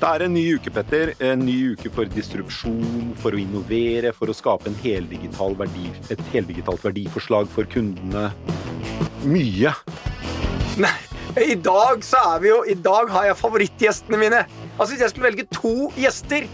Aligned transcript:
Det 0.00 0.08
er 0.08 0.22
en 0.24 0.32
ny 0.32 0.42
uke, 0.56 0.70
Petter. 0.72 1.10
En 1.20 1.42
ny 1.44 1.74
uke 1.74 1.90
for 1.92 2.08
distrupsjon, 2.08 3.10
for 3.20 3.36
å 3.36 3.40
innovere, 3.40 4.14
for 4.16 4.32
å 4.32 4.36
skape 4.36 4.70
en 4.70 4.78
heldigital 4.80 5.52
verdi, 5.58 5.90
et 6.08 6.22
heldigitalt 6.32 6.86
verdiforslag 6.86 7.50
for 7.52 7.68
kundene. 7.68 8.30
Mye. 9.28 9.74
Nei, 10.80 10.94
i 11.44 11.58
dag 11.60 12.00
så 12.06 12.22
er 12.30 12.40
vi 12.40 12.48
jo 12.48 12.62
I 12.64 12.78
dag 12.80 13.10
har 13.12 13.26
jeg 13.28 13.36
favorittgjestene 13.42 14.22
mine. 14.22 14.40
Altså 14.78 14.94
Hvis 14.94 15.04
jeg 15.04 15.12
skulle 15.12 15.28
velge 15.28 15.44
to 15.52 15.74
gjester, 16.00 16.48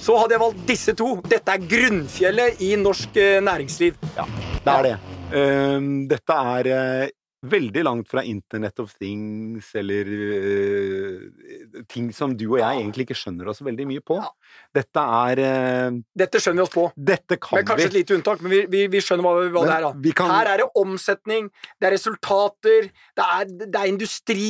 så 0.00 0.16
hadde 0.22 0.38
jeg 0.38 0.44
valgt 0.46 0.64
disse 0.72 0.96
to. 0.96 1.10
Dette 1.28 1.58
er 1.58 1.68
grunnfjellet 1.68 2.64
i 2.64 2.72
norsk 2.80 3.20
næringsliv. 3.44 4.00
Ja, 4.16 4.24
Det 4.64 4.78
er 4.78 4.88
det. 4.88 4.96
Ehm, 5.36 6.08
dette 6.08 6.40
er 6.56 6.72
eh, 6.72 7.10
veldig 7.46 7.82
langt 7.86 8.08
fra 8.10 8.22
Internet 8.26 8.80
of 8.82 8.94
Things 8.98 9.68
eller 9.78 10.08
uh, 10.10 11.82
ting 11.90 12.08
som 12.14 12.32
du 12.36 12.44
og 12.48 12.58
jeg 12.58 12.80
egentlig 12.82 13.06
ikke 13.06 13.16
skjønner 13.18 13.50
oss 13.52 13.60
veldig 13.62 13.86
mye 13.86 14.02
på. 14.02 14.16
Ja. 14.18 14.30
Dette 14.74 15.04
er 15.20 15.42
uh, 15.44 15.98
Dette 16.18 16.40
skjønner 16.42 16.62
vi 16.62 16.66
oss 16.66 16.74
på. 16.74 16.86
Dette 16.98 17.38
kan 17.38 17.60
Med 17.60 17.68
kanskje 17.68 17.88
et 17.92 17.98
lite 18.00 18.16
unntak, 18.18 18.42
men 18.42 18.54
vi, 18.54 18.62
vi, 18.72 18.84
vi 18.90 19.02
skjønner 19.04 19.26
hva, 19.26 19.34
hva 19.54 19.62
Men 19.62 19.70
det 19.70 19.76
er. 19.76 19.86
da. 19.86 20.14
kan- 20.18 20.32
Her 20.34 20.52
er 20.54 20.62
det 20.64 20.68
omsetning, 20.82 21.50
det 21.78 21.90
er 21.90 21.94
resultater, 21.94 22.88
det 23.18 23.28
er, 23.28 23.52
det 23.66 23.82
er 23.82 23.92
industri, 23.92 24.48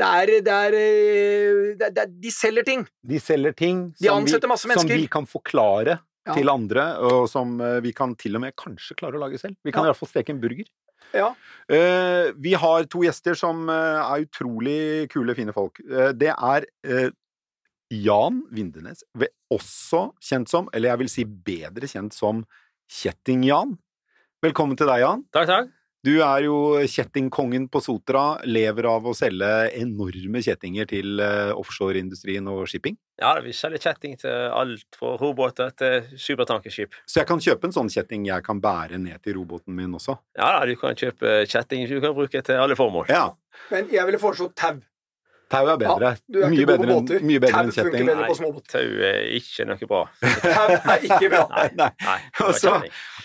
det 0.00 0.08
er, 0.08 0.34
det 0.48 0.56
er, 0.56 0.78
eh, 0.80 1.76
det 1.78 1.92
er, 1.92 2.10
De 2.24 2.34
selger 2.34 2.66
ting. 2.66 2.82
De 3.06 3.20
selger 3.22 3.54
ting 3.54 3.86
De 4.00 4.08
som, 4.10 4.26
vi, 4.26 4.74
som 4.74 4.90
vi 4.90 5.06
kan 5.06 5.26
forklare 5.30 6.00
Ja. 6.26 6.34
til 6.38 6.48
andre, 6.48 6.84
og 7.04 7.26
som 7.28 7.58
eh, 7.60 7.80
vi 7.84 7.92
kan 7.92 8.14
til 8.16 8.36
og 8.38 8.40
med 8.40 8.54
kanskje 8.56 8.96
klare 8.96 9.18
å 9.18 9.20
lage 9.20 9.36
selv. 9.38 9.56
Vi 9.64 9.72
kan 9.72 9.84
Ja. 9.84 9.90
i 9.90 9.92
hvert 9.92 10.00
fall 10.00 10.08
steke 10.08 10.30
en 10.32 10.40
burger. 10.40 10.64
Ja. 11.12 11.34
Eh, 11.68 12.32
vi 12.40 12.54
har 12.54 12.84
to 12.88 13.02
gjester 13.04 13.36
som 13.36 13.68
eh, 13.68 14.00
er 14.00 14.24
utrolig 14.24 15.10
kule, 15.12 15.34
fine 15.36 15.52
folk. 15.52 15.82
Det 16.16 16.32
er 16.32 16.64
Jan 17.92 18.42
Vindenes, 18.50 19.04
også 19.52 20.14
kjent 20.24 20.48
som, 20.48 20.68
eller 20.72 20.88
jeg 20.94 20.98
vil 21.04 21.08
si 21.12 21.24
bedre 21.24 21.86
kjent 21.86 22.16
som 22.16 22.40
Kjetting-Jan. 22.90 23.76
Velkommen 24.42 24.76
til 24.80 24.88
deg, 24.88 25.04
Jan. 25.04 25.22
Takk, 25.32 25.46
takk. 25.48 25.68
Du 26.04 26.18
er 26.20 26.42
jo 26.44 26.56
kjettingkongen 26.84 27.64
på 27.72 27.80
Sotra, 27.80 28.36
lever 28.44 28.84
av 28.90 29.06
å 29.08 29.14
selge 29.16 29.48
enorme 29.78 30.42
kjettinger 30.44 30.88
til 30.90 31.22
eh, 31.24 31.52
offshoreindustrien 31.56 32.44
og 32.52 32.66
shipping. 32.68 32.98
Ja, 33.22 33.30
vi 33.40 33.54
selger 33.56 33.80
kjetting 33.86 34.18
til 34.20 34.50
alt 34.52 34.98
fra 34.98 35.14
robåter 35.16 35.72
til 35.80 36.10
supertankerskip. 36.20 36.92
Så 37.08 37.22
jeg 37.22 37.30
kan 37.30 37.40
kjøpe 37.40 37.70
en 37.70 37.76
sånn 37.78 37.88
kjetting 37.88 38.28
jeg 38.28 38.44
kan 38.44 38.60
bære 38.60 39.00
ned 39.00 39.22
til 39.24 39.38
roboten 39.38 39.72
min 39.78 39.96
også. 39.96 40.18
Ja, 40.36 40.58
du 40.68 40.74
kan 40.76 40.98
kjøpe 40.98 41.38
kjetting 41.48 41.88
du 41.88 41.96
kan 42.04 42.12
bruke 42.18 42.44
til 42.44 42.60
alle 42.60 42.76
formål. 42.76 43.08
Ja, 43.08 43.30
Men 43.72 43.88
jeg 43.88 44.04
ville 44.04 44.20
foreslått 44.20 44.58
tau. 44.60 44.82
Tau 45.54 45.70
er 45.72 45.78
bedre. 45.80 46.10
Du 46.28 46.38
er 46.42 46.50
mye 46.52 46.58
ikke 46.60 46.66
god 46.68 46.76
på 46.76 46.84
bedre 46.84 47.18
enn, 47.20 47.26
mye 47.30 47.42
bedre 47.44 47.62
enn 47.64 47.72
kjetting. 47.76 48.06
bedre 48.10 48.28
på 48.28 48.36
småbåt. 48.40 48.66
Tau 48.74 48.84
er 49.08 49.20
ikke 49.38 49.66
noe 49.70 49.88
bra. 49.94 50.02
Tau 50.44 50.68
er 50.74 51.08
ikke 51.08 51.30
bra. 51.32 51.42
Nei, 51.54 51.66
nei. 51.80 51.90
Nei, 52.04 52.18
Og 52.44 52.54
så- 52.60 52.76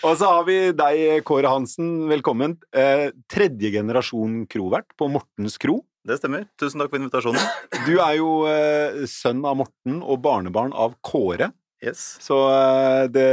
Og 0.06 0.16
så 0.16 0.30
har 0.32 0.44
vi 0.48 0.58
deg, 0.72 1.22
Kåre 1.28 1.50
Hansen. 1.52 1.90
Velkommen. 2.08 2.56
Eh, 2.72 3.10
tredje 3.28 3.72
generasjon 3.74 4.46
krovert 4.48 4.88
på 4.96 5.10
Mortens 5.12 5.58
kro. 5.60 5.82
Det 6.06 6.16
stemmer. 6.16 6.46
Tusen 6.56 6.80
takk 6.80 6.88
for 6.94 6.96
invitasjonen. 7.02 7.42
Du 7.86 7.98
er 8.00 8.14
jo 8.16 8.30
eh, 8.48 9.02
sønn 9.10 9.42
av 9.44 9.58
Morten 9.60 9.98
og 10.00 10.22
barnebarn 10.24 10.72
av 10.72 10.94
Kåre. 11.04 11.50
Yes. 11.84 12.16
Så 12.24 12.36
eh, 12.52 13.06
det, 13.12 13.26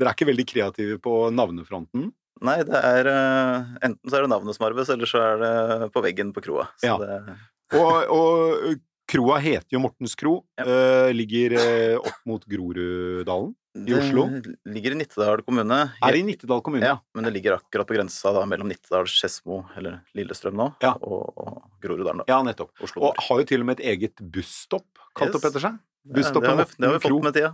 dere 0.00 0.12
er 0.12 0.16
ikke 0.16 0.28
veldig 0.28 0.46
kreative 0.48 0.98
på 1.04 1.30
navnefronten. 1.32 2.10
Nei, 2.42 2.56
det 2.66 2.74
er 2.74 3.06
eh, 3.06 3.66
Enten 3.86 4.10
så 4.10 4.18
er 4.18 4.24
det 4.26 4.30
navnet 4.32 4.56
som 4.56 4.64
arves, 4.66 4.88
eller 4.90 5.06
så 5.08 5.20
er 5.22 5.36
det 5.42 5.90
på 5.94 6.02
veggen 6.04 6.32
på 6.34 6.42
kroa. 6.44 6.68
Så 6.82 6.88
Ja. 6.90 6.96
det, 6.98 7.36
Og, 7.78 8.12
og 8.12 8.78
kroa 9.12 9.38
heter 9.42 9.76
jo 9.76 9.80
Mortens 9.82 10.14
kro. 10.18 10.38
Ja. 10.60 10.64
Eh, 10.66 11.10
ligger 11.16 11.56
eh, 11.60 11.96
opp 12.00 12.20
mot 12.28 12.44
Groruddalen. 12.48 13.52
I 13.72 13.94
Oslo? 13.96 14.26
Det 14.44 14.52
ligger 14.68 14.92
i 14.92 14.96
Nittedal 15.00 15.40
kommune. 15.46 15.78
Er 16.04 16.12
det 16.12 16.18
i 16.20 16.24
Nittedal 16.26 16.60
kommune? 16.64 16.84
Ja, 16.84 16.98
men 17.16 17.24
det 17.24 17.30
ligger 17.32 17.54
akkurat 17.56 17.88
på 17.88 17.94
grensa 17.96 18.28
da, 18.36 18.42
mellom 18.48 18.68
Nittedal, 18.68 19.06
Skedsmo, 19.08 19.62
eller 19.80 20.02
Lillestrøm 20.18 20.58
nå, 20.60 20.66
Ja. 20.84 20.90
og, 21.00 21.30
og 21.40 21.62
Groruddalen. 21.80 22.20
Ja, 22.28 22.42
nettopp. 22.44 22.74
Oslo. 22.84 23.06
Og 23.08 23.22
har 23.24 23.40
jo 23.40 23.46
til 23.48 23.64
og 23.64 23.70
med 23.70 23.80
et 23.80 23.86
eget 23.94 24.20
busstopp 24.34 25.00
kalt 25.16 25.30
Yes. 25.32 25.38
opp 25.40 25.48
etter 25.48 25.64
seg. 25.64 25.78
Ja, 26.02 26.12
Busstopp 26.18 26.42
det, 26.44 26.50
har 26.50 26.58
på 26.60 26.66
vi, 26.68 26.76
det 26.82 26.88
har 26.90 26.98
vi 26.98 27.02
fått 27.06 27.24
med 27.24 27.36
tida. 27.38 27.50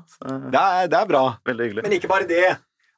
Det 0.51 0.59
er, 0.65 0.91
det 0.91 0.99
er 1.05 1.09
bra. 1.13 1.23
veldig 1.47 1.67
hyggelig. 1.69 1.83
Men 1.87 1.95
ikke 2.01 2.11
bare 2.11 2.27
det. 2.31 2.45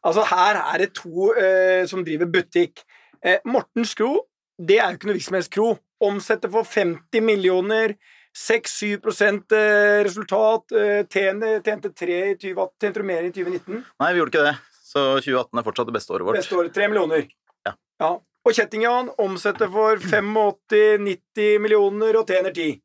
Altså, 0.06 0.25
her 0.30 0.60
er 0.62 0.78
det 0.86 0.91
to 0.97 1.28
eh, 1.36 1.84
som 1.91 2.04
driver 2.06 2.28
butikk. 2.38 2.84
Eh, 3.20 3.41
Mortens 3.44 3.92
kro, 3.98 4.14
det 4.56 4.78
er 4.80 4.94
jo 4.94 5.00
ikke 5.00 5.10
noe 5.10 5.19
virksomhetskro. 5.19 5.66
Omsetter 6.00 6.52
for 6.52 6.64
50 6.64 7.24
millioner. 7.24 7.96
6-7 8.36 9.54
eh, 9.56 10.02
resultat. 10.06 10.74
Tjente, 11.10 11.56
tjente, 11.66 11.90
3 11.92 12.18
i 12.30 12.36
20, 12.38 12.68
tjente 12.80 13.02
du 13.02 13.06
mer 13.06 13.26
i 13.26 13.32
2019? 13.34 13.80
Nei, 14.00 14.12
vi 14.12 14.22
gjorde 14.22 14.34
ikke 14.34 14.46
det. 14.46 14.56
Så 14.90 15.02
2018 15.18 15.58
er 15.58 15.66
fortsatt 15.66 15.90
det 15.90 15.96
beste 15.98 16.14
året 16.14 16.28
vårt. 16.28 16.38
Beste 16.38 16.58
året 16.58 16.74
3 16.74 16.88
millioner. 16.92 17.26
Ja. 17.66 18.14
Og 18.46 18.56
Kjetting-Jan 18.56 19.10
omsetter 19.20 19.68
for 19.70 20.00
85-90 20.00 21.58
millioner 21.60 22.16
og 22.22 22.30
tjener 22.30 22.54
10. 22.54 22.80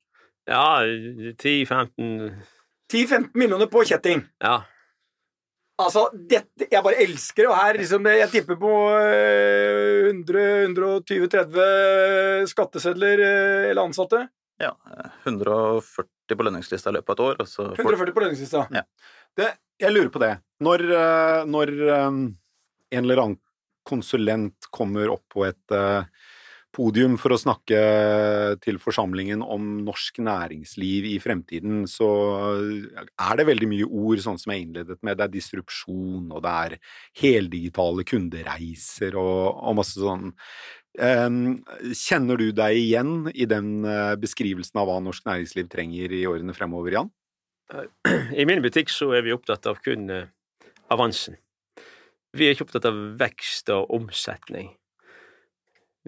Ja, 0.45 0.83
10-15 0.83 2.35
10-15 2.93 3.31
millioner 3.33 3.69
på 3.71 3.81
kjetting. 3.87 4.21
Ja. 4.43 4.59
Altså, 5.81 6.05
dette 6.15 6.67
Jeg 6.71 6.83
bare 6.85 7.01
elsker 7.03 7.43
det. 7.43 7.49
Og 7.51 7.57
her 7.59 7.73
liksom 7.81 8.05
Jeg 8.07 8.29
tipper 8.31 8.55
på 8.59 8.71
eh, 8.95 10.11
100-120-30 10.13 12.47
skattesedler 12.51 13.17
eh, 13.25 13.65
eller 13.71 13.83
ansatte. 13.83 14.19
Ja, 14.61 14.71
140 15.25 16.05
på 16.31 16.43
lønningslista 16.47 16.89
i 16.91 16.93
løpet 16.95 17.11
av 17.11 17.15
et 17.15 17.23
år. 17.25 17.35
Altså, 17.43 17.61
140 17.75 18.13
på 18.15 18.21
lønningslista. 18.23 18.59
Det, 19.35 19.49
jeg 19.83 19.91
lurer 19.91 20.11
på 20.13 20.21
det. 20.23 20.33
Når, 20.63 20.79
eh, 20.95 21.41
når 21.51 21.67
eh, 21.89 22.11
en 22.95 23.03
eller 23.03 23.19
annen 23.25 23.39
konsulent 23.85 24.57
kommer 24.73 25.11
opp 25.13 25.25
på 25.35 25.45
et 25.49 25.65
eh, 25.75 26.03
podium 26.75 27.15
for 27.19 27.33
å 27.33 27.39
snakke 27.39 27.79
til 28.63 28.79
forsamlingen 28.83 29.41
om 29.41 29.79
norsk 29.85 30.19
næringsliv 30.23 31.07
i 31.13 31.15
fremtiden, 31.23 31.85
så 31.89 32.09
er 32.99 33.39
det 33.39 33.47
veldig 33.47 33.69
mye 33.71 33.87
ord, 33.87 34.21
sånn 34.23 34.39
som 34.41 34.53
jeg 34.53 34.65
innledet 34.65 34.99
med. 35.01 35.17
Det 35.17 35.27
er 35.27 35.35
disrupsjon, 35.37 36.27
og 36.29 36.43
det 36.43 36.55
er 36.65 36.77
heldigitale 37.21 38.05
kundereiser 38.07 39.15
og, 39.21 39.55
og 39.55 39.79
masse 39.79 39.99
sånn. 39.99 40.33
Eh, 40.99 41.29
Kjenner 42.05 42.39
du 42.39 42.49
deg 42.55 42.79
igjen 42.81 43.15
i 43.33 43.47
den 43.49 43.87
eh, 43.87 44.15
beskrivelsen 44.19 44.83
av 44.83 44.91
hva 44.91 44.99
norsk 45.03 45.27
næringsliv 45.27 45.71
trenger 45.71 46.15
i 46.15 46.25
årene 46.29 46.55
fremover, 46.57 46.99
Jan? 46.99 47.11
I 48.39 48.45
min 48.47 48.63
butikk 48.63 48.91
så 48.93 49.09
er 49.17 49.25
vi 49.25 49.33
opptatt 49.35 49.67
av 49.71 49.81
kun 49.85 50.09
eh, 50.13 50.31
avansen. 50.93 51.39
Vi 52.35 52.47
er 52.47 52.55
ikke 52.55 52.67
opptatt 52.67 52.87
av 52.89 52.97
vekst 53.19 53.71
og 53.71 53.93
omsetning. 53.95 54.73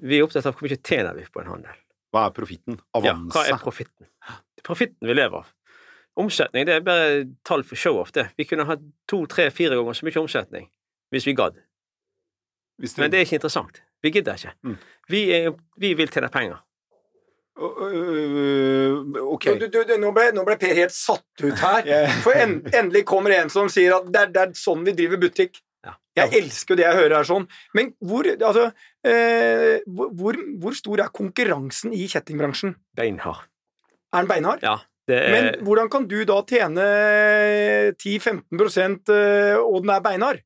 Vi 0.02 0.18
er 0.20 0.24
opptatt 0.28 0.46
av 0.46 0.54
hvor 0.58 0.68
mye 0.68 0.78
tjener 0.78 1.16
vi 1.18 1.26
på 1.34 1.42
en 1.42 1.48
handel. 1.52 1.78
Hva 2.14 2.28
er 2.30 2.34
profitten? 2.36 2.78
Ja, 2.96 3.14
hva 3.34 3.44
er 3.50 3.58
profitten? 3.62 4.08
Det 4.28 4.62
er 4.64 4.68
profitten 4.68 5.08
vi 5.10 5.14
lever 5.18 5.42
av. 5.42 5.54
Omsetning 6.18 6.66
det 6.66 6.74
er 6.80 6.86
bare 6.86 7.26
tall 7.46 7.64
for 7.64 7.76
show-off. 7.78 8.12
det. 8.16 8.30
Vi 8.38 8.46
kunne 8.50 8.66
hatt 8.66 8.82
to, 9.08 9.26
tre, 9.30 9.50
fire 9.54 9.76
ganger 9.78 9.94
så 9.94 10.06
mye 10.08 10.22
omsetning 10.24 10.70
hvis 11.14 11.26
vi 11.28 11.34
gadd. 11.38 11.60
Hvis 12.82 12.94
du- 12.96 13.02
Men 13.02 13.12
det 13.12 13.20
er 13.20 13.26
ikke 13.26 13.38
interessant. 13.42 13.82
Vi 14.04 14.12
gidder 14.12 14.34
ikke. 14.38 14.54
Mm. 14.64 14.78
Vi, 15.10 15.22
er, 15.34 15.52
vi 15.78 15.94
vil 15.94 16.08
tjene 16.10 16.30
penger. 16.30 16.58
Ok. 17.58 19.46
Du, 19.60 19.68
du, 19.68 19.84
du, 19.84 19.94
nå, 19.98 20.12
ble, 20.14 20.28
nå 20.36 20.44
ble 20.48 20.58
Per 20.62 20.74
helt 20.78 20.94
satt 20.94 21.44
ut 21.44 21.58
her. 21.62 21.88
For 22.26 22.38
en, 22.38 22.60
endelig 22.74 23.06
kommer 23.10 23.34
en 23.38 23.50
som 23.54 23.70
sier 23.72 23.96
at 23.98 24.10
det 24.14 24.22
er, 24.22 24.34
det 24.36 24.44
er 24.44 24.54
sånn 24.58 24.84
vi 24.88 24.94
driver 24.98 25.22
butikk. 25.22 25.62
Ja. 25.86 25.94
Jeg 26.18 26.42
elsker 26.42 26.74
jo 26.74 26.80
det 26.80 26.86
jeg 26.88 26.98
hører 26.98 27.20
her 27.20 27.28
sånn. 27.28 27.46
Men 27.78 27.94
hvor, 28.04 28.28
altså, 28.28 28.70
eh, 29.06 29.78
hvor, 29.86 30.40
hvor, 30.62 30.76
stor 30.78 31.04
er 31.06 31.14
konkurransen 31.14 31.94
i 31.96 32.08
kjettingbransjen? 32.10 32.76
Beinhard. 32.98 33.46
Er 34.14 34.24
den 34.24 34.32
beinhard? 34.32 34.66
Ja. 34.66 34.80
Det 35.08 35.16
er, 35.16 35.32
Men 35.32 35.64
hvordan 35.64 35.88
kan 35.88 36.04
du 36.10 36.18
da 36.28 36.42
tjene 36.44 36.86
10-15 37.96 39.14
eh, 39.14 39.56
og 39.56 39.86
den 39.86 39.94
er 39.94 40.04
beinhard? 40.04 40.44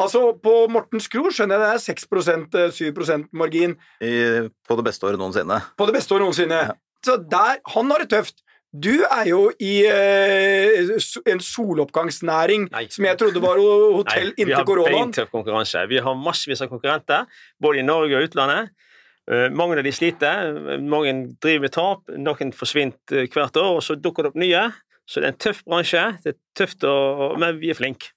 Altså, 0.00 0.32
på 0.42 0.52
Morten 0.74 1.00
Skro 1.00 1.30
skjønner 1.32 1.62
jeg 1.62 1.62
det 1.62 2.68
er 2.68 2.74
6 2.74 2.88
7 2.92 3.28
margin 3.32 3.76
I, 4.02 4.50
på 4.66 4.76
det 4.76 4.84
beste 4.88 5.06
året 5.06 5.20
noensinne. 5.22 5.60
på 5.78 5.86
det 5.86 5.94
beste 5.96 6.16
året 6.16 6.26
noensinne. 6.26 6.60
Ja. 6.68 6.74
Så 7.04 7.16
der, 7.20 7.60
han 7.74 7.90
har 7.92 8.02
det 8.02 8.10
tøft. 8.10 8.43
Du 8.74 9.04
er 9.06 9.28
jo 9.28 9.52
i 9.62 9.84
eh, 9.86 10.88
en 11.30 11.38
soloppgangsnæring 11.40 12.64
Nei. 12.72 12.86
som 12.90 13.04
jeg 13.06 13.18
trodde 13.20 13.42
var 13.42 13.60
ho- 13.60 13.92
hotell 14.00 14.32
Nei, 14.32 14.46
vi 14.48 14.52
har 14.56 14.64
beintøff 14.66 15.30
konkurranse. 15.30 15.84
Vi 15.90 16.00
har 16.02 16.16
massevis 16.18 16.62
av 16.64 16.72
konkurrenter, 16.72 17.28
både 17.62 17.78
i 17.78 17.86
Norge 17.86 18.18
og 18.18 18.26
utlandet. 18.26 18.72
Uh, 19.30 19.46
mange 19.56 19.78
av 19.78 19.86
de 19.86 19.92
sliter, 19.94 20.50
eh, 20.74 20.82
mange 20.84 21.14
driver 21.40 21.62
med 21.64 21.72
tap, 21.72 22.10
noen 22.20 22.50
forsvinner 22.52 23.14
eh, 23.22 23.28
hvert 23.32 23.56
år, 23.56 23.78
og 23.78 23.80
så 23.86 23.94
dukker 23.96 24.26
det 24.26 24.32
opp 24.34 24.40
nye. 24.42 24.64
Så 25.08 25.20
det 25.22 25.28
er 25.30 25.32
en 25.32 25.38
tøff 25.46 25.62
bransje, 25.64 26.02
det 26.24 26.34
er 26.34 26.36
tøft, 26.58 26.84
å, 26.84 27.30
men 27.40 27.56
vi 27.62 27.70
er 27.72 27.78
flinke. 27.78 28.10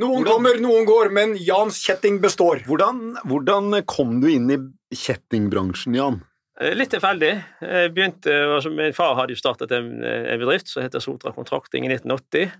Noen 0.00 0.22
Hvordan- 0.22 0.32
kommer, 0.32 0.58
noen 0.60 0.86
går, 0.88 1.10
men 1.12 1.34
Jans 1.40 1.82
kjetting 1.84 2.20
består. 2.22 2.62
Hvordan, 2.68 3.18
hvordan 3.28 3.82
kom 3.88 4.20
du 4.20 4.28
inn 4.32 4.48
i 4.52 4.56
kjettingbransjen, 4.96 5.96
Jan? 5.96 6.22
Eh, 6.60 6.74
Litt 6.76 6.92
tilfeldig. 6.94 7.32
Jeg 7.60 7.92
begynte, 7.96 8.36
altså 8.56 8.72
Min 8.72 8.94
far 8.96 9.16
hadde 9.18 9.34
jo 9.36 9.40
startet 9.40 9.72
en, 9.76 9.98
en 10.04 10.40
bedrift 10.40 10.70
som 10.72 10.84
heter 10.84 11.02
Sotra 11.04 11.34
Kontrakting 11.36 11.84
i 11.88 11.92
1980. 11.92 12.54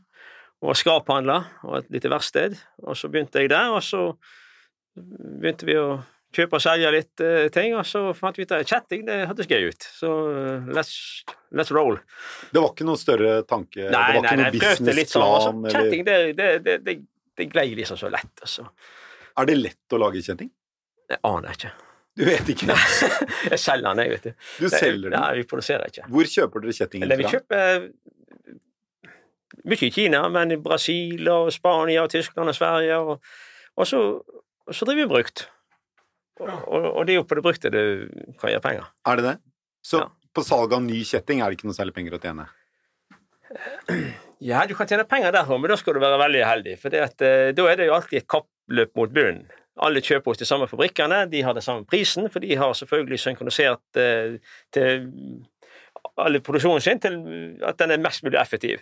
Og 0.65 0.71
var 0.71 0.79
skraphandler 0.81 1.49
og 1.69 1.79
et 1.83 1.89
lite 1.93 2.11
verksted. 2.13 2.57
Og 2.85 2.97
så 2.97 3.11
begynte 3.13 3.43
jeg 3.43 3.53
der, 3.53 3.73
og 3.77 3.83
så 3.85 4.11
begynte 4.97 5.69
vi 5.69 5.77
å 5.81 5.89
kjøpe 6.37 6.59
og 6.59 6.63
selge 6.65 6.91
litt 6.93 7.23
uh, 7.25 7.47
ting, 7.53 7.73
og 7.77 7.85
så 7.89 8.11
fant 8.17 8.37
vi 8.37 8.45
ut 8.45 8.53
at 8.53 8.69
kjetting 8.69 9.05
det 9.07 9.23
hørtes 9.29 9.49
gøy 9.49 9.71
ut. 9.71 9.87
Så 10.01 10.11
uh, 10.33 10.67
let's, 10.77 10.95
let's 11.57 11.73
roll. 11.73 11.97
Det 12.53 12.61
var 12.61 12.73
ikke 12.73 12.89
noen 12.89 13.01
større 13.01 13.39
tanke? 13.49 13.87
det 13.87 13.93
Nei, 13.93 14.17
var 14.19 14.27
nei, 14.27 14.33
ikke 14.33 14.37
businessplan? 14.37 14.61
jeg 14.61 14.65
prøvde 14.65 14.97
litt 14.99 15.13
sånn. 15.13 15.27
Altså, 15.29 15.53
businessplan? 15.53 15.87
kjetting, 15.87 16.05
det, 16.09 16.17
det, 16.41 16.49
det, 16.67 16.77
det, 16.89 16.97
det 17.41 17.49
glei 17.53 17.67
liksom 17.79 18.01
så 18.01 18.13
lett, 18.13 18.33
altså. 18.49 18.67
Er 19.37 19.49
det 19.49 19.59
lett 19.61 19.97
å 19.97 20.01
lage 20.01 20.25
kjetting? 20.25 20.51
Jeg 21.13 21.23
aner 21.31 21.57
ikke. 21.57 21.73
Du 22.17 22.25
vet 22.25 22.49
ikke. 22.49 22.73
Jeg 23.53 23.59
selger 23.61 23.91
den, 23.93 23.99
jeg, 24.05 24.11
vet 24.15 24.25
du. 24.25 24.47
Du 24.65 24.69
selger 24.73 25.11
den. 25.11 25.17
Nei, 25.19 25.33
vi 25.41 25.43
produserer 25.51 25.91
ikke. 25.91 26.07
Hvor 26.13 26.29
kjøper 26.33 26.63
dere 26.65 26.77
kjettingen 26.79 27.11
fra? 27.13 27.19
vi 27.21 27.27
kjøper 27.35 27.89
mye 29.67 29.83
i 29.87 29.91
Kina, 29.93 30.23
men 30.33 30.55
i 30.55 30.59
Brasil 30.63 31.29
og 31.33 31.51
Spania 31.55 32.05
og 32.07 32.11
Tyskland 32.13 32.53
og 32.53 32.57
Sverige. 32.57 32.97
Og, 33.03 33.21
og, 33.77 33.89
så, 33.89 34.01
så 34.71 34.89
driver 34.89 35.03
vi 35.03 35.11
brukt. 35.13 35.45
Og, 36.41 36.49
og, 36.53 36.87
og 36.93 37.07
det 37.09 37.15
er 37.15 37.21
jo 37.21 37.27
på 37.29 37.37
det 37.39 37.45
brukte 37.47 37.73
du 37.73 37.83
kan 38.41 38.53
gjøre 38.53 38.65
penger. 38.65 38.89
Er 39.09 39.21
det 39.21 39.27
det? 39.31 39.37
Så 39.87 40.01
Ja. 40.03 40.09
på 40.37 40.45
salg 40.45 40.73
av 40.77 40.83
ny 40.85 41.03
kjetting 41.09 41.41
er 41.41 41.49
det 41.53 41.59
ikke 41.61 41.69
noe 41.71 41.77
særlig 41.77 41.95
penger 41.97 42.17
å 42.17 42.23
tjene? 42.23 42.49
Ja, 44.45 44.65
du 44.69 44.75
kan 44.77 44.89
tjene 44.89 45.07
penger 45.09 45.33
der, 45.33 45.49
men 45.49 45.71
da 45.71 45.77
skal 45.81 45.97
du 45.97 46.03
være 46.03 46.19
veldig 46.21 46.43
heldig. 46.45 46.75
For 46.83 46.97
at, 47.01 47.23
eh, 47.25 47.53
da 47.57 47.69
er 47.71 47.79
det 47.81 47.87
jo 47.89 47.95
alltid 47.97 48.19
et 48.21 48.29
kappløp 48.29 48.93
mot 48.99 49.13
bunnen. 49.17 49.47
Alle 49.83 50.01
kjøper 50.01 50.33
hos 50.33 50.41
de 50.41 50.49
samme 50.49 50.69
fabrikkene, 50.71 51.27
de 51.33 51.43
har 51.45 51.57
den 51.57 51.65
samme 51.65 51.85
prisen, 51.89 52.31
for 52.33 52.41
de 52.41 52.57
har 52.57 52.73
selvfølgelig 52.73 53.21
synkronisert 53.21 54.01
eh, 54.01 54.39
til 54.73 55.11
alle 56.17 56.41
produksjonen 56.41 56.81
sin 56.81 57.01
til 57.03 57.19
at 57.67 57.79
den 57.79 57.93
er 57.93 58.01
mest 58.01 58.25
mulig 58.25 58.41
effektiv. 58.41 58.81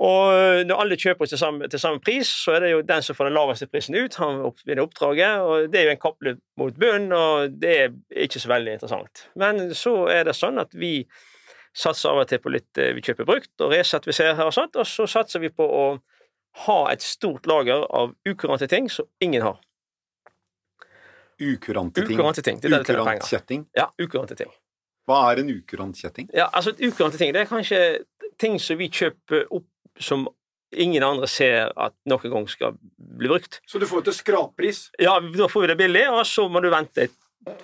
Og 0.00 0.32
eh, 0.34 0.62
når 0.66 0.80
alle 0.82 0.96
kjøper 0.96 1.28
til 1.28 1.38
samme, 1.38 1.68
til 1.68 1.80
samme 1.80 2.00
pris, 2.00 2.28
så 2.44 2.56
er 2.56 2.64
det 2.64 2.70
jo 2.72 2.84
den 2.88 3.04
som 3.04 3.16
får 3.16 3.28
den 3.28 3.36
laveste 3.36 3.68
prisen 3.68 3.96
ut, 3.96 4.16
han 4.20 4.40
vinner 4.66 4.86
oppdraget. 4.86 5.40
og 5.40 5.72
Det 5.72 5.80
er 5.80 5.84
jo 5.84 5.96
en 5.96 6.04
kappløp 6.04 6.38
mot 6.56 6.78
bunnen, 6.80 7.12
og 7.12 7.60
det 7.62 7.74
er 7.80 7.92
ikke 8.24 8.40
så 8.40 8.48
veldig 8.54 8.78
interessant. 8.78 9.26
Men 9.36 9.74
så 9.76 9.94
er 10.12 10.24
det 10.28 10.36
sånn 10.38 10.60
at 10.62 10.72
vi 10.74 11.02
satser 11.76 12.12
av 12.12 12.22
og 12.22 12.28
til 12.28 12.40
på 12.40 12.52
litt 12.52 12.78
eh, 12.80 12.92
Vi 12.96 13.04
kjøper 13.04 13.28
brukt 13.28 13.64
og 13.64 13.72
resertifiserer 13.72 14.44
og 14.44 14.54
sånt, 14.56 14.76
og 14.76 14.88
så 14.88 15.06
satser 15.08 15.44
vi 15.44 15.52
på 15.52 15.66
å 15.66 15.84
ha 16.66 16.80
et 16.92 17.04
stort 17.04 17.46
lager 17.48 17.84
av 17.88 18.12
ukurante 18.28 18.68
ting 18.68 18.90
som 18.92 19.08
ingen 19.24 19.44
har. 19.44 19.60
Ukurante 21.42 22.04
ting. 22.06 22.16
Ukurante 22.18 22.42
ting. 22.46 22.60
Det 22.62 22.70
er 22.72 22.84
Ukurant 22.84 23.26
kjetting. 23.28 23.66
Ja, 23.76 23.88
ukurante 24.00 24.36
ting. 24.38 24.50
Hva 25.08 25.18
er 25.32 25.40
en 25.42 25.50
ukurant 25.50 25.98
kjetting? 25.98 26.28
Ja, 26.34 26.46
altså 26.54 26.70
Ukurante 26.78 27.18
ting, 27.18 27.32
det 27.34 27.42
er 27.42 27.50
kanskje 27.50 27.80
ting 28.38 28.58
som 28.62 28.78
vi 28.78 28.86
kjøper 28.88 29.48
opp 29.50 29.66
som 30.00 30.28
ingen 30.72 31.02
andre 31.04 31.26
ser 31.28 31.72
at 31.76 31.92
noen 32.08 32.30
gang 32.32 32.46
skal 32.48 32.76
bli 32.96 33.28
brukt. 33.28 33.58
Så 33.68 33.80
du 33.82 33.84
får 33.90 34.06
til 34.06 34.14
skrappris. 34.16 34.86
Ja, 35.02 35.18
da 35.20 35.48
får 35.50 35.66
vi 35.66 35.72
det 35.72 35.76
billig, 35.82 36.06
og 36.08 36.22
så 36.26 36.46
må 36.48 36.62
du 36.64 36.70
vente 36.72 37.08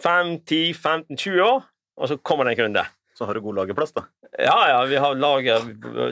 5-10-15-20 0.04 1.40
år, 1.44 1.62
og 1.98 2.08
så 2.10 2.18
kommer 2.20 2.44
det 2.48 2.56
en 2.56 2.64
kunde. 2.66 2.84
Så 3.18 3.26
har 3.26 3.34
du 3.34 3.40
god 3.42 3.56
lagerplass, 3.58 3.94
da. 3.96 4.04
Ja, 4.38 4.58
ja, 4.70 4.82
vi 4.86 4.98
har 5.02 5.16
lager 5.18 5.64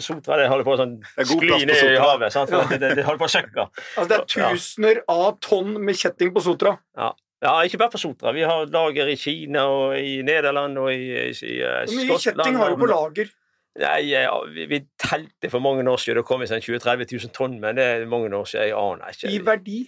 Sotra 0.02 0.38
det 0.40 0.48
holder 0.50 0.64
på 0.66 0.72
å 0.72 0.78
sånn 0.80 0.94
Det 1.04 1.26
skli 1.28 1.60
ned 1.68 1.76
i 1.92 1.98
havet. 2.00 2.32
Sant? 2.34 2.50
Det, 2.50 2.78
det, 2.82 2.94
det 2.98 3.04
holder 3.06 3.20
på 3.20 3.28
å 3.28 3.34
søkke. 3.36 3.66
Altså, 3.94 4.08
det 4.10 4.16
er 4.16 4.24
Ja. 4.40 4.48
tusener 4.56 5.02
av 5.12 5.36
tonn 5.44 5.76
med 5.84 5.94
kjetting 6.00 6.32
på 6.34 6.42
Sotra. 6.42 6.72
Ja, 6.98 7.12
ikke 7.44 7.78
bare 7.82 7.92
på 7.92 8.00
Sotra. 8.00 8.32
Vi 8.32 8.44
har 8.48 8.70
lager 8.72 9.10
i 9.12 9.16
Kina 9.20 9.66
og 9.68 9.98
i 10.00 10.22
Nederland 10.24 10.78
og 10.80 10.92
i, 10.92 11.10
i, 11.28 11.32
i 11.32 11.58
Hvor 11.60 11.98
mye 11.98 12.20
kjetting 12.22 12.56
har 12.56 12.72
du 12.72 12.80
på 12.80 12.88
lager? 12.90 13.34
Nei, 13.76 13.98
ja, 14.08 14.32
vi, 14.48 14.64
vi 14.70 14.78
telte 14.96 15.50
for 15.52 15.60
mange 15.60 15.84
år 15.84 16.00
siden. 16.00 16.22
Det 16.22 16.28
kom 16.28 16.44
sånn 16.48 16.64
20 16.64 16.80
000-30 16.80 17.12
000 17.12 17.34
tonn, 17.36 17.58
men 17.60 17.76
det 17.76 17.84
er 17.84 18.06
mange 18.08 18.32
år 18.32 18.48
siden. 18.48 18.70
Jeg 18.70 18.78
aner 18.80 19.12
ikke. 19.12 19.32
I 19.34 19.42
verdi? 19.44 19.82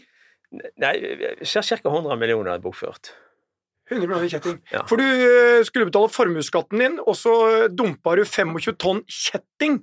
Nei, 0.80 0.92
ca. 1.40 1.62
100 1.64 2.20
millioner 2.20 2.54
er 2.56 2.62
bokført. 2.64 3.14
100 3.88 4.04
millioner 4.04 4.28
kjetting. 4.28 4.60
Ja. 4.72 4.84
For 4.88 5.00
du 5.00 5.06
eh, 5.08 5.62
skulle 5.64 5.88
betale 5.88 6.12
formuesskatten 6.12 6.84
din, 6.84 7.00
og 7.00 7.16
så 7.16 7.34
dumpa 7.72 8.16
du 8.18 8.26
25 8.28 8.76
tonn 8.76 9.02
kjetting. 9.08 9.80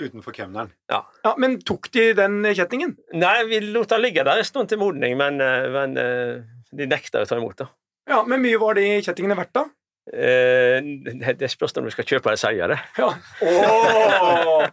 Utenfor 0.00 0.32
kemneren. 0.32 0.70
Ja, 0.88 1.02
Men 1.36 1.58
tok 1.66 1.90
de 1.92 2.12
den 2.16 2.40
kjettingen? 2.56 2.94
Nei, 3.12 3.34
vi 3.50 3.60
lot 3.66 3.90
den 3.90 4.00
ligge 4.06 4.24
der 4.24 4.40
en 4.40 4.46
stund 4.48 4.70
til 4.70 4.80
modning, 4.80 5.18
men, 5.20 5.42
eh, 5.44 5.66
men 5.74 5.98
eh, 6.00 6.46
de 6.72 6.86
nekta 6.90 7.22
å 7.24 7.28
ta 7.28 7.36
imot. 7.40 7.56
da. 7.62 7.68
Ja, 8.10 8.22
Men 8.26 8.42
mye 8.42 8.58
var 8.60 8.74
de 8.78 8.86
kjettingene 9.04 9.36
verdt, 9.38 9.52
da? 9.54 9.66
Eh, 10.10 10.80
det 11.38 11.50
spørs 11.52 11.76
om 11.78 11.84
du 11.86 11.90
skal 11.94 12.06
kjøpe 12.08 12.30
eller 12.32 12.40
selge 12.40 12.68
det. 12.72 12.78
Ja. 12.98 13.10
Åh! 13.46 14.64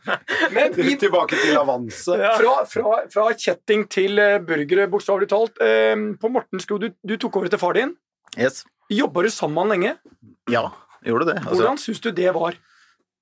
Men 0.56 0.74
i, 0.82 0.96
Tilbake 0.98 1.38
til 1.42 1.58
avanse. 1.60 2.16
fra, 2.40 2.56
fra, 2.72 2.96
fra 3.14 3.26
kjetting 3.38 3.86
til 3.92 4.18
eh, 4.24 4.38
burgere, 4.42 4.88
bokstavelig 4.92 5.30
talt. 5.32 5.60
Eh, 5.62 5.94
på 6.22 6.32
Mortensko, 6.34 6.80
du, 6.82 6.90
du 7.06 7.18
tok 7.22 7.38
over 7.42 7.52
til 7.54 7.62
far 7.62 7.78
din. 7.78 7.94
Yes. 8.40 8.64
Jobba 8.94 9.26
du 9.26 9.30
sammen 9.34 9.58
med 9.58 9.62
han 9.68 9.74
lenge? 9.76 9.94
Ja, 10.54 10.64
gjorde 11.06 11.28
det. 11.34 11.38
Altså, 11.44 11.60
Hvordan 11.60 11.82
syns 11.82 12.02
du 12.04 12.10
det 12.16 12.32
var? 12.38 12.58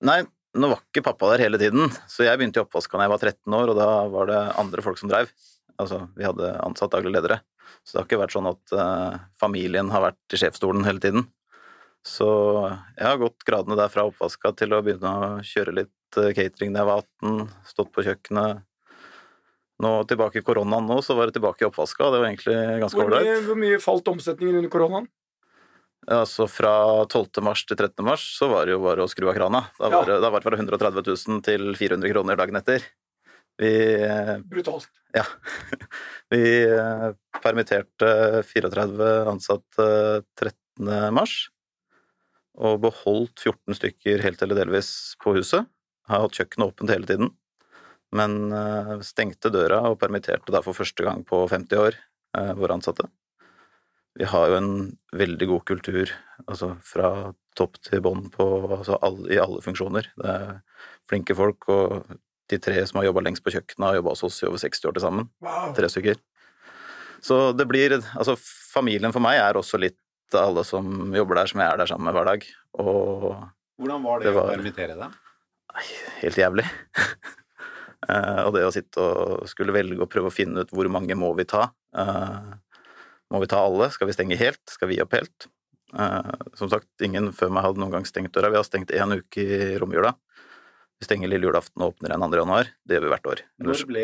nei, 0.06 0.20
nå 0.56 0.68
var 0.70 0.80
ikke 0.84 1.02
pappa 1.08 1.32
der 1.34 1.42
hele 1.48 1.58
tiden, 1.60 1.90
så 2.12 2.24
jeg 2.28 2.38
begynte 2.38 2.60
i 2.60 2.64
oppvaska 2.64 3.00
da 3.00 3.06
jeg 3.08 3.12
var 3.16 3.22
13 3.24 3.56
år, 3.58 3.72
og 3.74 3.78
da 3.80 3.88
var 4.14 4.30
det 4.30 4.42
andre 4.62 4.84
folk 4.86 5.00
som 5.02 5.10
drev. 5.12 5.32
Altså, 5.82 6.06
vi 6.16 6.26
hadde 6.28 6.54
ansatt 6.64 6.94
daglig 6.94 7.14
ledere. 7.16 7.42
Så 7.84 7.96
det 7.96 8.02
har 8.02 8.08
ikke 8.08 8.22
vært 8.22 8.36
sånn 8.36 8.52
at 8.52 8.76
eh, 8.76 9.18
familien 9.42 9.90
har 9.94 10.06
vært 10.06 10.36
i 10.36 10.40
sjefsstolen 10.40 10.86
hele 10.88 11.04
tiden. 11.04 11.28
Så 12.06 12.28
jeg 12.96 13.06
har 13.08 13.20
gått 13.22 13.46
gradene 13.48 13.78
der 13.80 13.90
fra 13.90 14.06
oppvaska 14.06 14.54
til 14.58 14.76
å 14.78 14.82
begynne 14.86 15.10
å 15.10 15.30
kjøre 15.46 15.74
litt 15.82 16.20
eh, 16.22 16.32
catering 16.38 16.76
da 16.76 16.84
jeg 16.84 16.90
var 16.92 17.04
18, 17.04 17.52
stått 17.74 17.92
på 17.96 18.06
kjøkkenet. 18.06 18.64
Nå 19.84 19.92
tilbake 20.08 20.40
i 20.40 20.46
koronaen 20.46 20.88
nå, 20.88 21.02
så 21.04 21.18
var 21.18 21.28
det 21.28 21.36
tilbake 21.36 21.66
i 21.66 21.68
oppvaska, 21.68 22.06
og 22.06 22.14
det 22.14 22.22
var 22.22 22.30
egentlig 22.30 22.60
ganske 22.86 23.02
ålreit. 23.02 23.28
Hvor, 23.28 23.48
hvor 23.50 23.62
mye 23.66 23.80
falt 23.84 24.12
omsetningen 24.14 24.62
under 24.62 24.72
koronaen? 24.72 25.10
Altså 26.06 26.46
fra 26.46 26.76
12. 27.10 27.42
mars 27.44 27.64
til 27.66 27.80
13. 27.80 28.06
mars 28.06 28.24
så 28.38 28.48
var 28.52 28.68
det 28.68 28.76
jo 28.76 28.84
bare 28.84 29.04
å 29.04 29.10
skru 29.10 29.26
av 29.32 29.36
krana. 29.38 29.64
Da 29.80 29.90
var, 29.90 30.06
det, 30.06 30.20
da 30.22 30.30
var 30.30 30.44
det 30.44 30.48
fra 30.48 30.60
130 30.62 31.02
000 31.10 31.42
til 31.48 31.74
400 31.74 32.14
kroner 32.14 32.38
dagen 32.40 32.62
etter. 32.62 32.86
Vi, 33.62 33.72
Brutalt. 34.52 34.90
ja, 35.16 35.24
vi 36.34 36.42
eh, 36.68 37.10
permitterte 37.44 38.44
34 38.44 39.12
ansatte 39.32 39.88
13. 40.36 41.14
mars. 41.16 41.38
Og 42.56 42.80
beholdt 42.84 43.42
14 43.44 43.76
stykker 43.80 44.24
helt 44.24 44.44
eller 44.44 44.60
delvis 44.60 44.90
på 45.24 45.36
huset. 45.36 45.68
Har 46.08 46.24
hatt 46.24 46.38
kjøkkenet 46.38 46.72
åpent 46.72 46.94
hele 46.94 47.10
tiden. 47.10 47.32
Men 48.16 48.52
eh, 48.56 48.98
stengte 49.04 49.52
døra 49.52 49.82
og 49.90 50.00
permitterte 50.02 50.54
da 50.54 50.62
for 50.64 50.78
første 50.78 51.04
gang 51.04 51.24
på 51.28 51.46
50 51.52 51.82
år 51.82 51.98
eh, 52.38 52.54
våre 52.60 52.78
ansatte. 52.78 53.08
Vi 54.16 54.28
har 54.32 54.48
jo 54.48 54.60
en 54.62 54.76
veldig 55.12 55.48
god 55.50 55.64
kultur, 55.68 56.12
altså 56.48 56.70
fra 56.88 57.34
topp 57.60 57.82
til 57.84 58.00
bånn 58.04 58.30
altså 58.40 58.96
i 59.28 59.40
alle 59.42 59.64
funksjoner. 59.64 60.08
Det 60.16 60.30
er 60.32 60.54
flinke 61.10 61.36
folk, 61.36 61.68
og 61.68 62.16
de 62.52 62.60
tre 62.62 62.86
som 62.86 63.00
har 63.00 63.08
jobba 63.10 63.24
lengst 63.26 63.44
på 63.46 63.52
kjøkkenet, 63.54 63.86
har 63.88 63.96
jobba 64.00 64.14
hos 64.16 64.24
oss 64.28 64.42
i 64.44 64.48
over 64.50 64.62
60 64.62 64.86
år 64.90 64.94
til 64.98 65.02
sammen. 65.06 65.30
Wow. 65.42 65.74
Tre 65.78 65.90
stykker. 65.90 66.20
Så 67.26 67.40
det 67.58 67.66
blir 67.68 67.96
Altså, 68.16 68.36
familien 68.38 69.14
for 69.16 69.24
meg 69.24 69.40
er 69.42 69.58
også 69.58 69.80
litt 69.82 69.98
alle 70.36 70.64
som 70.66 71.14
jobber 71.16 71.36
der, 71.40 71.48
som 71.48 71.62
jeg 71.62 71.72
er 71.72 71.78
der 71.78 71.90
sammen 71.90 72.06
med 72.10 72.14
hver 72.18 72.26
dag. 72.26 72.46
Og 72.82 73.50
Hvordan 73.80 74.04
var 74.04 74.20
det, 74.20 74.26
Det 74.28 74.34
var- 74.36 74.50
å 74.50 74.56
permittere 74.56 74.96
deg? 74.98 75.12
helt 76.22 76.36
jævlig. 76.38 76.66
Eh, 78.06 78.42
og 78.46 78.54
det 78.54 78.62
å 78.68 78.72
sitte 78.74 79.02
og 79.02 79.48
skulle 79.50 79.74
velge 79.74 79.98
og 80.04 80.10
prøve 80.12 80.30
å 80.30 80.34
finne 80.34 80.62
ut 80.62 80.70
hvor 80.70 80.86
mange 80.94 81.16
må 81.18 81.32
vi 81.36 81.44
ta. 81.50 81.72
Eh, 81.98 82.52
må 83.34 83.40
vi 83.42 83.48
ta 83.50 83.64
alle? 83.66 83.88
Skal 83.90 84.06
vi 84.06 84.14
stenge 84.14 84.38
helt? 84.38 84.62
Skal 84.70 84.92
vi 84.92 85.00
opp 85.02 85.16
helt? 85.18 85.48
Eh, 85.98 86.32
som 86.54 86.70
sagt, 86.70 86.86
ingen 87.02 87.32
før 87.34 87.50
meg 87.56 87.64
hadde 87.66 87.82
noen 87.82 87.96
gang 87.96 88.06
stengt 88.06 88.32
døra. 88.36 88.52
Vi 88.54 88.60
har 88.60 88.68
stengt 88.68 88.94
én 88.94 89.16
uke 89.18 89.42
i 89.42 89.78
romjula. 89.82 90.14
Vi 91.06 91.12
stenger 91.14 91.30
lille 91.30 91.46
julaften 91.46 91.84
og 91.86 91.92
åpner 91.94 92.10
igjen 92.16 92.24
2. 92.34 92.38
januar. 92.42 92.70
Det 92.82 92.96
gjør 92.98 93.04
vi 93.06 93.10
hvert 93.14 93.28
år. 93.30 93.42
Når 93.62 93.82
ble 93.92 94.04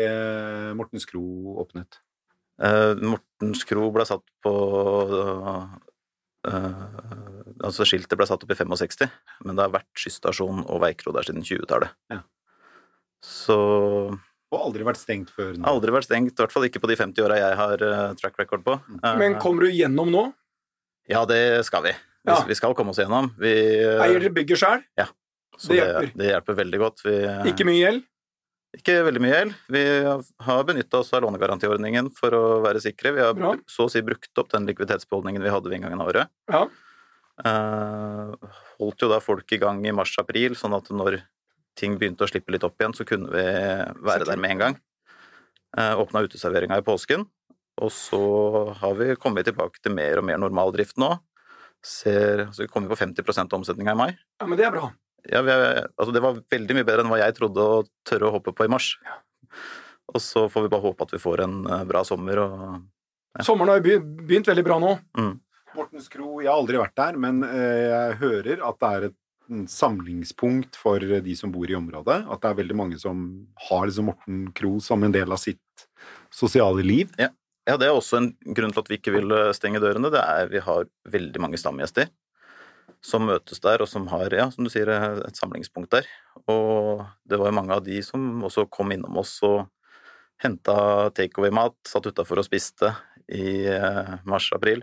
Mortens 0.78 1.06
Kro 1.10 1.22
åpnet? 1.58 1.96
eh, 2.62 2.94
Mortens 3.02 3.64
kro 3.66 3.88
ble 3.90 4.04
satt 4.06 4.22
på 4.44 4.52
eh, 6.46 6.68
Altså 7.62 7.86
skiltet 7.90 8.14
ble 8.18 8.26
satt 8.30 8.42
opp 8.46 8.52
i 8.54 8.58
65, 8.58 9.08
men 9.46 9.58
det 9.58 9.64
har 9.64 9.72
vært 9.74 9.90
skysstasjon 9.98 10.62
og 10.68 10.80
veikro 10.84 11.10
der 11.16 11.26
siden 11.26 11.42
20-tallet. 11.46 11.90
Ja. 12.14 12.20
Så 13.22 13.56
Og 14.52 14.58
aldri 14.60 14.86
vært 14.86 14.98
stengt 15.02 15.30
før 15.34 15.54
nå? 15.58 15.66
aldri 15.70 15.90
vært 15.94 16.06
stengt, 16.06 16.34
i 16.34 16.42
hvert 16.42 16.54
fall 16.54 16.66
ikke 16.68 16.82
på 16.82 16.90
de 16.90 16.96
50 17.02 17.22
åra 17.26 17.38
jeg 17.40 17.58
har 17.64 17.82
eh, 17.88 18.14
track 18.22 18.38
record 18.38 18.62
på. 18.66 18.78
Eh, 19.02 19.18
Men 19.18 19.40
kommer 19.42 19.66
du 19.66 19.74
gjennom 19.74 20.10
nå? 20.14 20.28
Ja, 21.10 21.24
det 21.26 21.64
skal 21.66 21.82
vi. 21.88 21.96
Vi, 22.22 22.30
Ja. 22.30 22.38
vi 22.46 22.54
skal 22.54 22.74
komme 22.78 22.90
oss 22.94 22.98
gjennom. 23.02 23.32
Vi, 23.42 23.50
eh, 23.82 23.98
Eier 24.06 24.20
dere 24.22 24.30
bygget 24.34 24.58
sjøl? 24.62 24.84
Så 25.62 25.72
det 25.72 25.78
det, 25.78 25.84
hjelper. 25.86 26.16
det 26.18 26.30
hjelper 26.32 26.58
veldig 26.58 26.80
godt. 26.82 27.04
Vi, 27.06 27.14
eh, 27.28 27.46
Ikke 27.52 27.66
mye 27.68 27.78
gjeld? 27.80 28.08
Ikke 28.72 28.94
veldig 29.04 29.20
mye 29.20 29.34
gjeld. 29.34 29.56
Vi 29.74 29.82
har 30.46 30.62
benytta 30.68 31.02
oss 31.02 31.12
av 31.12 31.22
lånegarantiordningen 31.26 32.08
for 32.16 32.32
å 32.36 32.44
være 32.64 32.80
sikre. 32.80 33.12
Vi 33.12 33.20
har 33.20 33.34
Bra. 33.36 33.52
så 33.68 33.84
å 33.84 33.92
si 33.92 34.00
brukt 34.04 34.40
opp 34.40 34.48
den 34.54 34.64
likviditetsbeholdningen 34.70 35.44
vi 35.44 35.52
hadde 35.52 35.68
ved 35.68 35.78
inngangen 35.78 36.00
av 36.00 36.08
året. 36.08 36.32
Ja. 36.48 36.64
Uh, 37.42 38.32
holdt 38.78 39.04
jo 39.04 39.10
da 39.12 39.18
folk 39.24 39.52
i 39.52 39.60
gang 39.60 39.80
i 39.88 39.92
mars-april, 39.92 40.56
sånn 40.56 40.76
at 40.76 40.88
når 40.92 41.20
ting 41.76 41.98
begynte 42.00 42.24
å 42.24 42.30
slippe 42.30 42.52
litt 42.54 42.64
opp 42.64 42.80
igjen, 42.80 42.96
så 42.96 43.04
kunne 43.08 43.28
vi 43.32 43.44
være 44.04 44.28
der 44.28 44.40
med 44.40 44.56
en 44.56 44.64
gang. 44.64 44.80
Uh, 45.76 46.00
Åpna 46.00 46.24
uteserveringa 46.24 46.80
i 46.80 46.86
påsken, 46.86 47.26
og 47.80 47.92
så 47.92 48.22
har 48.80 48.96
vi 48.96 49.12
kommet 49.20 49.48
tilbake 49.48 49.80
til 49.84 49.94
mer 49.96 50.20
og 50.20 50.28
mer 50.28 50.40
normal 50.40 50.72
drift 50.72 51.00
nå. 51.00 51.14
Ser, 51.82 52.46
så 52.54 52.62
vi 52.64 52.70
kommer 52.70 52.92
på 52.92 53.00
50% 53.00 53.56
omsetninga 53.58 53.96
i 53.96 53.98
mai. 53.98 54.10
Ja, 54.38 54.46
men 54.46 54.60
det 54.60 54.68
er 54.68 54.74
bra. 54.76 54.92
Ja, 55.30 55.42
vi 55.46 55.52
er, 55.54 55.84
altså 55.94 56.12
det 56.14 56.22
var 56.24 56.40
veldig 56.50 56.76
mye 56.78 56.86
bedre 56.86 57.04
enn 57.04 57.12
hva 57.12 57.20
jeg 57.20 57.36
trodde 57.36 57.62
å 57.62 57.82
tørre 58.08 58.28
å 58.28 58.34
hoppe 58.34 58.54
på 58.56 58.66
i 58.66 58.72
mars. 58.72 58.88
Og 60.12 60.20
så 60.22 60.48
får 60.50 60.66
vi 60.66 60.72
bare 60.72 60.84
håpe 60.88 61.06
at 61.06 61.14
vi 61.14 61.20
får 61.22 61.44
en 61.44 61.60
eh, 61.66 61.84
bra 61.88 62.02
sommer 62.06 62.42
og 62.42 62.58
Ja. 63.32 63.46
Sommeren 63.46 63.70
har 63.72 63.78
jo 63.80 64.00
begynt 64.26 64.48
veldig 64.50 64.62
bra 64.66 64.76
nå. 64.82 64.90
Mortens 65.72 66.10
Kro, 66.12 66.42
jeg 66.42 66.50
har 66.50 66.58
aldri 66.60 66.76
vært 66.76 66.98
der, 66.98 67.16
men 67.16 67.38
eh, 67.46 67.84
jeg 67.88 68.18
hører 68.20 68.64
at 68.68 68.80
det 68.82 68.90
er 68.90 69.06
et 69.06 69.16
mm, 69.48 69.62
samlingspunkt 69.72 70.76
for 70.76 71.00
de 71.00 71.36
som 71.38 71.54
bor 71.54 71.70
i 71.70 71.78
området. 71.78 72.18
At 72.28 72.42
det 72.42 72.50
er 72.50 72.58
veldig 72.58 72.76
mange 72.76 72.98
som 73.00 73.22
har 73.70 73.86
liksom 73.88 74.10
Morten 74.10 74.42
Kro 74.58 74.74
som 74.84 75.06
en 75.06 75.14
del 75.14 75.32
av 75.32 75.40
sitt 75.40 75.86
sosiale 76.28 76.84
liv. 76.84 77.14
Ja, 77.16 77.78
det 77.78 77.88
er 77.88 77.94
også 77.96 78.18
en 78.20 78.28
grunn 78.52 78.74
til 78.74 78.82
at 78.84 78.92
vi 78.92 79.00
ikke 79.00 79.16
vil 79.16 79.32
eh, 79.38 79.54
stenge 79.56 79.80
dørene. 79.80 80.12
Det 80.12 80.20
er 80.20 80.52
vi 80.52 80.60
har 80.66 80.84
veldig 81.16 81.46
mange 81.46 81.62
stamgjester 81.62 82.12
som 83.02 83.26
møtes 83.26 83.60
der, 83.62 83.82
og 83.82 83.90
som 83.90 84.06
har, 84.12 84.32
ja, 84.34 84.46
som 84.52 84.66
du 84.66 84.70
sier, 84.72 84.90
et 85.26 85.38
samlingspunkt 85.38 85.90
der. 85.94 86.06
Og 86.50 87.02
det 87.28 87.38
var 87.40 87.50
jo 87.50 87.58
mange 87.58 87.74
av 87.74 87.84
de 87.86 87.98
som 88.06 88.44
også 88.46 88.68
kom 88.72 88.94
innom 88.94 89.18
oss 89.22 89.36
og 89.46 89.66
henta 90.42 91.10
takeaway-mat, 91.14 91.76
satt 91.86 92.08
utafor 92.10 92.42
og 92.42 92.46
spiste 92.46 92.92
i 93.32 93.66
eh, 93.70 94.14
mars-april. 94.28 94.82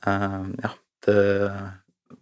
Eh, 0.00 0.42
ja, 0.64 0.72
det 1.06 1.20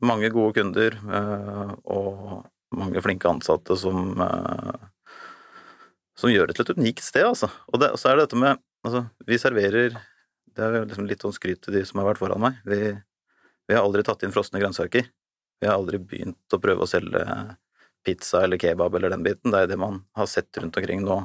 mange 0.04 0.30
gode 0.30 0.58
kunder 0.58 0.94
eh, 0.94 1.72
og 1.90 2.44
mange 2.76 3.02
flinke 3.02 3.30
ansatte 3.30 3.78
som 3.80 4.12
som 6.18 6.32
gjør 6.32 6.50
det 6.50 6.58
til 6.58 6.66
et 6.66 6.78
unikt 6.80 7.04
sted, 7.06 7.26
altså. 7.28 7.48
Og, 7.70 7.78
det, 7.80 7.92
og 7.94 8.00
så 8.00 8.10
er 8.10 8.18
det 8.18 8.28
dette 8.28 8.40
med 8.40 8.64
Altså, 8.86 9.00
vi 9.26 9.34
serverer 9.42 9.96
Det 10.54 10.62
er 10.62 10.84
liksom 10.86 11.06
litt 11.10 11.24
sånn 11.24 11.34
skryt 11.34 11.58
til 11.64 11.74
de 11.74 11.80
som 11.86 11.98
har 11.98 12.06
vært 12.06 12.20
foran 12.20 12.42
meg. 12.42 12.60
Vi, 12.66 12.92
vi 13.68 13.76
har 13.76 13.84
aldri 13.84 14.04
tatt 14.06 14.24
inn 14.24 14.32
frosne 14.34 14.60
grønnsaker. 14.62 15.08
Vi 15.60 15.66
har 15.68 15.76
aldri 15.76 15.98
begynt 16.00 16.54
å 16.54 16.60
prøve 16.62 16.86
å 16.86 16.88
selge 16.90 17.24
pizza 18.06 18.44
eller 18.46 18.60
kebab 18.60 18.94
eller 18.96 19.12
den 19.12 19.24
biten. 19.26 19.52
Det 19.52 19.64
er 19.64 19.72
det 19.72 19.78
man 19.80 20.02
har 20.16 20.28
sett 20.30 20.56
rundt 20.62 20.76
omkring 20.78 21.02
nå. 21.04 21.18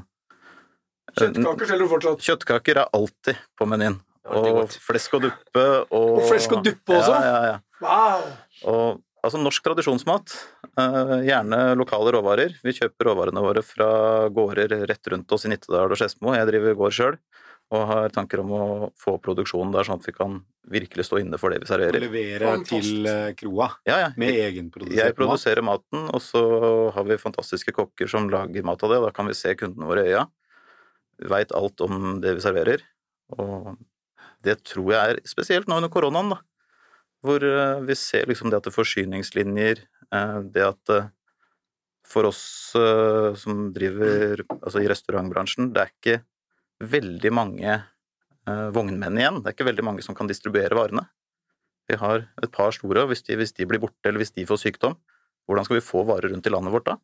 Kjøttkaker 1.13 1.69
selger 1.69 1.85
du 1.85 1.91
fortsatt. 1.91 2.25
Kjøttkaker 2.25 2.81
er 2.81 2.91
alltid 2.97 3.39
på 3.59 3.67
menyen. 3.69 3.99
Og 4.33 4.71
flesk 4.79 5.17
og 5.17 5.25
duppe 5.27 5.63
og 5.91 6.19
Og 6.19 6.27
flesk 6.29 6.53
og 6.55 6.63
duppe 6.65 6.95
også? 6.95 7.15
Ja, 7.15 7.23
ja, 7.27 7.39
ja. 7.51 7.57
Wow! 7.83 8.27
Og 8.71 9.01
altså 9.23 9.41
norsk 9.41 9.65
tradisjonsmat. 9.65 10.35
eh, 10.79 11.15
gjerne 11.27 11.59
lokale 11.77 12.13
råvarer. 12.15 12.55
Vi 12.63 12.73
kjøper 12.73 13.11
råvarene 13.11 13.43
våre 13.43 13.61
fra 13.61 13.89
gårder 14.33 14.87
rett 14.89 15.11
rundt 15.11 15.31
oss 15.31 15.45
i 15.45 15.51
Nittedal 15.51 15.91
og 15.91 15.99
Skedsmo. 15.99 16.33
Jeg 16.33 16.49
driver 16.49 16.79
gård 16.79 16.95
sjøl 16.95 17.19
og 17.73 17.83
har 17.89 18.11
tanker 18.13 18.41
om 18.43 18.51
å 18.53 18.65
få 18.99 19.15
produksjonen 19.23 19.71
der, 19.73 19.87
sånn 19.87 20.01
at 20.01 20.05
vi 20.07 20.13
kan 20.15 20.35
virkelig 20.69 21.07
stå 21.07 21.19
inne 21.23 21.39
for 21.41 21.53
det 21.53 21.63
vi 21.63 21.69
serverer. 21.69 21.97
Og 21.97 22.05
levere 22.05 22.51
Fantastisk. 22.51 22.85
til 22.89 23.09
eh, 23.09 23.31
kroa 23.39 23.69
Ja, 23.89 23.97
ja. 24.03 24.09
med 24.19 24.37
egenprodusert 24.43 24.93
mat. 24.93 25.01
Jeg 25.07 25.17
produserer 25.17 25.65
maten, 25.65 26.05
og 26.13 26.21
så 26.23 26.43
har 26.95 27.07
vi 27.09 27.17
fantastiske 27.21 27.73
kokker 27.75 28.11
som 28.11 28.29
lager 28.31 28.67
mat 28.67 28.83
av 28.85 28.93
det. 28.93 28.99
Da 29.07 29.11
kan 29.15 29.29
vi 29.29 29.37
se 29.37 29.55
kundene 29.59 29.89
våre 29.89 30.05
i 30.05 30.13
øya. 30.13 30.27
Vi 31.23 31.31
veit 31.33 31.53
alt 31.57 31.81
om 31.85 32.19
det 32.23 32.35
vi 32.37 32.45
serverer. 32.45 32.85
Og 33.37 33.73
det 34.45 34.59
tror 34.69 34.93
jeg 34.93 35.15
er 35.15 35.21
spesielt 35.29 35.69
nå 35.71 35.79
under 35.81 35.91
koronaen, 35.93 36.35
da. 36.35 36.41
Hvor 37.23 37.43
eh, 37.47 37.81
vi 37.87 37.97
ser 37.97 38.29
liksom 38.29 38.51
det 38.51 38.59
at 38.61 38.67
det 38.67 38.73
er 38.73 38.77
forsyningslinjer, 38.77 39.83
eh, 40.13 40.37
det 40.53 40.67
at 40.69 40.95
for 42.03 42.27
oss 42.27 42.43
som 43.39 43.61
driver 43.73 44.41
altså 44.59 44.81
i 44.83 44.89
restaurantbransjen, 44.91 45.69
det 45.73 45.81
er 45.81 45.91
ikke 45.93 46.17
veldig 46.81 47.31
mange 47.33 47.73
eh, 47.73 48.67
vognmenn 48.75 49.19
igjen. 49.19 49.41
Det 49.41 49.51
er 49.51 49.57
ikke 49.57 49.69
veldig 49.69 49.85
mange 49.85 50.05
som 50.05 50.17
kan 50.17 50.29
distribuere 50.29 50.77
varene. 50.77 51.05
Vi 51.91 51.99
har 51.99 52.27
et 52.41 52.51
par 52.53 52.71
store, 52.75 53.03
og 53.03 53.11
hvis 53.11 53.25
de, 53.27 53.37
hvis 53.39 53.55
de 53.57 53.67
blir 53.67 53.81
borte, 53.83 54.07
eller 54.07 54.23
hvis 54.23 54.33
de 54.35 54.47
får 54.47 54.61
sykdom, 54.61 54.95
hvordan 55.47 55.67
skal 55.67 55.79
vi 55.79 55.85
få 55.85 56.05
varer 56.07 56.31
rundt 56.31 56.47
i 56.47 56.53
landet 56.53 56.73
vårt 56.73 56.87
da? 56.87 56.97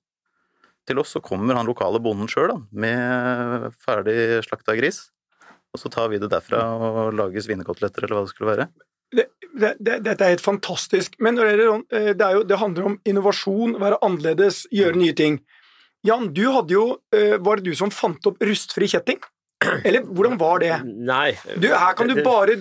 Til 0.88 1.01
oss 1.01 1.11
så 1.13 1.21
kommer 1.21 1.57
han 1.59 1.67
lokale 1.67 1.99
bonden 2.01 2.29
sjøl, 2.31 2.55
med 2.71 3.73
ferdig 3.83 4.39
slakta 4.47 4.77
gris. 4.79 5.09
Og 5.75 5.81
så 5.83 5.91
tar 5.93 6.07
vi 6.09 6.17
det 6.21 6.31
derfra 6.31 6.63
og 6.73 7.11
lager 7.13 7.43
svinekoteletter, 7.45 8.07
eller 8.07 8.17
hva 8.17 8.25
det 8.25 8.31
skulle 8.31 8.53
være. 8.53 8.69
Det, 9.09 9.25
det, 9.53 9.73
det, 9.77 9.97
dette 10.05 10.25
er 10.25 10.33
helt 10.33 10.45
fantastisk. 10.45 11.17
Men 11.21 11.38
det, 11.38 11.45
er 11.51 11.61
eh, 11.67 12.11
det, 12.15 12.25
er 12.25 12.39
jo, 12.39 12.45
det 12.47 12.61
handler 12.61 12.91
om 12.91 12.97
innovasjon, 13.09 13.77
være 13.81 13.99
annerledes, 14.05 14.63
gjøre 14.73 14.97
nye 15.01 15.17
ting. 15.17 15.41
Jan, 16.07 16.29
du 16.33 16.45
hadde 16.47 16.71
jo 16.71 16.83
eh, 17.11 17.35
Var 17.43 17.59
det 17.59 17.73
du 17.73 17.75
som 17.75 17.91
fant 17.91 18.23
opp 18.29 18.39
rustfri 18.45 18.88
kjetting? 18.88 19.19
Eller 19.59 20.05
hvordan 20.07 20.37
var 20.39 20.61
det? 20.63 20.71
Nei. 20.85 21.33
Du, 21.59 21.67
her 21.73 21.95
kan 21.97 22.07
du 22.07 22.21
bare 22.23 22.55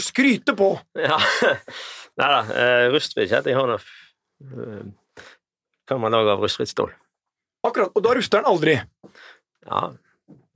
skryte 0.00 0.54
på. 0.56 0.72
Ja. 0.96 1.18
Nei 2.18 2.28
da. 2.32 2.40
Uh, 2.48 2.84
rustfri 2.94 3.28
kjetting 3.30 3.54
har 3.54 3.68
nå 3.70 3.76
eh, 3.78 4.80
Kan 5.86 6.00
man 6.02 6.16
lage 6.16 6.32
av 6.34 6.42
rustfritt 6.42 6.72
stål? 6.72 6.90
Akkurat, 7.68 7.92
Og 7.94 8.02
da 8.02 8.14
ruster 8.16 8.40
den 8.40 8.50
aldri. 8.50 8.74
Ja, 9.68 9.82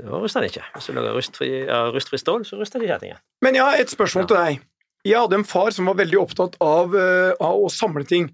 da 0.02 0.20
ruster 0.22 0.42
den 0.42 0.50
ikke. 0.50 0.64
Hvis 0.74 0.88
du 0.88 0.96
lager 0.96 1.16
rustfri, 1.18 1.50
ja, 1.68 1.84
rustfri 1.94 2.20
stål, 2.20 2.46
så 2.48 2.58
ruster 2.58 2.82
ikke 2.82 2.94
kjettingen. 2.94 3.22
Men 3.44 3.58
jeg 3.58 3.66
har 3.66 3.82
et 3.82 3.92
spørsmål 3.92 4.28
til 4.30 4.40
deg. 4.40 4.68
Jeg 5.06 5.18
hadde 5.18 5.40
en 5.40 5.46
far 5.46 5.72
som 5.74 5.88
var 5.90 5.98
veldig 5.98 6.18
opptatt 6.20 6.56
av, 6.62 6.94
eh, 6.94 7.32
av 7.42 7.58
å 7.58 7.70
samle 7.72 8.06
ting. 8.08 8.30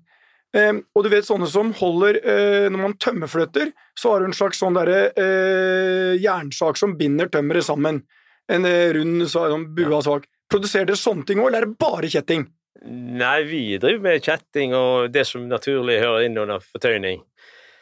Eh, 0.56 0.72
og 0.96 1.04
du 1.04 1.10
vet 1.12 1.26
sånne 1.28 1.44
som 1.52 1.74
holder 1.76 2.16
eh, 2.24 2.68
Når 2.72 2.80
man 2.80 2.94
tømmerfløter, 2.96 3.68
så 3.98 4.14
har 4.14 4.20
du 4.22 4.30
en 4.30 4.36
slags 4.36 4.62
sånn 4.62 4.78
derre 4.78 5.10
eh, 5.12 6.14
jernsak 6.22 6.78
som 6.80 6.94
binder 6.96 7.28
tømmeret 7.28 7.66
sammen. 7.66 8.02
En 8.48 8.64
eh, 8.64 8.92
rund 8.96 9.26
så- 9.28 9.48
sånn 9.52 9.66
bua 9.76 10.00
sak. 10.02 10.24
Produserer 10.48 10.86
dere 10.88 10.96
sånne 10.96 11.26
ting 11.28 11.38
òg, 11.42 11.50
eller 11.50 11.66
er 11.66 11.66
det 11.68 11.78
bare 11.78 12.08
kjetting? 12.08 12.46
Nei, 12.88 13.42
vi 13.44 13.60
driver 13.76 14.00
med 14.06 14.22
kjetting 14.24 14.72
og 14.78 15.10
det 15.12 15.26
som 15.26 15.44
naturlig 15.50 15.98
hører 16.00 16.24
inn 16.24 16.38
under 16.38 16.60
fortøyning. 16.64 17.20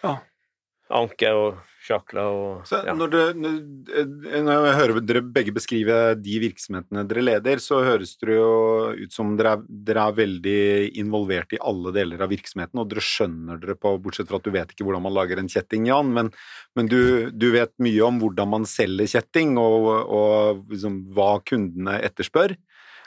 Ja. 0.02 0.16
Anker 0.90 1.38
og 1.38 1.58
sjakler 1.86 2.26
og 2.26 2.66
Så 2.68 2.80
ja. 2.86 2.94
når, 2.96 3.14
når 3.38 3.56
når 4.46 4.66
jeg 4.66 4.76
hører 4.80 5.00
dere 5.06 5.22
begge 5.22 5.54
beskrive 5.54 5.96
de 6.18 6.38
virksomhetene 6.42 7.04
dere 7.08 7.24
leder, 7.24 7.62
så 7.62 7.80
høres 7.86 8.16
det 8.20 8.36
jo 8.36 8.50
ut 8.96 9.14
som 9.14 9.34
dere 9.38 9.56
er, 9.56 9.64
dere 9.88 10.06
er 10.08 10.18
veldig 10.20 10.60
involvert 11.02 11.54
i 11.56 11.60
alle 11.62 11.92
deler 11.96 12.24
av 12.24 12.32
virksomheten, 12.32 12.82
og 12.82 12.90
dere 12.90 13.04
skjønner 13.04 13.60
dere 13.62 13.78
på, 13.78 13.94
bortsett 14.02 14.30
fra 14.30 14.40
at 14.40 14.46
du 14.46 14.54
vet 14.54 14.72
ikke 14.74 14.86
hvordan 14.86 15.06
man 15.06 15.16
lager 15.16 15.40
en 15.42 15.50
kjetting, 15.52 15.88
Jan, 15.90 16.12
men, 16.16 16.32
men 16.78 16.90
du, 16.90 17.00
du 17.30 17.50
vet 17.54 17.74
mye 17.82 18.06
om 18.06 18.20
hvordan 18.22 18.52
man 18.56 18.68
selger 18.68 19.10
kjetting, 19.16 19.56
og, 19.60 19.90
og 20.06 20.64
liksom 20.72 21.02
hva 21.16 21.36
kundene 21.46 22.00
etterspør. 22.06 22.56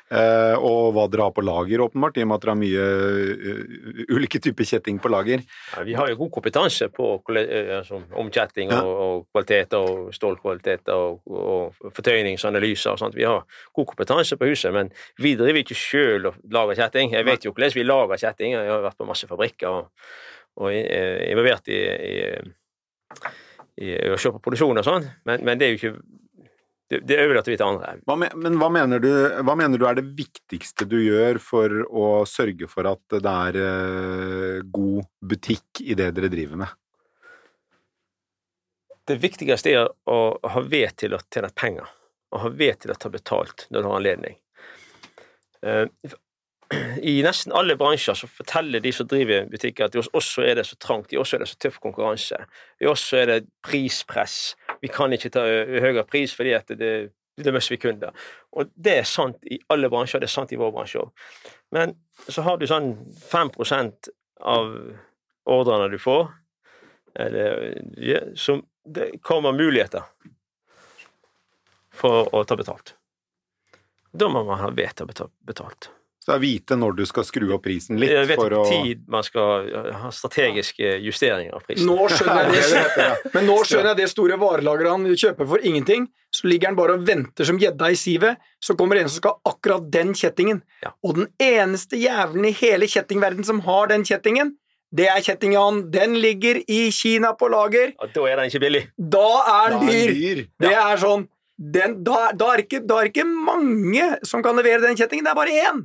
Eh, 0.10 0.56
og 0.58 0.96
hva 0.96 1.04
dere 1.12 1.28
har 1.28 1.34
på 1.36 1.44
lager, 1.46 1.84
åpenbart, 1.86 2.18
i 2.18 2.24
og 2.26 2.30
med 2.32 2.40
at 2.40 2.46
dere 2.46 2.54
har 2.56 2.60
mye 2.60 2.86
eh, 3.46 4.08
ulike 4.10 4.42
typer 4.42 4.66
kjetting 4.66 4.98
på 5.02 5.12
lager. 5.14 5.44
Ja, 5.76 5.84
vi 5.86 5.94
har 5.98 6.10
jo 6.10 6.18
god 6.24 6.32
kompetanse 6.40 6.88
på 6.94 7.12
eh, 7.38 7.76
altså, 7.78 8.02
om 8.18 8.32
kjetting 8.34 8.74
og, 8.74 8.90
og 8.90 9.28
kvaliteter 9.30 9.86
og 9.86 10.10
stålkvaliteter 10.18 10.98
og, 10.98 11.22
og 11.30 11.94
fortøyningsanalyser 11.94 12.96
og 12.96 13.04
sånt. 13.04 13.18
Vi 13.20 13.28
har 13.30 13.46
god 13.78 13.90
kompetanse 13.92 14.40
på 14.40 14.50
huset, 14.50 14.74
men 14.74 14.90
vi 15.22 15.36
driver 15.38 15.62
ikke 15.62 15.78
sjøl 15.78 16.32
og 16.32 16.42
lager 16.58 16.82
kjetting. 16.82 17.14
Jeg 17.14 17.30
vet 17.30 17.46
jo 17.46 17.54
hvordan 17.54 17.78
vi 17.78 17.86
lager 17.86 18.24
kjetting, 18.24 18.58
jeg 18.58 18.74
har 18.74 18.86
vært 18.88 18.98
på 18.98 19.10
masse 19.10 19.30
fabrikker 19.30 19.70
og, 19.70 20.10
og 20.60 20.74
involvert 20.74 21.30
involvert 21.30 21.70
i, 21.70 21.78
i, 23.78 23.86
i 23.86 23.94
å 24.10 24.18
se 24.20 24.34
på 24.34 24.42
produksjon 24.42 24.82
og 24.82 24.88
sånn, 24.88 25.06
men, 25.30 25.46
men 25.46 25.62
det 25.62 25.68
er 25.68 25.76
jo 25.76 25.80
ikke 25.80 25.94
det, 26.90 27.04
det 27.06 27.20
overlater 27.22 27.54
vi 27.54 27.58
til 27.60 27.68
andre. 27.68 27.96
Hva 28.10 28.18
men, 28.18 28.36
men 28.42 28.60
hva 28.62 28.70
mener, 28.74 29.02
du, 29.04 29.10
hva 29.46 29.56
mener 29.58 29.78
du 29.78 29.86
er 29.86 30.00
det 30.00 30.08
viktigste 30.18 30.88
du 30.90 30.98
gjør 30.98 31.38
for 31.44 31.82
å 31.86 32.10
sørge 32.30 32.70
for 32.72 32.90
at 32.90 33.20
det 33.20 33.34
er 33.34 33.60
eh, 33.64 34.62
god 34.66 35.10
butikk 35.22 35.84
i 35.86 35.98
det 35.98 36.12
dere 36.18 36.32
driver 36.34 36.64
med? 36.66 36.78
det 39.10 39.18
viktigste 39.24 39.74
er 39.74 39.90
å 40.10 40.20
ha 40.54 40.64
ved 40.66 40.96
til 41.02 41.16
å 41.16 41.22
tjene 41.26 41.52
penger. 41.56 41.88
Å 42.30 42.44
ha 42.44 42.50
ved 42.54 42.84
til 42.84 42.94
å 42.94 42.98
ta 43.00 43.10
betalt 43.10 43.66
når 43.70 43.82
du 43.82 43.90
har 43.90 43.98
anledning. 43.98 44.36
Eh, 45.66 45.86
I 47.12 47.16
nesten 47.26 47.56
alle 47.58 47.78
bransjer 47.80 48.18
så 48.20 48.30
forteller 48.30 48.84
de 48.84 48.92
som 48.94 49.08
driver 49.10 49.48
butikker 49.50 49.88
at 49.88 49.96
de 49.96 50.04
oss 50.04 50.30
er 50.44 50.60
det 50.60 50.68
så 50.70 50.78
trangt, 50.78 51.14
i 51.14 51.18
oss 51.18 51.34
er 51.34 51.42
det 51.42 51.50
så 51.50 51.58
tøff 51.66 51.80
konkurranse. 51.82 52.44
I 52.82 52.90
oss 52.90 53.08
er 53.18 53.32
det 53.32 53.40
prispress. 53.66 54.54
Vi 54.82 54.92
kan 54.92 55.14
ikke 55.14 55.32
ta 55.34 55.46
høyere 55.46 56.06
pris 56.08 56.34
fordi 56.38 56.54
at 56.58 56.72
det, 56.80 56.94
det 57.40 57.54
mister 57.56 57.76
vi 57.76 57.82
kunder. 57.84 58.16
Og 58.56 58.72
det 58.76 58.96
er 59.02 59.08
sant 59.08 59.44
i 59.48 59.60
alle 59.74 59.90
bransjer, 59.92 60.22
det 60.22 60.30
er 60.30 60.36
sant 60.36 60.54
i 60.56 60.60
vår 60.60 60.74
bransje 60.76 61.04
òg. 61.04 61.30
Men 61.76 61.96
så 62.28 62.44
har 62.48 62.60
du 62.60 62.68
sånn 62.70 62.94
5% 63.30 64.12
av 64.50 64.74
ordrene 65.50 65.90
du 65.92 66.00
får, 66.02 66.30
eller, 67.20 68.34
som 68.38 68.64
det 68.86 69.12
kommer 69.26 69.56
muligheter 69.56 70.06
for 72.00 72.30
å 72.36 72.44
ta 72.48 72.58
betalt. 72.58 72.96
Da 74.12 74.30
må 74.32 74.44
man 74.48 74.62
ha 74.62 74.70
ved 74.74 74.96
til 74.96 75.06
å 75.06 75.12
betale 75.12 75.34
betalt. 75.46 75.90
Så 76.30 76.36
det 76.36 76.38
er 76.38 76.44
vite 76.44 76.76
når 76.78 76.94
du 76.94 77.02
skal 77.10 77.26
skru 77.26 77.48
opp 77.56 77.64
prisen 77.66 77.98
litt 77.98 78.12
Jeg 78.14 78.28
vet 78.30 78.38
for 78.38 78.54
å 78.54 78.62
tid 78.70 79.02
man 79.10 79.26
skal 79.26 79.70
ha 79.98 80.12
strategiske 80.14 80.92
justeringer 81.02 81.56
av 81.58 81.64
prisen. 81.66 81.90
Nå 81.90 82.06
skjønner 82.14 82.52
jeg 82.54 82.68
det. 82.70 83.08
Men 83.34 83.50
nå 83.50 83.56
skjønner 83.66 83.90
jeg 83.92 84.00
det 84.04 84.10
store 84.12 84.38
varelageret 84.38 84.94
han 84.94 85.08
kjøper 85.24 85.50
for 85.50 85.66
ingenting. 85.66 86.06
Så 86.30 86.46
ligger 86.46 86.70
han 86.70 86.78
bare 86.78 87.00
og 87.00 87.08
venter 87.08 87.50
som 87.50 87.58
gjedda 87.58 87.90
i 87.90 87.98
sivet. 87.98 88.38
Så 88.62 88.78
kommer 88.78 89.02
en 89.02 89.10
som 89.10 89.24
skal 89.24 89.34
ha 89.40 89.56
akkurat 89.56 89.90
den 89.90 90.14
kjettingen. 90.14 90.62
Ja. 90.86 90.94
Og 91.02 91.18
den 91.18 91.32
eneste 91.42 91.98
jævelen 91.98 92.46
i 92.52 92.54
hele 92.62 92.92
kjettingverden 92.94 93.48
som 93.48 93.64
har 93.66 93.90
den 93.90 94.06
kjettingen, 94.06 94.54
det 94.94 95.10
er 95.10 95.22
Kjetting-Jan. 95.22 95.84
Den 95.94 96.16
ligger 96.22 96.62
i 96.70 96.80
Kina 96.94 97.34
på 97.38 97.50
lager. 97.50 97.92
Og 98.02 98.14
da 98.14 98.30
er 98.30 98.40
den 98.40 98.54
ikke 98.54 98.64
billig. 98.68 98.86
Da 98.98 99.28
er 99.56 99.76
den 99.76 99.90
dyr! 99.90 100.14
dyr. 100.14 100.46
Det 100.62 100.78
er 100.78 101.02
sånn 101.02 101.28
den, 101.60 101.98
da, 102.08 102.30
da, 102.32 102.54
er 102.54 102.62
det 102.62 102.70
ikke, 102.70 102.80
da 102.88 103.02
er 103.02 103.10
ikke 103.10 103.26
mange 103.28 104.06
som 104.28 104.44
kan 104.46 104.56
levere 104.56 104.86
den 104.86 104.96
kjettingen. 104.98 105.28
Det 105.28 105.34
er 105.34 105.40
bare 105.42 105.58
én. 105.68 105.84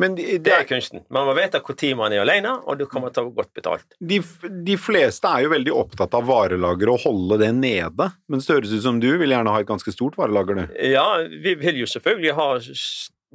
Men 0.00 0.16
de, 0.18 0.24
Det 0.24 0.42
det 0.48 0.54
er 0.54 0.64
kunsten. 0.66 1.04
Man 1.14 1.28
må 1.28 1.34
vite 1.36 1.60
når 1.62 1.96
man 1.98 2.12
er 2.12 2.24
alene, 2.24 2.54
og 2.66 2.78
du 2.78 2.86
kommer 2.90 3.12
til 3.14 3.28
å 3.28 3.34
godt 3.34 3.52
betalt. 3.54 3.84
de, 4.00 4.20
de 4.66 4.76
fleste 4.76 5.28
er 5.28 5.44
jo 5.44 5.52
veldig 5.52 5.72
opptatt 5.72 6.14
av 6.18 6.26
varelager 6.26 6.90
og 6.90 7.00
holde 7.04 7.38
det 7.44 7.52
nede. 7.54 8.10
Men 8.26 8.42
det 8.42 8.56
høres 8.56 8.74
ut 8.74 8.82
som 8.82 8.98
du 9.00 9.12
vil 9.20 9.30
gjerne 9.30 9.54
ha 9.54 9.60
et 9.60 9.68
ganske 9.68 9.94
stort 9.94 10.18
varelager, 10.18 10.54
du. 10.54 10.78
Ja, 10.90 11.06
vi 11.22 11.54
vil 11.54 11.78
jo 11.84 11.86
selvfølgelig 11.86 12.34
ha 12.34 12.48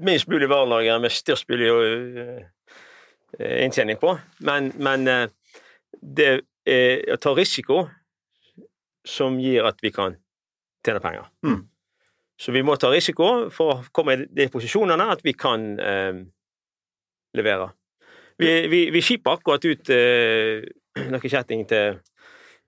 minst 0.03 0.27
mulig 0.27 0.49
varelager 0.51 0.99
med 0.99 1.15
størst 1.15 1.47
mulig 1.49 1.71
inntjening 3.39 3.99
på, 4.01 4.17
men, 4.43 4.71
men 4.81 5.05
det 6.01 6.29
er 6.67 7.13
å 7.13 7.17
ta 7.21 7.33
risiko 7.37 7.85
som 9.07 9.39
gir 9.41 9.67
at 9.67 9.79
vi 9.81 9.91
kan 9.95 10.17
tjene 10.85 11.01
penger. 11.03 11.29
Mm. 11.45 11.61
Så 12.39 12.51
vi 12.55 12.63
må 12.63 12.75
ta 12.79 12.91
risiko 12.91 13.49
for 13.51 13.73
å 13.73 13.79
komme 13.95 14.15
i 14.15 14.27
de 14.27 14.47
posisjonene 14.51 15.09
at 15.11 15.23
vi 15.25 15.33
kan 15.35 15.65
øh, 17.35 17.37
levere. 17.37 17.69
Vi, 18.39 18.67
vi, 18.67 18.89
vi 18.89 19.01
skipper 19.01 19.31
akkurat 19.31 19.65
ut 19.65 19.89
eh, 19.89 20.63
noe 21.11 21.21
kjetting 21.21 21.67
til, 21.67 21.99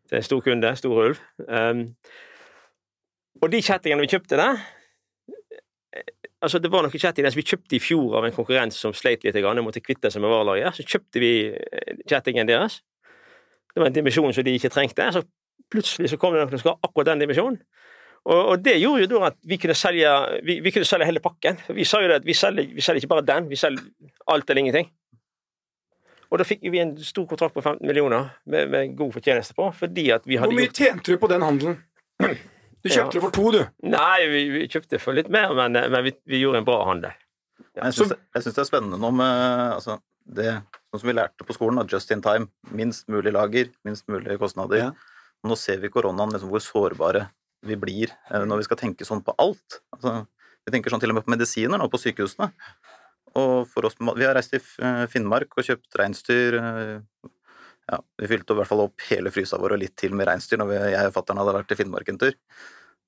til 0.10 0.20
en 0.20 0.28
stor 0.28 0.44
kunde, 0.44 0.76
Stor 0.76 1.00
Ulv. 1.06 1.18
Um, 1.48 1.88
og 3.42 3.52
de 3.52 3.62
kjettingene 3.64 4.04
vi 4.04 4.12
kjøpte 4.12 4.38
der 4.38 4.62
Altså, 6.42 6.58
det 6.58 6.72
var 6.74 6.82
noen 6.82 6.98
kjettinger 6.98 7.36
vi 7.38 7.44
kjøpte 7.46 7.76
i 7.78 7.80
fjor 7.82 8.16
av 8.18 8.26
en 8.26 8.34
konkurrent 8.34 8.74
som 8.74 8.96
sleit 8.98 9.22
litt, 9.22 9.36
og 9.38 9.60
måtte 9.62 9.84
kvitte 9.84 10.10
seg 10.10 10.24
med 10.24 10.32
varelaget. 10.34 10.74
Så 10.74 10.86
kjøpte 10.90 11.22
vi 11.22 11.34
eh, 11.54 12.00
kjettingen 12.10 12.50
deres. 12.50 12.80
Det 13.72 13.80
var 13.80 13.92
en 13.92 13.94
dimensjon 13.94 14.34
som 14.34 14.48
de 14.48 14.56
ikke 14.58 14.72
trengte. 14.74 15.06
Så 15.14 15.22
plutselig 15.70 16.10
så 16.10 16.18
kom 16.18 16.34
det 16.34 16.42
noen 16.42 16.50
som 16.50 16.64
skulle 16.64 16.80
ha 16.80 16.90
akkurat 16.90 17.12
den 17.12 17.22
dimensjonen. 17.22 17.60
Og, 18.30 18.40
og 18.54 18.62
det 18.62 18.76
gjorde 18.78 19.02
jo 19.06 19.10
da 19.16 19.32
at 19.32 19.38
vi 19.50 19.58
kunne 19.58 19.74
selge, 19.78 20.10
vi, 20.46 20.60
vi 20.62 20.72
kunne 20.74 20.86
selge 20.86 21.08
hele 21.10 21.22
pakken. 21.24 21.58
For 21.66 21.78
vi 21.78 21.86
sa 21.90 22.02
jo 22.04 22.10
det 22.12 22.20
at 22.22 22.28
vi 22.28 22.36
selger, 22.38 22.68
vi 22.70 22.84
selger 22.86 23.02
ikke 23.02 23.14
bare 23.16 23.26
den, 23.26 23.48
vi 23.50 23.58
selger 23.58 23.82
alt 24.30 24.50
eller 24.50 24.62
ingenting. 24.62 24.92
Og 26.32 26.40
da 26.40 26.46
fikk 26.48 26.62
vi 26.72 26.80
en 26.80 26.94
stor 27.04 27.26
kontrakt 27.28 27.56
på 27.58 27.64
15 27.64 27.82
millioner 27.88 28.30
med, 28.48 28.70
med 28.72 28.94
god 29.00 29.16
fortjeneste 29.18 29.56
på, 29.58 29.68
fordi 29.76 30.06
at 30.16 30.28
vi 30.30 30.38
Hvor 30.40 30.54
mye 30.54 30.70
gjort 30.70 30.80
tjente 30.80 31.12
du 31.12 31.20
på 31.20 31.28
den 31.32 31.44
handelen? 31.44 31.80
Du 32.82 32.90
kjøpte 32.90 33.02
Ja. 33.02 33.10
det 33.18 33.24
for 33.26 33.34
to, 33.36 33.50
du. 33.54 33.60
Nei, 33.90 34.20
vi, 34.32 34.46
vi 34.54 34.62
kjøpte 34.72 35.02
for 35.02 35.18
litt 35.18 35.28
mer, 35.34 35.52
men, 35.58 35.76
men 35.76 36.06
vi, 36.06 36.14
vi 36.30 36.40
gjorde 36.42 36.62
en 36.62 36.70
bra 36.70 36.80
handel. 36.88 37.12
Det, 37.62 37.84
jeg 37.84 37.98
syns 37.98 38.56
det 38.56 38.64
er 38.64 38.70
spennende 38.70 38.98
nå 39.02 39.12
med 39.16 39.76
altså, 39.76 40.00
det 40.26 40.56
sånn 40.92 41.02
som 41.04 41.10
vi 41.12 41.16
lærte 41.18 41.46
på 41.48 41.56
skolen, 41.56 41.82
da, 41.82 41.86
just 41.90 42.12
in 42.16 42.24
time. 42.26 42.50
Minst 42.76 43.10
mulig 43.12 43.34
lager, 43.36 43.70
minst 43.88 44.08
mulig 44.12 44.40
kostnader. 44.42 44.82
Ja. 44.88 44.90
Nå 45.48 45.58
ser 45.60 45.82
vi 45.84 45.92
koronaen 45.94 46.34
liksom 46.34 46.52
hvor 46.54 46.64
sårbare 46.64 47.28
vi 47.66 47.78
blir 47.80 48.14
eh, 48.32 48.46
når 48.48 48.62
vi 48.62 48.68
skal 48.70 48.80
tenke 48.80 49.08
sånn 49.08 49.24
på 49.26 49.36
alt. 49.42 49.82
Altså, 49.96 50.22
vi 50.66 50.74
tenker 50.74 50.94
sånn 50.94 51.02
til 51.04 51.14
og 51.14 51.20
med 51.20 51.28
på 51.28 51.34
medisiner 51.34 51.82
nå 51.82 51.88
på 51.92 52.02
sykehusene. 52.02 52.52
Og 53.40 53.64
for 53.72 53.88
oss, 53.88 53.96
Vi 54.00 54.26
har 54.28 54.36
reist 54.36 54.52
til 54.52 54.64
eh, 54.84 55.06
Finnmark 55.12 55.56
og 55.56 55.68
kjøpt 55.68 56.02
reinsdyr. 56.02 56.60
eh, 56.60 57.30
Ja, 57.92 57.98
vi 58.22 58.28
fylte 58.30 58.54
i 58.54 58.60
hvert 58.60 58.70
fall 58.70 58.86
opp 58.86 59.02
hele 59.10 59.32
frysa 59.34 59.58
vår 59.60 59.76
og 59.76 59.82
litt 59.82 59.96
til 60.00 60.14
med 60.16 60.28
reinsdyr 60.30 60.60
når 60.62 60.70
vi, 60.70 60.78
jeg 60.94 61.10
og 61.10 61.16
fatter'n 61.16 61.40
hadde 61.42 61.56
vært 61.58 61.68
til 61.72 61.80
Finnmark 61.80 62.12
en 62.12 62.20
tur. 62.22 62.38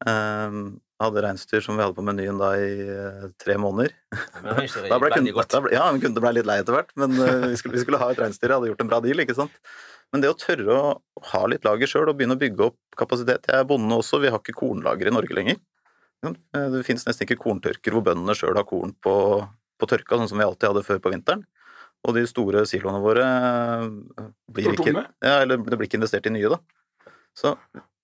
Um, 0.04 0.82
hadde 1.00 1.22
reinsdyr 1.24 1.62
som 1.64 1.78
vi 1.78 1.84
hadde 1.86 1.96
på 1.96 2.04
menyen 2.04 2.40
da 2.42 2.50
i 2.60 2.72
uh, 2.90 3.30
tre 3.40 3.56
måneder. 3.62 3.94
Da 4.92 4.98
ble 5.00 5.12
kunden, 5.14 5.70
ja, 5.72 5.86
kunde 6.04 6.24
ble 6.24 6.34
litt 6.36 6.50
lei 6.50 6.58
etter 6.60 6.76
hvert, 6.76 6.92
men 7.00 7.16
uh, 7.16 7.46
vi, 7.52 7.60
skulle, 7.60 7.78
vi 7.78 7.84
skulle 7.86 8.02
ha 8.02 8.10
et 8.12 8.20
reinsdyr, 8.20 8.50
jeg 8.50 8.58
hadde 8.58 8.72
gjort 8.74 8.84
en 8.84 8.92
bra 8.92 9.00
deal, 9.06 9.24
ikke 9.24 9.38
sant. 9.38 9.56
Men 10.14 10.22
det 10.22 10.30
å 10.30 10.38
tørre 10.38 10.78
å 10.78 10.90
ha 11.32 11.44
litt 11.50 11.66
lager 11.66 11.90
sjøl 11.90 12.12
og 12.12 12.18
begynne 12.20 12.38
å 12.38 12.42
bygge 12.42 12.68
opp 12.68 12.78
kapasitet 13.00 13.48
Jeg 13.50 13.64
er 13.64 13.66
bonde 13.68 13.98
også, 13.98 14.20
vi 14.22 14.30
har 14.30 14.42
ikke 14.42 14.56
kornlager 14.60 15.10
i 15.10 15.14
Norge 15.16 15.34
lenger. 15.34 15.58
Det 16.24 16.84
fins 16.88 17.08
nesten 17.08 17.26
ikke 17.26 17.42
korntørker 17.42 17.96
hvor 17.96 18.06
bøndene 18.06 18.36
sjøl 18.38 18.56
har 18.56 18.68
korn 18.70 18.94
på, 19.04 19.16
på 19.82 19.90
tørka, 19.90 20.20
sånn 20.20 20.30
som 20.32 20.40
vi 20.40 20.46
alltid 20.46 20.70
hadde 20.70 20.86
før 20.86 21.02
på 21.04 21.12
vinteren. 21.16 21.44
Og 22.04 22.16
de 22.18 22.26
store 22.28 22.66
siloene 22.68 23.00
våre 23.04 23.26
eh, 23.26 24.30
blir 24.52 24.76
ikke 24.76 24.94
ja, 24.94 25.38
eller 25.40 25.62
det 25.64 25.78
blir 25.80 25.88
ikke 25.88 26.02
investert 26.02 26.28
i 26.28 26.34
nye, 26.36 26.52
da. 26.52 26.60
Så 27.34 27.56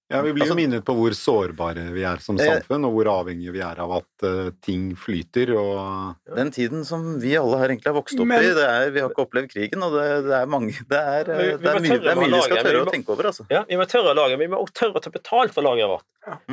Ja, 0.09 0.23
Vi 0.25 0.31
blir 0.33 0.47
jo 0.47 0.53
Altså- 0.53 0.57
minnet 0.57 0.83
på 0.85 0.93
hvor 0.97 1.13
sårbare 1.13 1.83
vi 1.93 2.01
er 2.03 2.17
som 2.17 2.35
Eh, 2.39 2.43
samfunn, 2.47 2.83
og 2.87 2.93
hvor 2.95 3.05
avhengige 3.11 3.51
vi 3.53 3.59
er 3.61 3.77
av 3.79 3.91
at 3.99 4.23
uh, 4.25 4.49
ting 4.59 4.95
flyter. 4.97 5.51
og 5.55 6.15
den 6.35 6.49
tiden 6.49 6.83
som 6.83 7.19
vi 7.21 7.35
alle 7.37 7.59
her 7.59 7.69
egentlig 7.69 7.85
har 7.93 7.93
vokst 7.93 8.19
opp 8.19 8.25
Men- 8.25 8.41
i, 8.43 8.47
det 8.57 8.65
er, 8.65 8.89
vi 8.89 8.99
har 9.01 9.09
ikke 9.11 9.27
opplevd 9.27 9.51
krigen, 9.53 9.83
og 9.83 9.93
det, 9.93 10.25
det 10.25 10.33
er 10.33 10.47
mange 10.47 10.73
Det 10.89 10.97
er, 10.97 11.23
Vi- 11.25 11.57
vi 11.57 11.57
det 11.61 11.75
er 11.75 11.79
mye, 11.79 11.99
det 12.01 12.09
er 12.09 12.15
mye 12.15 12.31
vi 12.33 12.41
skal 12.41 12.57
tørre 12.57 12.79
vi 12.79 12.89
å 12.89 12.91
tenke 12.91 13.09
over, 13.13 13.23
altså. 13.29 13.45
Ja, 13.51 13.63
vi 13.69 13.75
må 13.77 13.85
tørre 13.85 14.09
å 14.09 14.15
lage, 14.17 14.37
men 14.37 14.49
vi 14.49 14.55
må 14.55 14.63
også 14.65 14.73
tørre 14.81 14.95
å 14.97 15.01
ta 15.01 15.09
betalt 15.11 15.53
for 15.53 15.61
lageret 15.61 15.89
vårt. 15.93 16.07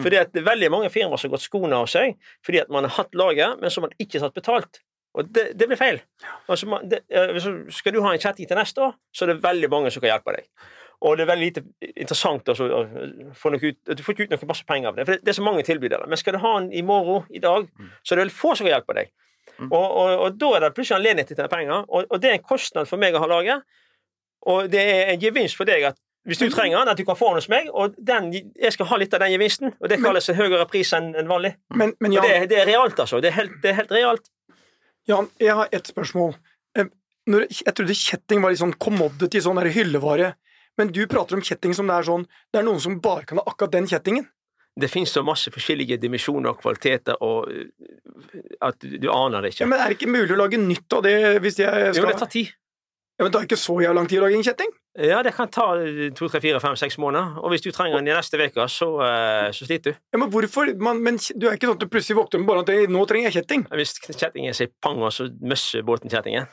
Fordi 0.04 0.16
at 0.20 0.32
det 0.32 0.42
er 0.46 0.50
veldig 0.52 0.70
mange 0.70 0.90
firmaer 0.92 1.18
som 1.18 1.30
har 1.30 1.38
gått 1.38 1.48
skoene 1.48 1.72
av 1.80 1.86
seg 1.88 2.14
fordi 2.44 2.60
at 2.60 2.68
man 2.68 2.84
har 2.84 2.90
hatt 2.90 3.14
lager, 3.14 3.56
men 3.60 3.70
så 3.70 3.80
har 3.80 3.88
man 3.88 3.96
ikke 3.98 4.20
tatt 4.20 4.34
betalt. 4.34 4.80
Og 5.16 5.32
det, 5.32 5.56
det 5.56 5.66
blir 5.66 5.78
feil. 5.80 6.02
Altså, 6.46 6.66
man, 6.68 6.86
det, 6.90 7.00
eh, 7.08 7.32
hvis 7.32 7.44
du- 7.44 7.70
skal 7.72 7.92
du 7.92 8.02
ha 8.02 8.12
en 8.12 8.18
kjetting 8.20 8.46
til 8.46 8.56
neste 8.58 8.76
år, 8.84 8.92
så 9.16 9.22
er 9.24 9.32
det 9.32 9.40
veldig 9.42 9.70
mange 9.70 9.90
som 9.90 10.02
kan 10.02 10.10
hjelpe 10.12 10.36
deg. 10.36 10.44
Og 11.04 11.18
det 11.18 11.26
er 11.26 11.28
veldig 11.28 11.46
lite 11.50 11.62
interessant 11.92 12.48
altså, 12.48 12.66
å 12.72 13.34
få 13.36 13.52
noe 13.52 13.60
ut, 13.60 13.78
Du 13.92 14.02
får 14.02 14.14
ikke 14.14 14.26
ut 14.26 14.32
noe 14.32 14.48
masse 14.48 14.64
penger 14.68 14.90
av 14.90 14.96
det, 14.96 15.04
for 15.04 15.20
det, 15.20 15.32
er 15.32 15.36
så 15.36 15.44
mange 15.44 15.64
tilbydere. 15.66 16.08
Men 16.08 16.20
skal 16.20 16.36
du 16.36 16.40
ha 16.40 16.54
den 16.58 16.70
i 16.72 16.82
morgen, 16.86 17.26
i 17.28 17.42
dag, 17.42 17.68
så 18.02 18.14
er 18.14 18.20
det 18.20 18.26
vel 18.26 18.34
få 18.38 18.54
som 18.56 18.68
kan 18.68 18.78
hjelpe 18.78 18.96
deg. 18.96 19.12
Mm. 19.58 19.68
Og, 19.70 19.84
og, 19.84 20.10
og 20.24 20.40
da 20.40 20.50
er 20.56 20.64
det 20.64 20.72
plutselig 20.76 20.98
anledning 20.98 21.28
til 21.28 21.36
å 21.36 21.42
tjene 21.42 21.52
penger, 21.52 21.84
og, 21.84 22.08
og 22.10 22.22
det 22.22 22.30
er 22.30 22.38
en 22.38 22.48
kostnad 22.48 22.88
for 22.88 23.00
meg 23.00 23.16
å 23.16 23.22
ha 23.22 23.28
laget. 23.30 23.78
Og 24.46 24.70
det 24.72 24.82
er 24.82 25.12
en 25.12 25.20
gevinst 25.20 25.58
for 25.58 25.68
deg 25.68 25.88
at 25.90 26.00
hvis 26.26 26.40
du 26.42 26.48
trenger 26.50 26.80
den, 26.80 26.90
at 26.90 26.98
du 26.98 27.04
kan 27.06 27.18
få 27.18 27.28
den 27.30 27.38
hos 27.38 27.46
meg, 27.48 27.68
og 27.70 27.94
den, 28.02 28.32
jeg 28.34 28.74
skal 28.74 28.88
ha 28.90 28.96
litt 28.98 29.12
av 29.14 29.22
den 29.22 29.30
gevinsten. 29.36 29.76
Og 29.78 29.90
det 29.90 30.00
kalles 30.02 30.26
en 30.32 30.38
høyere 30.38 30.66
pris 30.66 30.90
enn 30.96 31.12
vanlig. 31.30 31.52
Men, 31.70 31.92
men 32.02 32.16
Og 32.16 32.18
Jan, 32.18 32.26
det, 32.26 32.48
det 32.50 32.58
er 32.64 32.66
realt, 32.72 32.98
altså. 32.98 33.20
Det 33.22 33.30
er 33.30 33.36
helt, 33.36 33.54
det 33.62 33.70
er 33.70 33.78
helt 33.78 33.94
realt. 33.94 34.26
Jan, 35.06 35.28
jeg 35.38 35.54
har 35.54 35.70
ett 35.70 35.86
spørsmål. 35.86 36.34
Eh, 36.78 36.90
jeg 37.30 37.74
trodde 37.78 37.94
kjetting 37.94 38.42
var 38.42 38.50
litt 38.50 38.62
sånn 38.62 38.74
commodity, 38.74 39.42
sånn 39.44 39.60
der 39.60 39.70
hyllevare. 39.70 40.32
Men 40.78 40.90
du 40.92 41.06
prater 41.08 41.36
om 41.38 41.42
kjetting 41.42 41.74
som 41.74 41.86
det 41.88 41.94
er 41.96 42.06
sånn 42.08 42.26
Det 42.52 42.60
er 42.60 42.66
noen 42.66 42.80
som 42.82 42.98
bare 43.00 43.24
kan 43.28 43.38
ha 43.40 43.44
akkurat 43.48 43.72
den 43.72 43.86
kjettingen. 43.88 44.26
Det 44.76 44.90
finnes 44.92 45.08
så 45.08 45.22
masse 45.24 45.48
forskjellige 45.54 45.96
dimensjoner 46.02 46.50
og 46.52 46.58
kvaliteter 46.60 47.16
og 47.24 47.48
øh, 47.48 47.64
at 48.60 48.76
du, 48.84 49.08
aner 49.08 49.40
det 49.46 49.54
Ja, 49.54 49.64
ikke. 49.64 49.68
men 49.72 49.80
Er 49.80 49.88
det 49.88 49.96
ikke 50.00 50.12
mulig 50.12 50.34
å 50.36 50.40
lage 50.42 50.60
nytt 50.60 50.92
av 50.92 51.02
det 51.06 51.16
hvis 51.40 51.60
jeg 51.62 51.94
skal 51.94 52.02
Jo, 52.04 52.10
det 52.10 52.18
tar 52.20 52.28
tid. 52.34 52.50
ja, 53.16 53.24
men 53.24 53.30
Det 53.30 53.38
tar 53.38 53.46
ikke 53.48 53.56
så 53.62 53.78
jævla 53.80 53.94
lang 54.02 54.10
tid 54.10 54.20
å 54.20 54.26
lage 54.26 54.36
en 54.36 54.44
kjetting. 54.44 54.74
Ja, 54.96 55.22
det 55.24 55.32
kan 55.36 55.48
ta 55.52 55.64
øh, 55.76 56.10
to, 56.16 56.28
tre, 56.28 56.40
fire, 56.40 56.60
fem, 56.60 56.76
seks 56.76 56.96
måneder. 57.00 57.38
Og 57.40 57.50
hvis 57.52 57.64
du 57.64 57.70
trenger 57.72 57.98
den 58.00 58.08
i 58.08 58.14
neste 58.16 58.36
uke, 58.40 58.64
så, 58.72 58.86
øh, 59.04 59.48
så 59.52 59.64
sliter 59.68 59.92
du. 59.92 59.98
Ja, 60.12 60.20
men 60.20 60.30
hvorfor? 60.32 60.70
Man, 60.80 61.00
men 61.04 61.16
du 61.36 61.48
er 61.48 61.56
ikke 61.56 61.68
sånn 61.68 61.76
at 61.76 61.84
du 61.84 61.88
plutselig 61.92 62.16
våkner 62.20 62.40
med 62.40 62.48
bare 62.48 62.64
at 62.64 62.92
nå 62.92 63.02
trenger 63.08 63.28
jeg 63.30 63.42
kjetting. 63.42 63.66
Hvis 63.76 63.92
kjettingen 64.12 64.56
sier 64.56 64.70
pang, 64.84 65.00
og 65.04 65.12
så 65.12 65.28
møsser 65.40 65.84
båten 65.84 66.12
kjettingen. 66.12 66.48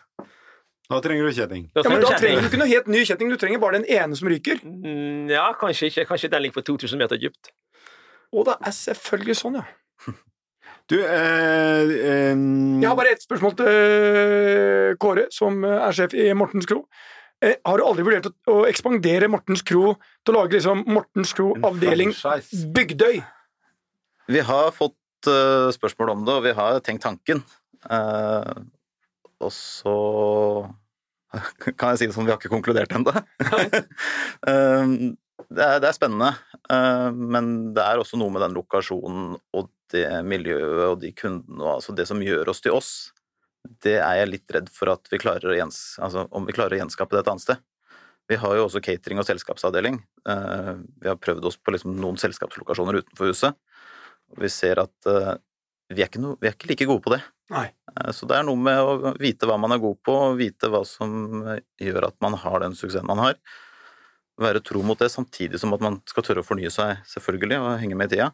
Da 0.92 1.00
trenger 1.04 1.30
du 1.30 1.32
kjetting. 1.36 1.70
Da 1.74 1.84
Ja, 1.86 1.90
men 1.90 2.02
du 2.02 2.08
Da 2.08 2.18
trenger 2.20 2.44
du 2.44 2.50
ikke 2.50 2.60
noe 2.60 2.68
helt 2.72 2.90
ny 2.92 3.04
kjetting, 3.08 3.30
du 3.32 3.38
trenger 3.40 3.62
bare 3.64 3.80
den 3.80 3.88
ene 3.88 4.18
som 4.20 4.28
ryker. 4.28 4.60
Mm, 4.64 5.30
Ja, 5.32 5.54
kanskje 5.60 5.90
ikke. 5.90 6.06
Kanskje 6.10 6.30
den 6.34 6.44
ligger 6.44 6.60
på 6.62 6.66
2000 6.74 7.00
meter 7.00 7.18
dypt. 7.22 7.52
Å, 8.34 8.44
det 8.50 8.58
er 8.60 8.76
selvfølgelig 8.76 9.38
sånn, 9.40 9.60
ja. 9.62 9.66
Du, 10.92 10.98
eh, 11.00 11.94
eh, 12.04 12.36
Jeg 12.36 12.88
har 12.90 12.96
bare 13.00 13.14
ett 13.16 13.24
spørsmål 13.24 13.54
til 13.56 13.70
eh, 13.72 14.96
Kåre, 15.00 15.30
som 15.32 15.64
er 15.64 15.96
sjef 15.96 16.12
i 16.20 16.26
Mortens 16.36 16.68
Kro. 16.68 16.82
Eh, 17.44 17.56
har 17.66 17.80
du 17.80 17.86
aldri 17.88 18.04
vurdert 18.08 18.28
å, 18.52 18.58
ekspandere 18.68 19.30
Mortens 19.32 19.64
Kro 19.68 19.94
til 20.24 20.34
å 20.36 20.42
lage 20.42 20.58
liksom 20.58 20.84
Mortens 20.92 21.32
Kro 21.36 21.54
avdeling. 21.64 22.12
Bygdøy? 22.76 23.22
Vi 24.32 24.44
har 24.48 24.70
fått 24.76 25.32
eh, 25.32 25.72
spørsmål 25.76 26.14
om 26.18 26.28
det, 26.28 26.36
og 26.38 26.46
vi 26.50 26.54
har 26.60 26.80
tenkt 26.84 27.04
tanken. 27.08 27.44
Eh, 27.88 28.54
og 29.44 29.52
så 29.56 29.96
kan 31.80 31.94
jeg 31.94 32.00
si 32.04 32.08
det 32.10 32.16
som 32.16 32.26
vi 32.28 32.32
har 32.34 32.40
ikke 32.40 32.52
konkludert 32.54 32.94
ennå. 32.94 33.14
Eh, 34.48 34.94
det, 35.54 35.64
er- 35.66 35.80
det 35.84 35.90
er 35.90 35.96
spennende, 35.98 36.32
eh, 36.72 37.10
men 37.14 37.74
det 37.76 37.84
er 37.86 38.02
også 38.02 38.20
noe 38.22 38.34
med 38.34 38.44
den 38.46 38.56
lokasjonen 38.58 39.34
og 39.58 39.70
det 39.94 40.08
miljøet 40.26 40.88
og 40.92 40.96
de 41.04 41.12
kundene 41.14 41.62
og 41.62 41.76
altså 41.76 41.94
det 41.98 42.08
som 42.10 42.22
gjør 42.24 42.50
oss 42.54 42.62
til 42.66 42.74
oss. 42.78 42.92
Det 43.84 43.96
er 44.02 44.18
jeg 44.22 44.32
litt 44.34 44.54
redd 44.56 44.70
for 44.74 44.92
at 44.92 45.08
vi 45.12 45.20
klarer 45.22 45.54
å 45.54 45.56
gjens, 45.58 45.78
altså 46.04 46.26
om 46.36 46.48
vi 46.48 46.56
klarer 46.56 46.76
å 46.76 46.82
gjenskape 46.82 47.16
det 47.16 47.22
et 47.24 47.30
annet 47.32 47.46
sted. 47.46 47.62
Vi 48.32 48.38
har 48.40 48.56
jo 48.56 48.66
også 48.70 48.80
catering 48.84 49.20
og 49.20 49.26
selskapsavdeling. 49.28 49.98
Eh, 50.32 50.74
Vi 51.04 51.10
har 51.12 51.18
prøvd 51.20 51.44
oss 51.50 51.58
på 51.60 51.74
liksom 51.76 51.96
noen 52.00 52.16
selskapslokasjoner 52.22 53.02
utenfor 53.02 53.30
huset. 53.34 53.58
Vi 54.40 54.50
ser 54.50 54.80
at 54.86 55.10
eh, 55.12 55.34
vi, 55.96 56.04
er 56.06 56.10
ikke 56.12 56.22
noe, 56.24 56.38
vi 56.42 56.50
er 56.50 56.56
ikke 56.58 56.70
like 56.72 56.88
gode 56.90 57.04
på 57.06 57.14
det. 57.16 57.22
Nei. 57.54 57.68
Eh, 57.94 58.12
Så 58.16 58.28
det 58.30 58.38
er 58.40 58.48
noe 58.48 58.60
med 58.60 58.80
å 58.82 59.14
vite 59.22 59.50
hva 59.50 59.60
man 59.62 59.76
er 59.76 59.82
god 59.84 60.00
på, 60.06 60.16
og 60.30 60.38
vite 60.40 60.70
hva 60.74 60.84
som 60.88 61.44
eh, 61.54 61.62
gjør 61.82 62.10
at 62.12 62.18
man 62.24 62.38
har 62.44 62.64
den 62.66 62.78
suksessen 62.80 63.10
man 63.10 63.22
har. 63.24 63.38
Være 64.42 64.64
tro 64.66 64.82
mot 64.86 64.98
det, 64.98 65.12
samtidig 65.14 65.60
som 65.62 65.74
at 65.76 65.84
man 65.86 66.00
skal 66.10 66.26
tørre 66.26 66.42
å 66.42 66.48
fornye 66.48 66.72
seg, 66.74 67.04
selvfølgelig, 67.12 67.60
og 67.62 67.76
henge 67.84 67.98
med 68.00 68.10
i 68.10 68.16
tida. 68.16 68.32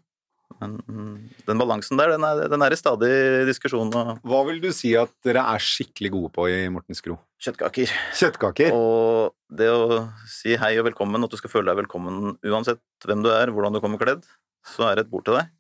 Men 0.58 0.80
mm, 0.82 1.18
den 1.46 1.60
balansen 1.62 2.00
der, 2.00 2.16
den 2.16 2.24
er, 2.26 2.40
den 2.50 2.64
er 2.66 2.74
i 2.74 2.78
stadig 2.80 3.10
diskusjon 3.46 3.92
Hva 3.94 4.40
vil 4.48 4.58
du 4.64 4.72
si 4.74 4.96
at 4.98 5.12
dere 5.22 5.44
er 5.46 5.62
skikkelig 5.62 6.10
gode 6.16 6.32
på 6.34 6.48
i 6.50 6.64
Mortens 6.74 7.04
Kro? 7.06 7.20
kjøttkaker. 7.40 7.92
Kjøttkaker? 8.18 8.74
Og 8.74 9.36
det 9.56 9.70
å 9.72 10.00
si 10.28 10.58
hei 10.60 10.72
og 10.82 10.88
velkommen, 10.90 11.22
at 11.24 11.32
du 11.32 11.38
skal 11.40 11.54
føle 11.54 11.70
deg 11.70 11.84
velkommen 11.84 12.34
uansett 12.50 12.82
hvem 13.06 13.22
du 13.24 13.30
er, 13.32 13.54
hvordan 13.54 13.78
du 13.78 13.80
kommer 13.84 14.02
kledd, 14.02 14.26
så 14.74 14.90
er 14.90 14.98
det 14.98 15.06
et 15.06 15.12
bord 15.14 15.28
til 15.30 15.38
deg. 15.38 15.54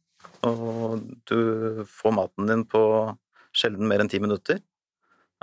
Og 0.48 1.02
du 1.28 1.84
får 1.90 2.16
maten 2.16 2.48
din 2.50 2.66
på 2.70 2.82
sjelden 3.56 3.90
mer 3.90 4.04
enn 4.04 4.12
ti 4.12 4.22
minutter. 4.24 4.62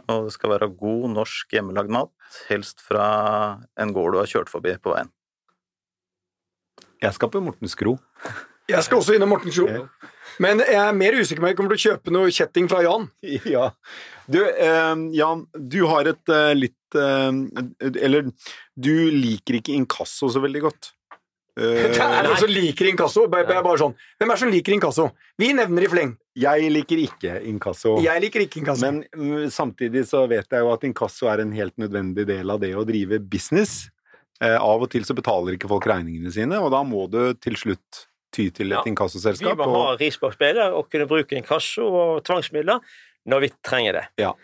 Og 0.07 0.29
det 0.29 0.35
skal 0.37 0.53
være 0.55 0.71
god, 0.77 1.07
norsk, 1.15 1.53
hjemmelagd 1.57 1.93
mat, 1.93 2.13
helst 2.51 2.83
fra 2.85 3.07
en 3.81 3.95
gård 3.97 4.15
du 4.15 4.21
har 4.21 4.31
kjørt 4.31 4.53
forbi 4.53 4.77
på 4.81 4.93
veien. 4.93 5.11
Jeg 7.03 7.17
skal 7.17 7.33
på 7.33 7.43
Mortens 7.45 7.77
Kro. 7.79 7.97
Jeg 8.67 8.83
skal 8.83 9.01
også 9.01 9.17
innom 9.17 9.31
Mortens 9.35 9.59
Kro. 9.59 9.85
Men 10.43 10.61
jeg 10.61 10.81
er 10.81 10.97
mer 10.97 11.17
usikker 11.17 11.41
på 11.41 11.47
om 11.47 11.51
jeg 11.51 11.59
kommer 11.59 11.73
til 11.75 11.79
å 11.79 11.93
kjøpe 11.93 12.15
noe 12.15 12.33
kjetting 12.35 12.69
fra 12.73 12.83
Jan. 12.85 13.09
Ja. 13.57 13.71
Du, 14.27 14.41
eh, 14.43 14.95
Jan, 15.15 15.45
du 15.55 15.81
har 15.87 16.09
et 16.11 16.33
eh, 16.35 16.53
litt 16.59 16.97
eh, 16.99 17.29
Eller 18.03 18.27
du 18.75 18.95
liker 19.15 19.61
ikke 19.61 19.77
inkasso 19.77 20.33
så 20.33 20.43
veldig 20.43 20.65
godt. 20.67 20.91
Eh, 21.57 21.87
Det 21.95 22.01
er 22.03 22.27
noen 22.27 22.37
som 22.41 22.51
liker 22.53 22.91
inkasso. 22.91 23.27
Bare, 23.33 23.47
bare 23.49 23.65
bare 23.65 23.81
sånn. 23.81 23.95
Hvem 24.21 24.29
er 24.29 24.35
det 24.35 24.43
som 24.43 24.53
liker 24.53 24.77
inkasso? 24.77 25.07
Vi 25.41 25.53
nevner 25.57 25.87
i 25.87 25.91
fleng. 25.93 26.15
jeg 26.37 26.71
liker 26.73 27.01
ikke 27.01 27.37
inkasso. 27.49 27.95
Jeg 28.05 28.21
liker 28.27 28.45
ikke 28.45 28.61
inkasso. 28.61 28.85
Men 28.85 29.03
mm, 29.17 29.47
samtidig 29.55 30.05
så 30.11 30.27
vet 30.29 30.51
jeg 30.53 30.61
jo 30.65 30.73
at 30.75 30.85
inkasso 30.85 31.31
er 31.33 31.41
en 31.47 31.55
helt 31.57 31.77
nødvendig 31.81 32.27
del 32.29 32.51
av 32.53 32.61
det 32.61 32.75
å 32.77 32.85
drive 32.89 33.21
business. 33.21 33.87
Uh, 34.43 34.59
av 34.61 34.83
og 34.85 34.91
til 34.93 35.07
så 35.09 35.15
betaler 35.17 35.57
ikke 35.57 35.71
folk 35.71 35.87
regningene 35.89 36.29
sine, 36.35 36.59
og 36.61 36.69
da 36.75 36.83
må 36.85 37.07
du 37.09 37.33
til 37.41 37.57
slutt 37.57 38.03
ty 38.37 38.51
til 38.53 38.69
et 38.69 38.77
Ja. 38.77 38.83
Vi 39.65 39.73
må 39.73 39.79
og- 39.81 39.87
ha 39.87 39.97
ris 39.97 40.19
bak 40.21 40.35
speilet 40.37 40.75
og 40.77 40.91
kunne 40.93 41.07
bruke 41.09 41.33
inkasso 41.39 41.87
og 41.89 42.25
tvangsmidler 42.25 42.81
når 43.27 43.41
vi 43.41 43.51
trenger 43.65 43.93
det. 43.93 44.05
Ja. 44.21 44.35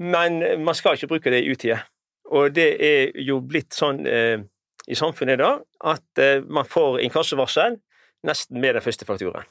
Men 0.00 0.64
man 0.64 0.74
skal 0.74 0.96
ikke 0.96 1.10
bruke 1.12 1.30
det 1.30 1.44
i 1.44 1.52
utide. 1.52 1.82
Og 2.32 2.54
det 2.54 2.80
er 2.80 3.12
jo 3.20 3.40
blitt 3.44 3.76
sånn 3.76 4.06
eh, 4.08 4.38
i 4.86 4.96
samfunnet 4.98 5.38
i 5.38 5.42
dag 5.42 5.64
at 5.94 6.22
eh, 6.22 6.44
man 6.44 6.68
får 6.68 7.00
inkassovarsel 7.04 7.78
nesten 8.24 8.60
med 8.60 8.76
den 8.76 8.84
første 8.84 9.06
fakturaen. 9.08 9.48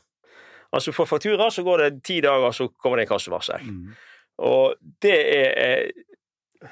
Altså 0.73 0.93
for 0.95 1.05
faktura 1.05 1.51
så 1.53 1.63
går 1.65 1.83
det 1.83 1.91
ti 2.05 2.17
dager, 2.21 2.51
så 2.51 2.67
kommer 2.81 2.97
det 2.97 3.07
inkassovarsel. 3.07 3.61
Mm. 3.61 3.93
Og 4.49 4.75
det 5.01 5.19
er 5.37 5.61
eh, 5.61 6.69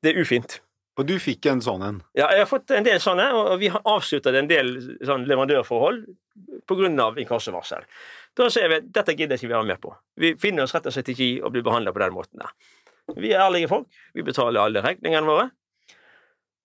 Det 0.00 0.14
er 0.14 0.20
ufint. 0.22 0.62
Og 0.96 1.04
du 1.04 1.18
fikk 1.20 1.44
en 1.50 1.60
sånn 1.60 1.82
en. 1.84 1.98
Ja, 2.16 2.30
jeg 2.32 2.40
har 2.42 2.48
fått 2.48 2.72
en 2.72 2.84
del 2.84 3.00
sånne, 3.00 3.26
og 3.36 3.58
vi 3.60 3.68
har 3.72 3.82
avsluttet 3.88 4.36
en 4.36 4.48
del 4.48 4.72
sånn 5.04 5.26
leverandørforhold 5.28 6.06
pga. 6.68 7.10
inkassovarsel. 7.20 7.84
Da 8.36 8.48
sier 8.48 8.68
vi 8.68 8.78
at 8.80 8.88
dette 8.94 9.14
gidder 9.16 9.36
ikke 9.36 9.48
vi 9.48 9.54
være 9.54 9.68
med 9.68 9.80
på. 9.80 9.92
Vi 10.16 10.34
finner 10.40 10.64
oss 10.64 10.74
rett 10.74 10.88
og 10.88 10.94
slett 10.94 11.12
ikke 11.12 11.26
i 11.26 11.40
å 11.42 11.50
bli 11.52 11.62
behandla 11.62 11.92
på 11.92 12.02
den 12.02 12.16
måten 12.16 12.40
der. 12.40 12.52
Vi 13.16 13.32
er 13.32 13.44
ærlige 13.44 13.68
folk. 13.68 13.88
Vi 14.14 14.22
betaler 14.22 14.62
alle 14.62 14.82
regningene 14.84 15.26
våre. 15.26 15.48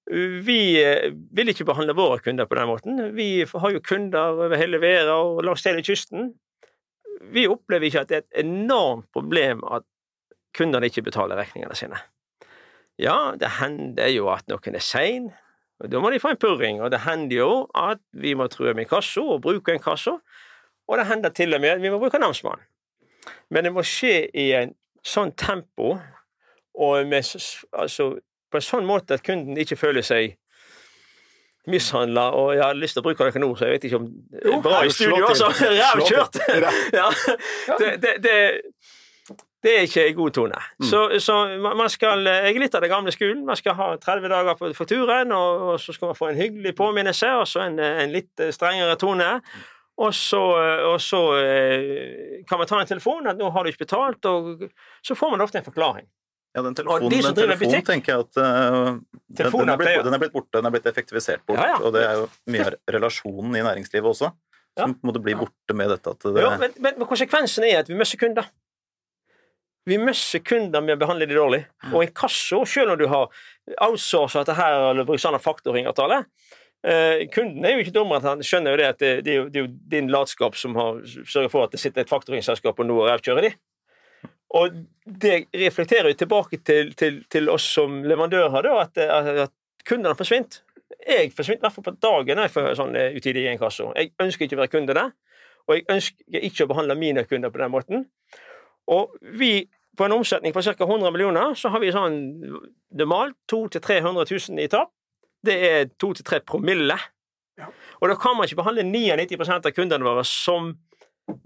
Vi 0.06 0.60
eh, 0.84 1.12
vil 1.34 1.50
ikke 1.50 1.66
behandle 1.66 1.96
våre 1.98 2.20
kunder 2.22 2.46
på 2.46 2.58
den 2.60 2.70
måten. 2.70 3.00
Vi 3.16 3.46
har 3.50 3.72
jo 3.74 3.82
kunder 3.82 4.36
over 4.36 4.58
hele 4.60 4.82
Vera 4.82 5.18
og 5.18 5.42
langs 5.46 5.66
hele 5.66 5.82
kysten. 5.86 6.34
Vi 7.34 7.48
opplever 7.50 7.90
ikke 7.90 8.04
at 8.04 8.12
det 8.12 8.20
er 8.20 8.26
et 8.26 8.44
enormt 8.46 9.10
problem 9.16 9.64
at 9.66 9.88
kundene 10.56 10.92
ikke 10.92 11.08
betaler 11.08 11.40
regningene 11.42 11.78
sine. 11.78 11.98
Ja, 13.02 13.34
det 13.40 13.58
hender 13.58 14.12
jo 14.14 14.30
at 14.32 14.46
noen 14.48 14.78
er 14.78 14.84
sein, 14.84 15.32
og 15.82 15.90
da 15.92 16.00
må 16.00 16.12
de 16.14 16.22
få 16.24 16.32
en 16.36 16.40
purring. 16.40 16.80
Og 16.84 16.94
det 16.94 17.02
hender 17.04 17.42
jo 17.42 17.50
at 17.76 18.00
vi 18.14 18.36
må 18.38 18.48
true 18.48 18.74
med 18.74 18.86
inkasso 18.86 19.26
og 19.34 19.42
bruke 19.44 19.74
inkasso, 19.76 20.20
og 20.86 21.02
det 21.02 21.08
hender 21.10 21.34
til 21.36 21.58
og 21.58 21.64
med 21.64 21.76
at 21.76 21.82
vi 21.82 21.92
må 21.92 22.00
bruke 22.00 22.22
namsmannen. 22.22 22.64
Men 23.50 23.66
det 23.66 23.74
må 23.74 23.82
skje 23.86 24.28
i 24.38 24.52
en 24.54 24.76
sånn 25.06 25.34
tempo 25.38 25.96
og 26.76 27.08
med, 27.10 27.26
altså, 27.74 28.12
på 28.52 28.60
en 28.60 28.66
sånn 28.66 28.88
måte 28.88 29.18
at 29.18 29.24
kunden 29.26 29.58
ikke 29.62 29.78
føler 29.80 30.06
seg 30.06 30.36
mishandla, 31.68 32.28
og 32.38 32.54
jeg 32.54 32.62
har 32.62 32.78
lyst 32.78 32.98
til 32.98 33.02
å 33.02 33.06
bruke 33.08 33.26
dere 33.26 33.42
nå, 33.42 33.50
så 33.58 33.66
jeg 33.66 33.76
vet 33.76 33.88
ikke 33.88 33.98
om 33.98 34.06
det 34.30 34.54
er 34.54 34.62
bra 34.62 34.84
i 34.86 34.92
studio, 34.94 35.24
altså. 35.26 35.50
Rævkjørt! 35.50 36.40
Ja. 37.00 37.10
Det, 37.80 37.90
det, 38.04 38.12
det, 38.22 38.36
det 39.66 39.72
er 39.74 39.88
ikke 39.88 40.04
en 40.06 40.18
god 40.20 40.34
tone. 40.38 40.60
Mm. 40.80 40.86
Så, 40.86 41.00
så 41.26 41.36
man 41.62 41.78
man 41.78 41.90
skal 41.90 42.22
Jeg 42.28 42.52
er 42.52 42.60
litt 42.62 42.76
av 42.78 42.84
den 42.86 42.92
gamle 42.92 43.14
skolen. 43.14 43.46
Man 43.48 43.58
skal 43.58 43.74
ha 43.80 43.88
30 43.98 44.30
dager 44.30 44.58
på, 44.60 44.70
for 44.78 44.90
turen, 44.90 45.32
og, 45.34 45.64
og 45.72 45.80
så 45.82 45.96
skal 45.96 46.12
man 46.12 46.20
få 46.20 46.30
en 46.30 46.42
hyggelig 46.42 46.76
påminnelse, 46.78 47.32
og 47.40 47.48
så 47.50 47.66
en, 47.66 47.80
en 47.80 48.14
litt 48.14 48.46
strengere 48.54 48.98
tone. 49.02 49.32
Og 49.96 50.12
så, 50.14 50.42
og 50.92 51.00
så 51.02 51.22
eh, 51.40 52.44
kan 52.50 52.60
man 52.60 52.68
ta 52.68 52.82
en 52.82 52.90
telefon 52.90 53.28
at 53.32 53.40
'nå 53.40 53.50
har 53.50 53.64
du 53.64 53.72
ikke 53.72 53.86
betalt', 53.86 54.28
og 54.28 54.68
så 55.02 55.16
får 55.16 55.32
man 55.32 55.42
ofte 55.42 55.58
en 55.58 55.66
forklaring. 55.66 56.08
Ja, 56.56 56.62
den 56.64 56.76
telefonen, 56.76 57.12
de 57.12 57.18
den 57.20 57.36
telefonen 57.36 57.82
tenker 57.84 58.14
jeg 58.14 58.24
at 58.24 58.38
uh, 58.40 58.94
den, 59.28 59.50
den, 59.52 59.70
er 59.74 59.80
blitt, 59.80 59.98
den 60.08 60.16
er 60.16 60.22
blitt 60.22 60.32
borte, 60.32 60.54
den 60.56 60.70
er 60.70 60.72
blitt 60.72 60.86
effektivisert 60.88 61.42
bort. 61.44 61.60
Ja, 61.60 61.74
ja. 61.74 61.80
Og 61.84 61.92
det 61.92 62.04
er 62.08 62.22
jo 62.22 62.30
mye 62.54 62.68
av 62.70 62.94
relasjonen 62.96 63.58
i 63.60 63.64
næringslivet 63.66 64.08
også, 64.14 64.30
som 64.80 64.94
Ja. 64.94 65.00
måtte 65.04 65.20
bli 65.24 65.36
borte 65.36 65.76
med 65.76 65.92
dette 65.92 66.14
det 66.24 66.46
Jo, 66.46 66.54
men, 66.62 66.78
men, 66.80 67.04
konsekvensen 67.10 67.68
er 67.68 67.82
at 67.82 67.92
vi 67.92 68.00
mister 68.00 68.22
kunder. 68.22 68.48
Vi 69.86 70.00
mister 70.00 70.40
kunder 70.48 70.82
med 70.82 70.96
å 70.96 71.02
behandle 71.04 71.28
de 71.28 71.36
dårlig. 71.36 71.62
Og 71.92 72.08
inkasso, 72.08 72.64
selv 72.66 72.96
om 72.96 73.02
du 73.04 73.06
har 73.12 73.28
outsourcet 73.76 74.46
dette 74.46 74.56
her 74.58 74.80
eller 74.94 75.06
brukt 75.06 75.22
sånn 75.22 75.38
faktoringavtale 75.42 76.24
eh, 76.88 77.28
Kunden 77.34 77.66
er 77.66 77.76
jo 77.76 77.84
ikke 77.84 77.94
dummere 78.00 78.24
at 78.24 78.30
han 78.32 78.44
skjønner 78.46 78.74
jo 78.74 78.80
det 78.80 78.90
at 78.94 79.00
det, 79.04 79.14
det, 79.26 79.34
er 79.34 79.40
jo, 79.42 79.46
det 79.50 79.60
er 79.60 79.68
jo 79.68 79.72
din 79.92 80.12
latskap 80.14 80.58
som 80.58 80.78
har 80.80 81.04
sørget 81.06 81.52
for 81.52 81.68
at 81.68 81.76
det 81.76 81.82
sitter 81.84 82.06
et 82.06 82.12
faktoringselskap 82.12 82.80
og 82.80 82.88
nå 82.88 83.04
revkjører 83.10 83.50
de. 83.50 83.56
Og 84.56 84.78
det 85.06 85.48
reflekterer 85.54 86.12
jo 86.12 86.20
tilbake 86.20 86.62
til, 86.64 86.94
til, 86.96 87.24
til 87.32 87.50
oss 87.52 87.66
som 87.78 88.04
leverandører, 88.06 88.62
da, 88.64 88.76
at, 88.86 88.98
at 89.48 89.54
kundene 89.88 90.14
har 90.14 90.20
forsvunnet. 90.20 90.62
Jeg 91.06 91.32
forsvinner 91.36 91.64
i 91.64 91.66
hvert 91.66 91.76
fall 91.76 91.88
på 91.88 91.96
dagen 92.02 92.38
når 92.38 92.48
jeg 92.48 92.54
får 92.54 92.68
sånn 92.80 92.98
eh, 92.98 93.16
utidig 93.18 93.46
inkasso. 93.52 93.90
Jeg 93.98 94.14
ønsker 94.22 94.46
ikke 94.46 94.58
å 94.58 94.62
være 94.64 94.74
kunde 94.74 94.96
der, 94.98 95.12
og 95.66 95.76
jeg 95.76 95.88
ønsker 95.92 96.46
ikke 96.50 96.66
å 96.66 96.72
behandle 96.72 96.98
mine 97.00 97.26
kunder 97.30 97.54
på 97.54 97.62
den 97.62 97.74
måten. 97.74 98.06
Og 98.94 99.18
vi, 99.40 99.66
på 99.98 100.06
en 100.06 100.16
omsetning 100.16 100.54
på 100.54 100.64
ca. 100.66 100.76
100 100.78 101.14
millioner, 101.14 101.56
så 101.58 101.72
har 101.74 101.82
vi 101.82 101.94
sånn 101.94 102.20
normalt 102.96 103.38
200 103.52 103.82
000-300 103.82 104.30
000 104.54 104.64
i 104.66 104.70
tap. 104.72 104.94
Det 105.46 105.56
er 105.68 105.90
2-3 106.02 106.42
promille. 106.46 106.98
Ja. 107.60 107.70
Og 108.02 108.12
da 108.12 108.18
kan 108.20 108.38
man 108.38 108.48
ikke 108.48 108.62
behandle 108.62 108.86
99% 108.88 109.70
av 109.70 109.74
kundene 109.76 110.06
våre 110.06 110.26
som 110.28 110.74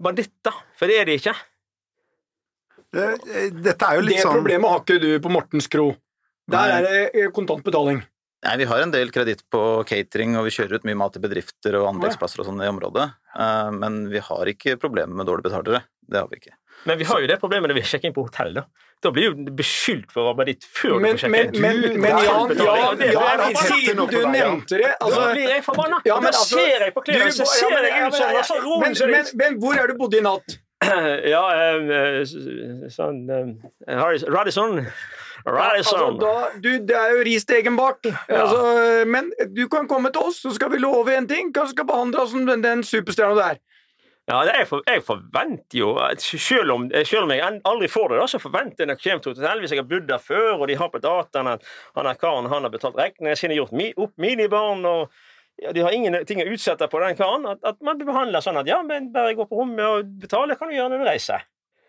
banditter, 0.02 0.56
for 0.76 0.90
det 0.90 1.00
er 1.00 1.08
de 1.08 1.16
ikke. 1.20 1.34
Eh, 2.94 3.14
eh, 3.36 3.50
Dette 3.54 3.86
er 3.86 3.98
jo 4.00 4.06
litt 4.06 4.16
Det 4.18 4.24
sånn 4.24 4.40
problemet 4.40 4.70
har 4.72 4.80
ikke 4.82 5.00
du 5.00 5.10
på 5.22 5.30
Mortens 5.30 5.68
Kro. 5.70 5.92
Der 6.50 6.72
er 6.80 6.82
det 6.82 7.32
kontantbetaling. 7.32 7.32
kontant 7.32 7.64
betaling. 7.64 8.02
Nei, 8.42 8.56
Vi 8.56 8.64
har 8.64 8.80
en 8.82 8.90
del 8.90 9.10
kreditt 9.12 9.42
på 9.52 9.84
catering, 9.86 10.36
og 10.36 10.44
vi 10.44 10.50
kjører 10.50 10.74
ut 10.80 10.84
mye 10.88 10.96
mat 10.96 11.12
til 11.12 11.22
bedrifter 11.22 11.76
og 11.78 11.94
anleggsplasser 11.94 12.40
og 12.40 12.46
sånn 12.46 12.62
i 12.64 12.70
området. 12.70 13.12
Eh, 13.36 13.70
Men 13.70 14.08
vi 14.08 14.18
har 14.18 14.44
ikke 14.46 14.76
problemer 14.80 15.14
med 15.14 15.26
dårlige 15.26 15.50
betalere. 15.50 15.82
Det 16.08 16.18
har 16.18 16.26
vi 16.28 16.36
ikke. 16.40 16.54
Men 16.86 16.96
vi 16.98 17.04
har 17.04 17.20
jo 17.20 17.26
det 17.28 17.38
problemet 17.38 17.68
når 17.68 17.74
vi 17.76 17.82
sjekker 17.82 18.06
inn 18.08 18.14
på 18.14 18.24
hotell. 18.26 18.54
Da 18.54 18.64
Da 19.02 19.10
blir 19.10 19.30
jo 19.30 19.34
beskyldt 19.56 20.10
for 20.12 20.28
å 20.28 20.36
være 20.36 20.46
ditt 20.46 20.64
før 20.64 21.00
Men, 21.00 21.16
du 21.16 21.22
får 21.22 21.30
men, 21.30 21.40
sjekke 21.40 21.54
inn. 21.54 21.60
men, 21.62 21.80
men, 21.80 22.00
men 22.00 22.10
Jan, 22.10 22.24
Jan. 22.24 22.98
Det 22.98 23.06
er 23.08 23.12
Jan, 23.12 23.54
siden 23.56 23.96
du 24.10 24.18
nevnte 24.28 24.76
det 24.76 24.90
Da 24.90 25.06
altså, 25.06 25.22
blir 25.32 25.48
jeg 25.48 25.64
forbanna! 25.64 26.00
Ja, 26.04 26.14
men 26.20 26.32
da 26.32 26.38
altså, 26.38 26.58
ser 26.58 26.80
jeg 26.84 26.92
på 26.94 27.04
du- 27.04 27.12
klærne, 27.12 27.32
så 27.32 27.46
ser 27.46 27.70
men- 27.70 27.84
jeg 27.84 28.06
ut 28.06 28.14
som 28.14 28.28
en 28.84 28.94
sånn 28.94 29.10
men, 29.10 29.24
det- 29.24 29.58
hvor 29.60 29.78
er 29.78 29.86
du 29.86 29.94
bodde 29.94 30.18
i 30.18 30.20
natt? 30.20 30.58
Ja, 30.80 31.42
eh, 31.76 32.22
sånn 32.90 33.18
eh, 33.30 33.94
Har- 33.98 34.22
Radisson 34.32 34.86
Altså, 35.46 35.96
da, 36.20 36.32
du, 36.60 36.68
det 36.84 36.96
er 36.96 37.14
jo 37.16 37.22
ris 37.24 37.46
til 37.48 37.56
egen 37.62 37.76
bak. 37.78 38.04
Altså, 38.28 38.58
men 39.08 39.30
du 39.56 39.62
kan 39.72 39.86
komme 39.88 40.10
til 40.12 40.26
oss, 40.28 40.42
så 40.44 40.50
skal 40.52 40.68
vi 40.74 40.80
love 40.82 41.14
en 41.16 41.24
ting. 41.30 41.48
Kanskje 41.56 41.78
skal 41.78 41.86
behandle 41.88 42.20
oss 42.20 42.34
som 42.34 42.44
den, 42.44 42.60
den 42.60 42.82
superstjerna 42.84 43.38
du 43.38 43.40
er. 43.46 43.60
Ja, 44.28 44.42
det- 44.44 44.58
jeg, 44.58 44.66
for, 44.68 44.82
jeg 44.86 45.00
forventer 45.02 45.78
jo 45.80 45.94
Selv 46.20 46.70
om, 46.74 46.84
selv 47.08 47.24
om 47.24 47.32
jeg 47.32 47.40
aldri 47.64 47.88
får 47.88 48.12
det, 48.12 48.18
da, 48.20 48.26
så 48.34 48.38
forventer 48.38 48.84
jeg 48.84 48.90
når 48.90 48.98
jeg 49.00 49.02
kommer 49.06 49.24
til 49.24 49.32
hotell 49.34 49.60
hvis 49.64 49.72
jeg 49.74 49.80
har 49.80 49.88
bodd 49.94 50.06
der 50.12 50.18
før, 50.22 50.52
og 50.60 50.68
de 50.68 50.76
har 50.76 50.92
på 50.92 51.00
dataen 51.02 51.48
at 51.56 51.64
han 51.96 52.06
er 52.12 52.20
karen 52.20 52.46
han 52.52 52.62
har 52.68 52.70
betalt 52.76 53.00
regningene 53.00 53.36
sine, 53.40 53.56
gjort 53.56 53.72
mi, 53.72 53.88
opp 53.96 54.12
minibarn 54.20 54.84
og 54.86 55.08
ja, 55.60 55.72
De 55.76 55.82
har 55.84 55.92
ingenting 55.92 56.42
å 56.42 56.48
utsette 56.54 56.88
på 56.88 57.00
den 57.02 57.16
karen. 57.18 57.46
At, 57.50 57.62
at 57.66 57.80
man 57.84 57.98
blir 57.98 58.08
behandla 58.08 58.40
sånn 58.44 58.60
at 58.60 58.68
ja, 58.70 58.80
men 58.86 59.10
bare 59.14 59.36
gå 59.38 59.46
på 59.48 59.58
rommet 59.60 59.84
og 59.86 60.12
betale 60.22 60.56
kan 60.58 60.70
du 60.70 60.76
gjøre 60.76 60.94
når 60.94 61.02
du 61.04 61.08
reiser. 61.10 61.44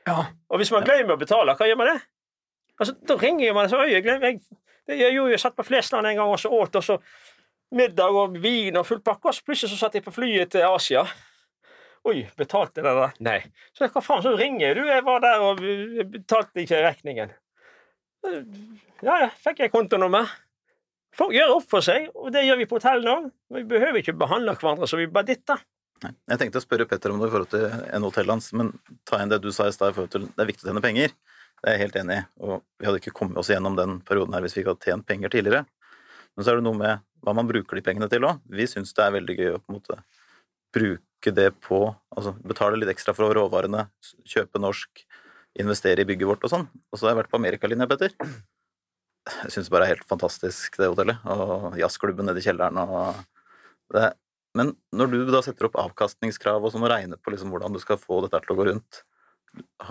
Ja. 0.08 0.26
Og 0.50 0.62
hvis 0.62 0.74
man 0.74 0.86
glemmer 0.88 1.16
å 1.16 1.22
betale, 1.22 1.56
hva 1.56 1.68
gjør 1.70 1.80
man 1.80 1.94
det? 1.94 2.00
Altså, 2.82 2.96
Da 3.08 3.18
ringer 3.22 3.54
man 3.54 3.70
så 3.70 3.84
Øy, 3.84 3.92
jeg 3.94 4.04
glemmer 4.06 4.32
jeg, 4.32 4.42
det, 4.90 4.98
jeg 4.98 5.14
gjorde 5.14 5.30
jo, 5.30 5.34
jeg 5.36 5.44
satt 5.44 5.58
på 5.58 5.68
Flesland 5.68 6.10
en 6.10 6.18
gang 6.18 6.32
og 6.34 6.40
så 6.42 6.50
åt, 6.58 6.80
og 6.80 6.86
så 6.86 6.98
middag 7.78 8.16
og 8.18 8.40
vin 8.42 8.80
og 8.80 8.88
full 8.88 9.00
pakke, 9.06 9.30
og 9.30 9.38
så 9.38 9.46
plutselig 9.46 9.76
så 9.76 9.84
satt 9.86 10.00
jeg 10.00 10.04
på 10.04 10.14
flyet 10.16 10.52
til 10.56 10.66
Asia. 10.68 11.06
Oi, 12.10 12.24
betalte 12.38 12.82
jeg 12.82 12.98
det? 12.98 13.10
Nei. 13.22 13.38
Så 13.78 13.86
hva 13.86 14.02
faen, 14.02 14.24
så 14.26 14.34
ringer 14.34 14.80
du. 14.80 14.82
Jeg 14.90 15.06
var 15.06 15.22
der 15.22 15.44
og 15.46 15.62
betalte 16.10 16.64
ikke 16.64 16.82
regningen. 16.88 17.36
Ja, 19.06 19.20
ja, 19.22 19.30
fikk 19.46 19.62
jeg 19.62 19.74
kontonummer. 19.74 20.30
Folk 21.18 21.36
gjør 21.36 21.58
opp 21.58 21.68
for 21.70 21.84
seg, 21.84 22.08
og 22.16 22.32
det 22.32 22.46
gjør 22.46 22.62
vi 22.62 22.68
på 22.70 22.78
hotellene 22.80 23.14
òg. 23.18 23.30
Vi 23.58 23.66
behøver 23.68 24.00
ikke 24.00 24.16
behandle 24.18 24.56
hverandre 24.56 24.88
så 24.88 25.00
vi 25.00 25.10
banditter. 25.12 25.60
ditter. 25.60 25.68
Jeg 26.02 26.40
tenkte 26.42 26.58
å 26.58 26.64
spørre 26.64 26.88
Petter 26.90 27.14
om 27.14 27.20
det 27.22 27.28
i 27.30 27.34
forhold 27.34 27.52
til 27.52 27.66
en 27.68 28.06
hotellhans, 28.08 28.48
men 28.58 28.72
ta 29.06 29.20
inn 29.22 29.30
det 29.30 29.42
du 29.44 29.52
sa 29.54 29.68
i 29.70 29.76
stad 29.76 29.92
i 29.92 29.98
forhold 29.98 30.14
til 30.16 30.26
det 30.30 30.42
er 30.42 30.50
viktig 30.50 30.66
å 30.66 30.72
tjene 30.72 30.82
penger. 30.82 31.14
Det 31.62 31.70
er 31.70 31.76
jeg 31.76 31.84
helt 31.84 32.00
enig 32.02 32.16
i, 32.18 32.24
og 32.42 32.64
vi 32.80 32.88
hadde 32.88 33.02
ikke 33.04 33.14
kommet 33.20 33.38
oss 33.38 33.52
gjennom 33.54 33.76
den 33.78 34.00
perioden 34.08 34.34
her 34.34 34.42
hvis 34.42 34.56
vi 34.58 34.64
ikke 34.64 34.74
hadde 34.74 34.88
tjent 34.88 35.08
penger 35.12 35.34
tidligere. 35.34 35.68
Men 36.34 36.46
så 36.46 36.54
er 36.54 36.58
det 36.58 36.66
noe 36.66 36.80
med 36.80 37.04
hva 37.22 37.36
man 37.38 37.50
bruker 37.50 37.78
de 37.78 37.84
pengene 37.86 38.10
til 38.10 38.26
òg. 38.26 38.42
Vi 38.50 38.66
syns 38.72 38.96
det 38.98 39.04
er 39.06 39.14
veldig 39.20 39.36
gøy 39.38 39.52
å 39.52 39.60
på 39.60 39.70
en 39.70 39.78
måte 39.78 40.00
bruke 40.74 41.36
det 41.36 41.52
på 41.62 41.84
Altså 42.12 42.34
betale 42.44 42.80
litt 42.80 42.90
ekstra 42.92 43.14
for 43.16 43.32
råvarene, 43.38 43.86
kjøpe 44.28 44.60
norsk, 44.60 45.04
investere 45.62 46.04
i 46.04 46.08
bygget 46.10 46.28
vårt 46.28 46.48
og 46.48 46.52
sånn. 46.52 46.66
Og 46.92 46.98
så 46.98 47.06
har 47.06 47.14
jeg 47.14 47.22
vært 47.22 47.32
på 47.32 47.40
amerikalinja, 47.40 47.88
Petter. 47.88 48.18
Jeg 49.30 49.52
syns 49.54 49.70
bare 49.70 49.84
det 49.86 49.90
er 49.90 49.96
helt 49.98 50.10
fantastisk, 50.10 50.78
det 50.82 50.90
hotellet. 50.90 51.20
Og 51.30 51.76
jazzklubben 51.78 52.26
nede 52.26 52.42
i 52.42 52.46
kjelleren 52.46 52.80
og 52.82 53.20
det, 53.94 54.14
Men 54.58 54.74
når 54.92 55.12
du 55.12 55.18
da 55.32 55.42
setter 55.46 55.68
opp 55.70 55.78
avkastningskrav 55.80 56.64
og 56.64 56.74
sånn 56.74 56.84
og 56.84 56.92
regner 56.92 57.20
på 57.22 57.32
liksom 57.32 57.52
hvordan 57.54 57.76
du 57.76 57.80
skal 57.80 58.00
få 58.02 58.22
dette 58.26 58.42
til 58.44 58.56
å 58.56 58.58
gå 58.58 58.66
rundt 58.72 59.04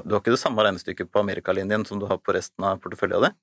Du 0.04 0.14
har 0.14 0.20
ikke 0.20 0.34
det 0.34 0.40
samme 0.40 0.64
regnestykket 0.64 1.08
på 1.12 1.20
amerikalinjen 1.22 1.86
som 1.88 2.00
du 2.00 2.06
har 2.10 2.18
på 2.18 2.34
resten 2.36 2.64
av 2.64 2.80
porteføljen 2.82 3.28
din? 3.28 3.38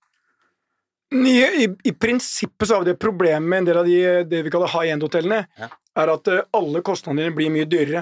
I, 1.25 1.37
i, 1.63 1.67
I 1.87 1.93
prinsippet 1.95 2.67
så 2.67 2.75
har 2.75 2.83
vi 2.83 2.91
det 2.91 2.99
problemet 2.99 3.47
med 3.47 3.61
en 3.61 3.67
del 3.69 3.77
av 3.79 3.85
de, 3.87 3.99
det 4.27 4.41
vi 4.43 4.51
kaller 4.51 4.67
high 4.73 4.91
end-hotellene, 4.91 5.45
Ja. 5.61 5.69
er 6.03 6.11
at 6.11 6.27
eh, 6.27 6.41
alle 6.57 6.81
kostnadene 6.83 7.23
dine 7.29 7.35
blir 7.37 7.53
mye 7.53 7.69
dyrere. 7.69 8.01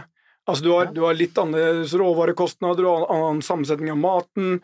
Altså 0.49 0.63
du 0.65 0.71
har, 0.73 0.89
du 0.95 1.03
har 1.05 1.13
litt 1.17 1.37
annerledes 1.37 1.93
råvarekostnader 1.97 2.87
og 2.89 3.05
annen 3.13 3.43
sammensetning 3.45 3.91
av 3.93 3.99
maten. 4.01 4.57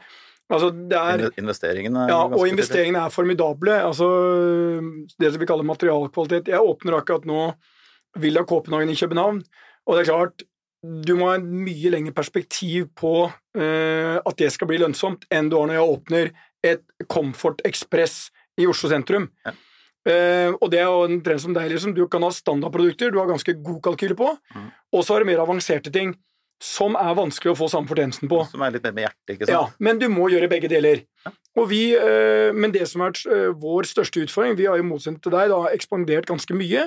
Altså 0.52 0.72
er 0.98 1.26
Investeringene 1.40 2.06
er 2.06 2.12
Ja, 2.12 2.22
og 2.28 2.48
investeringene 2.50 3.06
er 3.06 3.14
formidable. 3.14 3.78
Altså, 3.88 4.08
det 5.20 5.32
som 5.32 5.42
vi 5.42 5.48
kaller 5.50 5.68
materialkvalitet. 5.68 6.52
Jeg 6.52 6.60
åpner 6.60 7.00
akkurat 7.00 7.28
nå 7.30 7.52
Villa 8.20 8.44
Copenhagen 8.44 8.92
i 8.92 8.98
København, 9.00 9.40
og 9.88 9.96
det 9.96 10.02
er 10.04 10.12
klart 10.12 10.44
du 10.82 11.14
må 11.14 11.30
ha 11.30 11.38
en 11.38 11.50
mye 11.62 11.92
lengre 11.94 12.14
perspektiv 12.18 12.88
på 12.98 13.14
uh, 13.30 14.16
at 14.18 14.38
det 14.40 14.50
skal 14.54 14.70
bli 14.70 14.80
lønnsomt, 14.82 15.28
enn 15.30 15.52
du 15.52 15.60
har 15.60 15.70
når 15.70 15.78
jeg 15.78 15.92
åpner 15.96 16.32
et 16.72 16.82
Comfort 17.10 17.62
Express 17.70 18.32
i 18.60 18.66
Oslo 18.70 18.90
sentrum. 18.90 19.30
Ja. 19.46 19.54
Uh, 20.02 20.58
og 20.58 20.72
det 20.74 20.82
er 20.82 20.90
jo 20.90 21.06
en 21.06 21.20
trend 21.22 21.44
som 21.44 21.54
deg, 21.54 21.70
liksom. 21.70 21.94
Du 21.94 22.08
kan 22.10 22.26
ha 22.26 22.32
standardprodukter, 22.34 23.14
du 23.14 23.20
har 23.22 23.30
ganske 23.30 23.54
god 23.62 23.78
kalkyle 23.86 24.18
på, 24.18 24.34
mm. 24.34 24.68
og 24.98 25.06
så 25.06 25.14
har 25.14 25.22
du 25.22 25.30
mer 25.30 25.44
avanserte 25.46 25.94
ting 25.94 26.16
som 26.62 26.94
er 27.00 27.16
vanskelig 27.18 27.56
å 27.56 27.58
få 27.58 27.68
samme 27.72 27.90
fortjenesten 27.90 28.30
på. 28.30 28.44
Som 28.52 28.62
er 28.62 28.76
litt 28.76 28.86
mer 28.86 28.94
med 28.94 29.08
hjertet, 29.08 29.34
ikke 29.34 29.48
sant? 29.48 29.56
Ja, 29.56 29.64
men 29.82 29.98
du 30.02 30.06
må 30.14 30.28
gjøre 30.30 30.50
begge 30.52 30.70
deler. 30.70 31.02
Og 31.58 31.68
vi, 31.72 31.82
eh, 31.98 32.54
men 32.54 32.74
det 32.76 32.86
som 32.88 33.02
har 33.02 33.12
vært 33.12 33.26
eh, 33.34 33.50
vår 33.60 33.90
største 33.90 34.22
utfordring 34.24 34.56
Vi 34.60 34.70
har 34.70 34.78
jo 34.80 34.86
motsatt 34.88 35.18
til 35.24 35.34
deg 35.34 35.50
da, 35.52 35.60
ekspandert 35.74 36.30
ganske 36.30 36.56
mye. 36.56 36.86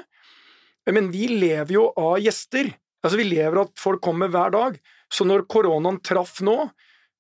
Men 0.95 1.11
vi 1.11 1.27
lever 1.33 1.75
jo 1.75 1.89
av 1.99 2.17
gjester. 2.23 2.71
Altså 3.05 3.19
Vi 3.19 3.27
lever 3.27 3.59
av 3.59 3.69
at 3.69 3.83
folk 3.83 4.03
kommer 4.05 4.31
hver 4.31 4.55
dag. 4.55 4.79
Så 5.13 5.27
når 5.27 5.47
koronaen 5.51 6.01
traff 6.07 6.39
nå, 6.45 6.57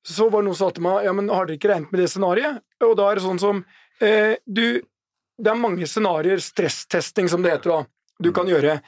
så 0.06 0.28
var 0.28 0.42
det 0.42 0.48
noen 0.48 0.58
som 0.58 0.70
sa 0.70 0.76
til 0.76 0.84
meg 0.84 1.06
ja, 1.06 1.12
men 1.16 1.30
har 1.32 1.48
dere 1.48 1.58
ikke 1.58 1.70
regnet 1.72 1.92
med 1.92 2.02
det 2.04 2.10
scenarioet? 2.12 2.62
Og 2.84 2.94
da 3.00 3.08
er 3.08 3.18
det 3.18 3.24
sånn 3.24 3.40
som 3.40 3.62
eh, 4.04 4.36
Du, 4.46 4.80
det 5.40 5.50
er 5.50 5.58
mange 5.58 5.88
scenarioer, 5.90 6.42
stresstesting 6.44 7.30
som 7.32 7.42
det 7.42 7.56
heter, 7.56 7.72
da, 7.72 8.18
du 8.22 8.30
kan 8.36 8.46
gjøre. 8.48 8.78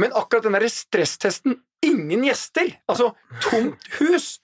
Men 0.00 0.14
akkurat 0.16 0.46
den 0.46 0.56
derre 0.56 0.70
stresstesten 0.72 1.58
Ingen 1.82 2.24
gjester! 2.28 2.72
Altså, 2.88 3.12
tomt 3.42 3.86
hus! 3.98 4.40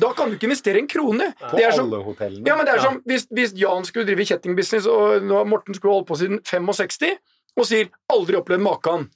Da 0.00 0.12
kan 0.16 0.30
du 0.30 0.36
ikke 0.38 0.48
investere 0.48 0.80
en 0.80 0.88
krone. 0.88 1.32
På 1.38 1.56
Det 1.58 1.68
som, 1.74 1.86
alle 1.86 2.02
hotellene. 2.04 2.46
ja, 2.48 2.56
men 2.56 2.66
det 2.66 2.74
er 2.74 2.82
som 2.82 3.00
hvis, 3.06 3.26
hvis 3.30 3.52
Jan 3.58 3.84
skulle 3.84 4.06
drive 4.08 4.24
kjettingbusiness, 4.26 4.86
og 4.88 5.26
Morten 5.48 5.74
skulle 5.76 5.94
holdt 5.98 6.08
på 6.08 6.16
siden 6.16 6.40
65, 6.46 7.18
og 7.56 7.66
sier 7.66 7.90
'aldri 8.12 8.38
opplevd 8.38 8.62
maken'. 8.64 9.08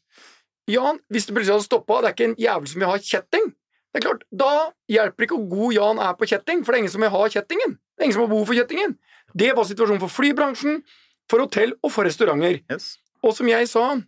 Jan, 0.69 0.99
hvis 1.11 1.27
det 1.27 1.35
plutselig 1.35 1.55
hadde 1.55 1.65
stoppa, 1.69 2.01
det 2.01 2.09
er 2.11 2.15
ikke 2.17 2.31
en 2.31 2.37
jævel 2.41 2.69
som 2.69 2.81
vil 2.81 2.89
ha 2.89 2.97
kjetting. 2.99 3.47
Det 3.95 4.01
er 4.03 4.09
klart, 4.09 4.23
Da 4.35 4.53
hjelper 4.91 5.17
det 5.17 5.27
ikke 5.31 5.37
hvor 5.39 5.51
god 5.57 5.73
Jan 5.73 5.99
er 5.99 6.13
på 6.19 6.27
kjetting, 6.27 6.65
for 6.65 6.73
det 6.73 6.79
er 6.79 6.83
ingen 6.83 6.95
som 6.95 7.03
vil 7.05 7.11
ha 7.15 7.23
kjettingen. 7.29 7.71
Det 7.95 8.01
er 8.01 8.05
ingen 8.05 8.17
som 8.19 8.25
har 8.27 8.33
behov 8.35 8.47
for 8.47 8.55
kjettingen. 8.59 8.97
Det 9.39 9.51
var 9.57 9.65
situasjonen 9.65 10.01
for 10.01 10.09
flybransjen, 10.11 10.83
for 11.31 11.39
hotell 11.39 11.73
og 11.83 11.93
for 11.93 12.05
restauranter. 12.05 12.61
Yes. 12.71 12.99
Og 13.23 13.33
som 13.37 13.49
jeg 13.49 13.69
sa, 13.69 14.03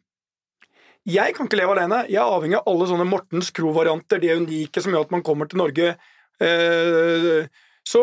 jeg 1.06 1.34
kan 1.36 1.46
ikke 1.46 1.58
leve 1.60 1.74
alene. 1.76 2.02
Jeg 2.10 2.18
er 2.18 2.34
avhengig 2.36 2.58
av 2.58 2.70
alle 2.70 2.88
sånne 2.90 3.06
Mortens 3.08 3.52
Kro-varianter, 3.54 4.20
det 4.22 4.34
unike 4.40 4.82
som 4.82 4.94
gjør 4.94 5.06
at 5.06 5.14
man 5.14 5.22
kommer 5.26 5.48
til 5.50 5.62
Norge. 5.62 5.94
Eh, 6.42 7.46
Så 7.86 8.02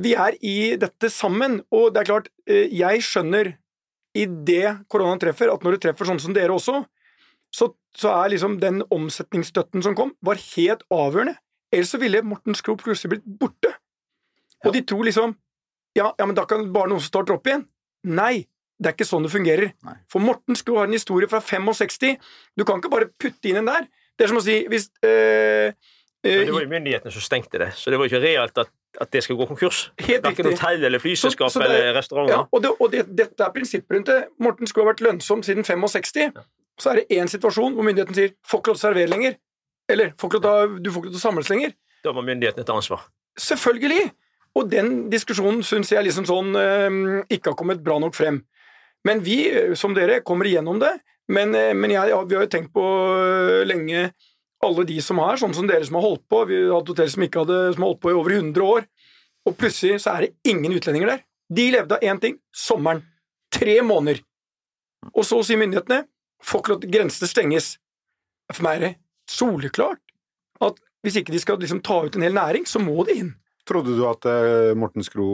vi 0.00 0.14
er 0.16 0.34
i 0.40 0.74
dette 0.80 1.10
sammen, 1.12 1.60
og 1.70 1.92
det 1.92 2.00
er 2.00 2.08
klart, 2.08 2.28
eh, 2.48 2.66
jeg 2.72 3.02
skjønner 3.04 3.52
i 4.16 4.24
det 4.26 4.86
koronaen 4.88 5.20
treffer, 5.20 5.52
at 5.52 5.62
når 5.62 5.76
det 5.76 5.82
treffer 5.84 6.08
sånne 6.08 6.24
som 6.24 6.34
dere 6.34 6.54
også, 6.54 6.80
så, 7.54 7.68
så 7.94 8.10
er 8.24 8.32
liksom 8.32 8.56
den 8.62 8.80
omsetningsstøtten 8.94 9.84
som 9.84 9.94
kom, 9.94 10.14
var 10.24 10.40
helt 10.56 10.82
avgjørende. 10.90 11.36
Ellers 11.74 11.92
så 11.92 12.00
ville 12.00 12.24
Mortens 12.26 12.62
Kro 12.64 12.76
plutselig 12.80 13.16
blitt 13.16 13.28
borte. 13.38 13.74
Og 14.64 14.72
de 14.74 14.80
tror 14.86 15.04
liksom 15.04 15.36
ja, 15.94 16.08
ja, 16.18 16.26
men 16.26 16.34
da 16.34 16.42
kan 16.50 16.64
bare 16.74 16.90
noen 16.90 17.02
starte 17.02 17.36
opp 17.36 17.46
igjen. 17.46 17.68
Nei, 18.08 18.46
det 18.82 18.90
er 18.90 18.94
ikke 18.96 19.06
sånn 19.06 19.22
det 19.26 19.30
fungerer. 19.32 19.72
Nei. 19.86 19.94
For 20.10 20.18
Morten 20.24 20.56
skulle 20.58 20.78
har 20.82 20.86
en 20.90 20.96
historie 20.96 21.28
fra 21.30 21.40
65. 21.40 22.16
Du 22.58 22.64
kan 22.64 22.80
ikke 22.80 22.90
bare 22.90 23.06
putte 23.20 23.48
inn 23.50 23.56
en 23.62 23.66
der. 23.70 23.86
Det 24.18 24.24
er 24.26 24.32
som 24.32 24.38
å 24.40 24.44
si 24.44 24.60
hvis 24.70 24.88
øh, 25.04 25.70
eh, 26.24 26.40
det 26.44 26.52
var 26.54 26.62
jo 26.64 26.70
myndighetene 26.72 27.12
som 27.12 27.20
stengte 27.24 27.58
det, 27.58 27.72
så 27.78 27.90
det 27.90 27.98
var 27.98 28.06
jo 28.08 28.14
ikke 28.14 28.22
realt 28.24 28.58
at, 28.58 28.70
at 29.00 29.10
det 29.12 29.22
skal 29.26 29.36
gå 29.36 29.46
konkurs. 29.50 29.90
Helt 30.00 30.24
Verken 30.24 30.46
hotell 30.52 30.84
eller 30.88 30.98
flyselskap 31.02 31.50
Så- 31.50 31.60
så 31.60 31.64
er- 31.66 31.70
eller 31.74 31.94
restauranter. 31.98 32.34
Ja, 32.34 32.44
og, 32.50 32.62
det, 32.62 32.70
og 32.80 32.90
det, 32.92 33.04
dette 33.18 33.44
er 33.44 33.50
prinsippet 33.54 33.96
rundt 33.96 34.06
det. 34.06 34.20
Morten 34.38 34.66
skulle 34.66 34.86
ha 34.86 34.92
vært 34.92 35.02
lønnsom 35.06 35.42
siden 35.42 35.64
65. 35.64 36.32
Så 36.80 36.90
er 36.90 36.94
det 37.02 37.06
én 37.18 37.26
situasjon 37.30 37.74
hvor 37.74 37.84
myndigheten 37.86 38.14
sier 38.14 38.30
'får 38.46 38.58
ikke 38.60 38.72
lov 38.72 38.76
til 38.76 38.82
å 38.82 38.86
servere 38.88 39.10
lenger'. 39.10 39.36
Eller 39.88 40.10
'får 40.18 40.28
ikke 40.30 40.40
lov 40.42 40.68
til 40.68 40.82
du 40.82 40.90
får 40.90 40.98
ikke 41.02 41.10
lov 41.10 41.14
til 41.14 41.22
å 41.22 41.26
samles 41.28 41.48
lenger'. 41.50 41.74
Da 42.04 42.12
må 42.12 42.22
myndighetene 42.22 42.64
ta 42.66 42.72
ansvar. 42.74 43.00
Selvfølgelig! 43.38 44.10
Og 44.56 44.70
den 44.70 45.10
diskusjonen 45.10 45.62
syns 45.66 45.90
jeg 45.90 46.04
liksom 46.04 46.24
sånn 46.26 46.54
øh, 46.54 47.24
ikke 47.28 47.50
har 47.50 47.56
kommet 47.58 47.82
bra 47.82 47.98
nok 47.98 48.14
frem. 48.14 48.44
Men 49.04 49.20
vi, 49.24 49.38
som 49.76 49.94
dere, 49.96 50.22
kommer 50.24 50.48
igjennom 50.48 50.80
det. 50.80 50.94
Men, 51.32 51.54
eh, 51.54 51.72
men 51.76 51.92
jeg, 51.92 52.12
ja, 52.12 52.20
vi 52.24 52.36
har 52.36 52.46
jo 52.46 52.52
tenkt 52.52 52.72
på 52.74 52.84
eh, 52.84 53.64
lenge 53.68 54.10
alle 54.64 54.84
de 54.88 54.96
som 55.04 55.20
har, 55.20 55.36
sånn 55.40 55.54
som 55.56 55.68
dere 55.68 55.84
som 55.84 55.98
har 55.98 56.06
holdt 56.06 56.24
på. 56.30 56.44
Vi 56.48 56.60
har 56.64 56.78
hatt 56.78 56.92
hotell 56.92 57.10
som 57.12 57.24
ikke 57.26 57.44
hadde, 57.44 57.60
som 57.74 57.84
har 57.84 57.92
holdt 57.92 58.02
på 58.04 58.12
i 58.12 58.18
over 58.18 58.36
100 58.38 58.64
år. 58.64 58.86
Og 59.44 59.56
plutselig 59.60 60.00
så 60.04 60.14
er 60.14 60.26
det 60.26 60.52
ingen 60.54 60.72
utlendinger 60.72 61.12
der. 61.12 61.24
De 61.52 61.66
levde 61.74 61.98
av 61.98 62.04
én 62.06 62.20
ting 62.20 62.38
sommeren. 62.56 63.04
Tre 63.52 63.76
måneder. 63.84 64.22
Og 65.12 65.26
så 65.28 65.42
sier 65.44 65.60
myndighetene 65.60 66.06
får 66.44 66.62
ikke 66.62 66.72
lov 66.72 66.80
til 66.82 66.92
grensene 66.94 67.28
stenges. 67.28 67.68
For 68.52 68.64
meg 68.64 68.78
er 68.78 68.84
det 68.86 68.92
soleklart 69.30 70.00
at 70.64 70.80
hvis 71.04 71.18
ikke 71.20 71.34
de 71.34 71.40
skal 71.42 71.60
liksom 71.60 71.82
ta 71.84 72.00
ut 72.06 72.16
en 72.16 72.24
hel 72.24 72.36
næring, 72.36 72.64
så 72.68 72.80
må 72.80 73.04
de 73.04 73.18
inn. 73.20 73.32
Trodde 73.68 73.96
du 73.96 74.02
at 74.08 74.24
eh, 74.28 74.72
Morten 74.76 75.04
Skro 75.04 75.28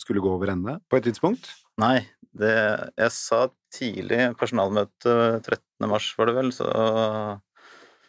skulle 0.00 0.20
gå 0.24 0.32
over 0.32 0.52
ende 0.52 0.78
på 0.88 0.98
et 0.98 1.06
tidspunkt? 1.08 1.48
Nei, 1.80 2.02
det 2.38 2.56
Jeg 2.96 3.12
sa 3.14 3.40
tidlig, 3.72 4.20
personalmøte 4.40 5.14
13. 5.42 5.88
mars 5.90 6.06
var 6.18 6.30
det 6.30 6.36
vel, 6.36 6.52
så 6.54 6.68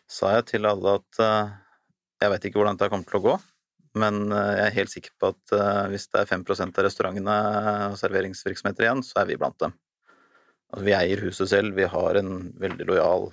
sa 0.10 0.36
jeg 0.38 0.48
til 0.52 0.68
alle 0.70 0.98
at 1.00 1.24
eh, 1.24 1.54
jeg 2.24 2.32
vet 2.34 2.46
ikke 2.48 2.62
hvordan 2.62 2.80
dette 2.80 2.92
kommer 2.94 3.10
til 3.10 3.20
å 3.20 3.24
gå, 3.24 3.36
men 4.00 4.20
eh, 4.32 4.52
jeg 4.58 4.66
er 4.66 4.78
helt 4.78 4.94
sikker 4.94 5.16
på 5.20 5.32
at 5.34 5.56
eh, 5.58 5.86
hvis 5.94 6.08
det 6.12 6.22
er 6.22 6.30
5 6.30 6.46
av 6.54 6.84
restaurantene 6.88 7.38
og 7.92 7.98
serveringsvirksomheter 8.02 8.88
igjen, 8.88 9.04
så 9.06 9.24
er 9.24 9.32
vi 9.32 9.40
blant 9.42 9.60
dem. 9.64 9.76
Altså, 10.74 10.86
vi 10.88 10.98
eier 10.98 11.24
huset 11.26 11.52
selv, 11.52 11.76
vi 11.78 11.90
har 11.90 12.20
en 12.20 12.36
veldig 12.60 12.90
lojal 12.90 13.32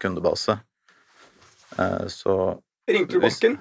kundebase. 0.00 0.54
Så 2.08 2.34
Ringte 2.88 3.18
du 3.18 3.20
banken? 3.20 3.58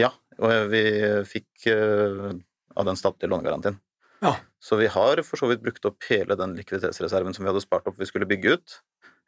ja, 0.00 0.08
og 0.38 0.70
vi 0.72 0.80
fikk 1.28 1.66
av 1.68 2.86
den 2.88 2.96
statlige 2.96 3.28
lånegarantien. 3.28 3.76
Ja. 4.24 4.32
Så 4.62 4.78
vi 4.78 4.86
har 4.94 5.22
for 5.26 5.40
så 5.40 5.48
vidt 5.50 5.62
brukt 5.64 5.84
opp 5.88 6.04
hele 6.06 6.36
den 6.38 6.54
likviditetsreserven 6.54 7.34
som 7.34 7.42
vi 7.42 7.50
hadde 7.50 7.64
spart 7.64 7.88
opp 7.90 7.98
vi 7.98 8.06
skulle 8.06 8.28
bygge 8.30 8.54
ut. 8.54 8.76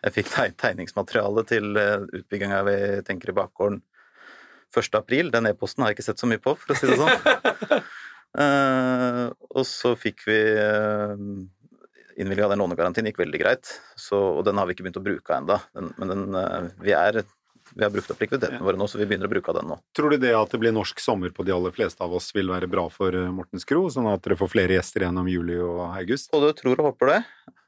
Jeg 0.04 0.14
fikk 0.18 0.30
tegningsmateriale 0.60 1.42
til 1.48 1.80
eh, 1.80 2.04
utbygginga 2.20 2.60
vi 2.68 2.76
tenker 3.08 3.32
i 3.32 3.36
bakgården 3.40 3.80
1. 4.74 4.98
april. 4.98 5.30
Den 5.34 5.48
e-posten 5.50 5.82
har 5.82 5.90
jeg 5.90 5.98
ikke 5.98 6.06
sett 6.10 6.22
så 6.22 6.28
mye 6.30 6.42
på, 6.42 6.54
for 6.58 6.74
å 6.74 6.78
si 6.78 6.90
det 6.90 6.98
sånn. 7.00 7.82
uh, 8.38 9.26
og 9.58 9.64
så 9.68 9.94
fikk 9.98 10.26
vi 10.28 10.38
uh, 10.58 11.14
innvilga 12.20 12.50
den 12.52 12.62
lånegarantien, 12.62 13.08
gikk 13.10 13.22
veldig 13.22 13.40
greit. 13.42 13.70
Så, 13.96 14.18
og 14.18 14.44
den 14.46 14.58
har 14.60 14.68
vi 14.68 14.76
ikke 14.76 14.86
begynt 14.86 15.00
å 15.00 15.06
bruke 15.06 15.38
ennå. 15.38 15.58
Men 15.98 16.12
den, 16.12 16.26
uh, 16.36 16.70
vi, 16.82 16.94
er, 16.98 17.22
vi 17.72 17.84
har 17.84 17.92
brukt 17.94 18.10
opp 18.12 18.20
likviditeten 18.20 18.64
våre 18.64 18.78
nå, 18.78 18.86
så 18.90 19.00
vi 19.00 19.06
begynner 19.08 19.30
å 19.30 19.32
bruke 19.32 19.52
av 19.52 19.58
den 19.60 19.70
nå. 19.72 19.78
Tror 19.96 20.12
du 20.12 20.18
det 20.20 20.34
at 20.36 20.52
det 20.52 20.60
blir 20.62 20.74
norsk 20.76 21.00
sommer 21.00 21.32
på 21.34 21.46
de 21.46 21.54
aller 21.56 21.74
fleste 21.74 22.04
av 22.04 22.12
oss, 22.16 22.28
vil 22.36 22.52
være 22.52 22.68
bra 22.70 22.86
for 22.92 23.10
Morten 23.14 23.38
Mortens 23.38 23.68
Kro, 23.68 23.86
sånn 23.92 24.08
at 24.12 24.24
dere 24.24 24.38
får 24.40 24.52
flere 24.52 24.76
gjester 24.76 25.06
gjennom 25.06 25.28
juli 25.30 25.56
og 25.62 25.82
august? 25.86 26.30
Både 26.34 26.54
tror 26.58 26.80
og 26.82 26.90
håper 26.92 27.12
det. 27.12 27.20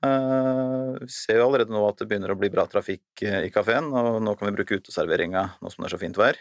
Eh, 0.06 0.90
Vi 1.04 1.08
ser 1.12 1.40
jo 1.40 1.46
allerede 1.48 1.72
nå 1.74 1.82
at 1.88 2.00
det 2.00 2.08
begynner 2.10 2.34
å 2.34 2.38
bli 2.38 2.50
bra 2.52 2.66
trafikk 2.70 3.24
eh, 3.24 3.46
i 3.46 3.52
kafeen, 3.54 3.88
og 3.92 4.20
nå 4.24 4.36
kan 4.36 4.50
vi 4.50 4.56
bruke 4.58 4.80
uteserveringa 4.80 5.46
nå 5.60 5.72
som 5.72 5.84
det 5.84 5.90
er 5.90 5.96
så 5.96 6.02
fint 6.02 6.20
vær. 6.20 6.38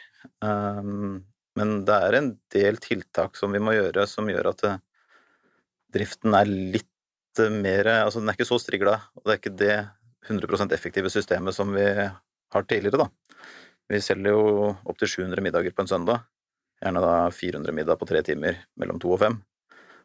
Men 1.56 1.78
det 1.88 2.00
er 2.08 2.18
en 2.18 2.34
del 2.52 2.80
tiltak 2.84 3.38
som 3.40 3.54
vi 3.56 3.62
må 3.64 3.76
gjøre, 3.76 4.04
som 4.12 4.28
gjør 4.30 4.52
at 4.52 4.66
eh, 4.68 4.82
driften 5.96 6.36
er 6.36 6.50
litt 6.50 7.42
eh, 7.42 7.54
mer 7.54 7.88
Altså, 8.02 8.20
den 8.20 8.32
er 8.32 8.38
ikke 8.38 8.50
så 8.50 8.60
strigla, 8.62 8.98
og 9.16 9.24
det 9.24 9.36
er 9.36 9.42
ikke 9.42 9.58
det 9.62 9.78
100% 10.26 10.74
effektive 10.76 11.12
systemet 11.14 11.56
som 11.56 11.72
vi 11.76 11.86
har 12.56 12.68
tidligere, 12.70 13.06
da. 13.06 13.10
Vi 13.92 14.00
selger 14.02 14.34
jo 14.34 14.72
opptil 14.90 15.12
700 15.12 15.44
middager 15.46 15.76
på 15.76 15.84
en 15.86 15.92
søndag. 15.92 16.24
Gjerne 16.82 17.04
da 17.04 17.18
400 17.32 17.76
middag 17.76 18.00
på 18.02 18.08
tre 18.10 18.22
timer 18.26 18.64
mellom 18.80 19.00
to 19.02 19.12
og 19.16 19.22
fem. 19.22 19.38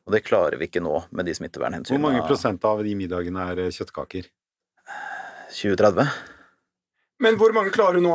Og 0.06 0.14
det 0.14 0.22
klarer 0.26 0.58
vi 0.60 0.68
ikke 0.68 0.82
nå 0.82 0.96
med 1.16 1.28
de 1.28 1.34
smittevernhensynene. 1.36 1.96
Hvor 2.00 2.04
mange 2.10 2.26
prosent 2.28 2.64
av 2.66 2.82
de 2.84 2.92
middagene 2.98 3.46
er 3.52 3.64
eh, 3.66 3.72
kjøttkaker? 3.74 4.28
2030? 5.54 6.06
Men 7.20 7.36
hvor 7.40 7.52
mange 7.56 7.72
klarer 7.74 7.98
du 7.98 8.04
nå? 8.04 8.14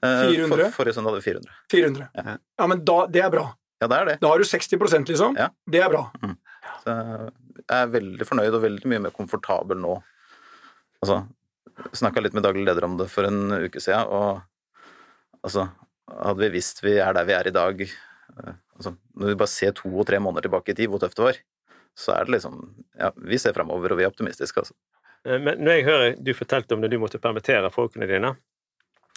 Eh, 0.00 0.24
400? 0.30 0.48
For, 0.48 0.64
forrige 0.80 0.96
søndag 0.96 1.14
hadde 1.14 1.22
vi 1.22 1.28
400. 1.30 1.58
400. 1.74 2.08
Ja. 2.14 2.36
Ja, 2.62 2.68
men 2.70 2.84
da, 2.86 2.98
det 3.12 3.24
er 3.24 3.32
bra. 3.34 3.46
Ja, 3.82 3.90
det 3.90 3.98
er 3.98 4.08
det. 4.08 4.18
Da 4.22 4.32
har 4.32 4.40
du 4.40 4.48
60 4.48 5.08
liksom. 5.10 5.38
Ja. 5.38 5.50
Det 5.70 5.80
er 5.84 5.92
bra. 5.92 6.06
Så 6.84 6.94
jeg 7.64 7.78
er 7.78 7.92
veldig 7.92 8.28
fornøyd 8.28 8.56
og 8.56 8.62
veldig 8.64 8.90
mye 8.92 9.02
mer 9.06 9.14
komfortabel 9.14 9.80
nå. 9.80 9.98
Altså, 11.04 11.22
snakka 11.92 12.22
litt 12.22 12.34
med 12.36 12.44
daglig 12.46 12.64
leder 12.66 12.86
om 12.86 12.96
det 12.98 13.08
for 13.12 13.26
en 13.28 13.52
uke 13.66 13.82
siden, 13.82 14.06
og 14.08 15.44
altså 15.44 15.70
Hadde 16.04 16.42
vi 16.42 16.58
visst 16.58 16.82
vi 16.84 16.98
er 17.00 17.14
der 17.16 17.24
vi 17.24 17.32
er 17.32 17.48
i 17.48 17.52
dag 17.54 17.78
eh, 17.80 18.56
altså, 18.76 18.90
Når 19.16 19.30
vi 19.30 19.36
bare 19.40 19.48
ser 19.48 19.72
to 19.72 19.88
og 19.88 20.04
tre 20.06 20.18
måneder 20.20 20.44
tilbake 20.44 20.74
i 20.74 20.76
tid, 20.76 20.90
hvor 20.92 21.00
tøft 21.00 21.16
det 21.16 21.24
var, 21.24 21.38
så 21.96 22.12
er 22.12 22.26
det 22.26 22.34
liksom 22.36 22.58
Ja, 23.00 23.08
vi 23.16 23.38
ser 23.40 23.56
framover, 23.56 23.94
og 23.94 23.98
vi 23.98 24.04
er 24.04 24.12
optimistiske, 24.12 24.60
altså. 24.60 24.76
Eh, 25.24 25.40
Men 25.40 25.64
når 25.64 25.78
jeg 25.78 25.86
hører 25.88 26.18
du 26.20 26.34
fortalte 26.36 26.76
om 26.76 26.84
det 26.84 26.92
du 26.92 26.98
måtte 27.00 27.22
permittere 27.22 27.72
folkene 27.72 28.08
dine, 28.10 28.34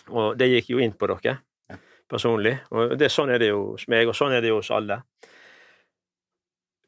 og 0.08 0.40
det 0.40 0.48
gikk 0.54 0.72
jo 0.72 0.80
inn 0.80 0.96
på 0.96 1.12
dere 1.12 1.42
personlig, 2.08 2.56
og 2.72 2.96
det, 2.96 3.10
sånn 3.12 3.34
er 3.36 3.42
det 3.44 3.50
jo 3.52 3.74
hos 3.74 3.84
meg, 3.92 4.08
og 4.08 4.16
sånn 4.16 4.32
er 4.32 4.40
det 4.40 4.54
jo 4.54 4.62
hos 4.62 4.72
alle. 4.72 5.02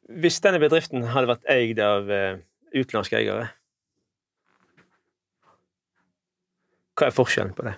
Hvis 0.08 0.40
denne 0.42 0.62
bedriften 0.64 1.04
hadde 1.12 1.28
vært 1.28 1.50
eid 1.52 1.82
av 1.84 2.08
eh, 2.08 2.40
utenlandske 2.72 3.20
eiere, 3.20 3.50
hva 7.00 7.10
er 7.10 7.16
forskjellen 7.16 7.56
på 7.58 7.66
det? 7.68 7.76